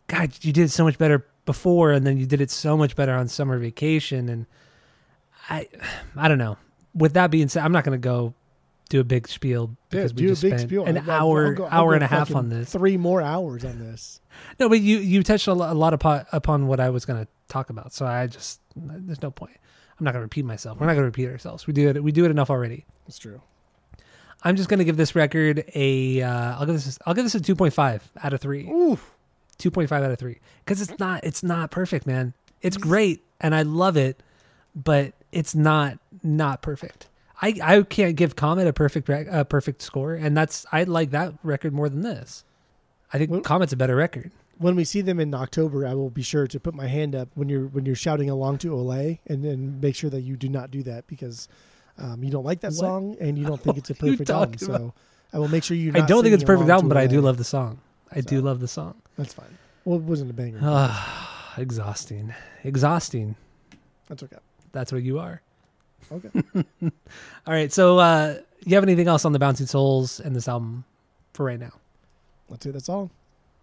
[0.08, 2.94] God, you did it so much better before, and then you did it so much
[2.96, 4.46] better on Summer Vacation, and
[5.48, 5.68] I,
[6.16, 6.58] I don't know.
[6.94, 8.34] With that being said, I'm not going to go
[8.90, 10.84] do a big spiel because we just big spent spiel.
[10.86, 12.72] an I'll go- I'll hour, go- I'll hour and a half on this.
[12.72, 14.20] Three more hours on this.
[14.58, 17.22] No, but you you touched a lot, a lot upon, upon what I was going
[17.24, 19.56] to talk about, so I just there's no point.
[19.98, 20.78] I'm not going to repeat myself.
[20.78, 21.66] We're not going to repeat ourselves.
[21.66, 22.02] We do it.
[22.02, 22.84] We do it enough already.
[23.06, 23.40] It's true.
[24.44, 26.22] I'm just going to give this record a.
[26.22, 26.98] Uh, I'll give this.
[27.06, 28.68] I'll give this a 2.5 out of three.
[28.68, 28.98] Ooh,
[29.58, 33.62] 2.5 out of 3 because it's not it's not perfect man it's great and i
[33.62, 34.22] love it
[34.76, 37.08] but it's not not perfect
[37.42, 41.10] i i can't give comet a perfect rec- a perfect score and that's i like
[41.10, 42.44] that record more than this
[43.12, 46.10] i think Well- comet's a better record when we see them in October, I will
[46.10, 49.18] be sure to put my hand up when you're when you're shouting along to Olé,
[49.26, 51.48] and then make sure that you do not do that because
[51.98, 52.76] um, you don't like that What?
[52.76, 54.52] song and you don't think it's a What are you perfect album.
[54.58, 54.94] talking So
[55.32, 55.92] I will make sure you.
[55.94, 57.80] I don't think it's a perfect album, but I do love the song.
[58.12, 58.94] I do love the song.
[59.16, 59.58] That's fine.
[59.84, 60.60] Well, it wasn't a banger.
[60.62, 62.34] Ah, exhausting.
[62.64, 63.36] Exhausting.
[64.08, 64.36] That's okay.
[64.72, 65.42] That's what you are.
[66.10, 66.30] Okay.
[66.82, 66.90] All
[67.54, 67.72] right.
[67.72, 70.84] So, uh, you have anything else on the Bouncing Souls and this album
[71.34, 71.72] for right now?
[72.48, 73.10] Let's say that's all.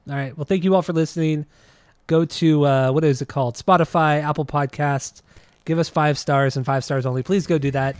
[0.10, 0.38] All right.
[0.38, 1.46] Well, thank you all for listening.
[2.08, 3.56] Go to uh, what is it called?
[3.56, 5.22] Spotify, Apple Podcasts.
[5.66, 7.24] Give us five stars and five stars only.
[7.24, 7.96] Please go do that.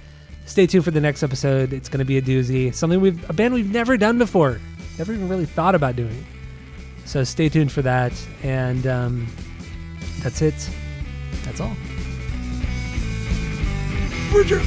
[0.46, 1.74] Stay tuned for the next episode.
[1.74, 2.74] It's going to be a doozy.
[2.74, 4.60] Something we've a band we've never done before.
[5.00, 6.26] Never even really thought about doing.
[7.06, 8.14] So stay tuned for that.
[8.44, 9.28] And um,
[10.22, 10.70] that's it.
[11.44, 11.76] That's all.
[14.32, 14.62] Roger.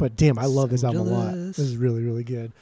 [0.00, 1.34] But damn, I love this album a lot.
[1.34, 2.52] This is really, really good.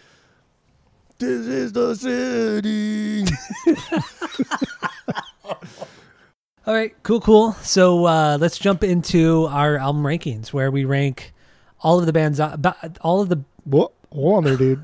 [1.19, 3.25] This is the city.
[6.67, 7.53] All right, cool, cool.
[7.63, 11.33] So uh, let's jump into our album rankings, where we rank
[11.81, 12.57] all of the bands, uh,
[13.03, 13.45] all of the.
[13.63, 13.93] what?
[14.13, 14.83] Hold on there, dude.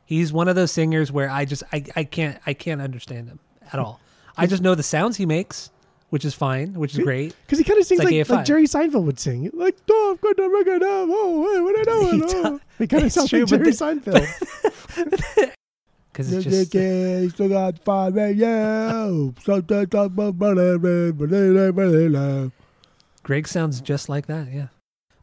[0.04, 3.38] He's one of those singers where I just I, I can't I can't understand him
[3.72, 4.00] at all.
[4.36, 5.70] I just know the sounds he makes,
[6.10, 7.34] which is fine, which is great.
[7.46, 9.50] Because he kind of sings like like, like Jerry Seinfeld would sing.
[9.52, 11.08] Like, oh, I'm going to make it up.
[11.10, 12.10] Oh, what I know.
[12.10, 15.54] He oh." He kind of sounds true, like Jerry the- Seinfeld.
[16.18, 18.14] Because it's just still got five.
[23.22, 24.66] Greg sounds just like that, yeah.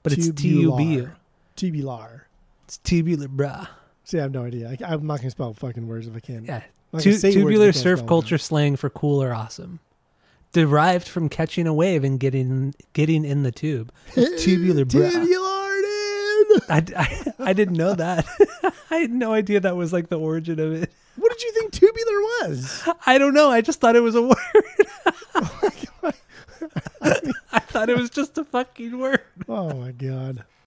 [0.03, 1.12] But it's T U B U.
[1.57, 2.28] Tubular.
[2.64, 3.68] It's tubular, bruh.
[4.06, 4.70] See, I have no idea.
[4.70, 6.45] I, I'm not going to spell fucking words if I can.
[6.45, 9.80] Yeah, Tu- gonna say words if I tubular surf culture slang for cool or awesome,
[10.56, 13.91] derived from catching a wave and getting getting in the tube.
[14.15, 15.11] It's tubular, bruh.
[15.11, 16.61] Tubular, dude.
[16.69, 18.26] I, I, I didn't know that.
[18.90, 20.94] I had no idea that was like the origin of it.
[21.18, 22.88] What did you think tubular was?
[23.06, 23.49] I don't know.
[23.49, 24.38] I just thought it was a word.
[25.38, 25.72] Oh
[27.52, 29.19] I thought it was just a fucking word.
[29.49, 30.45] Oh my god.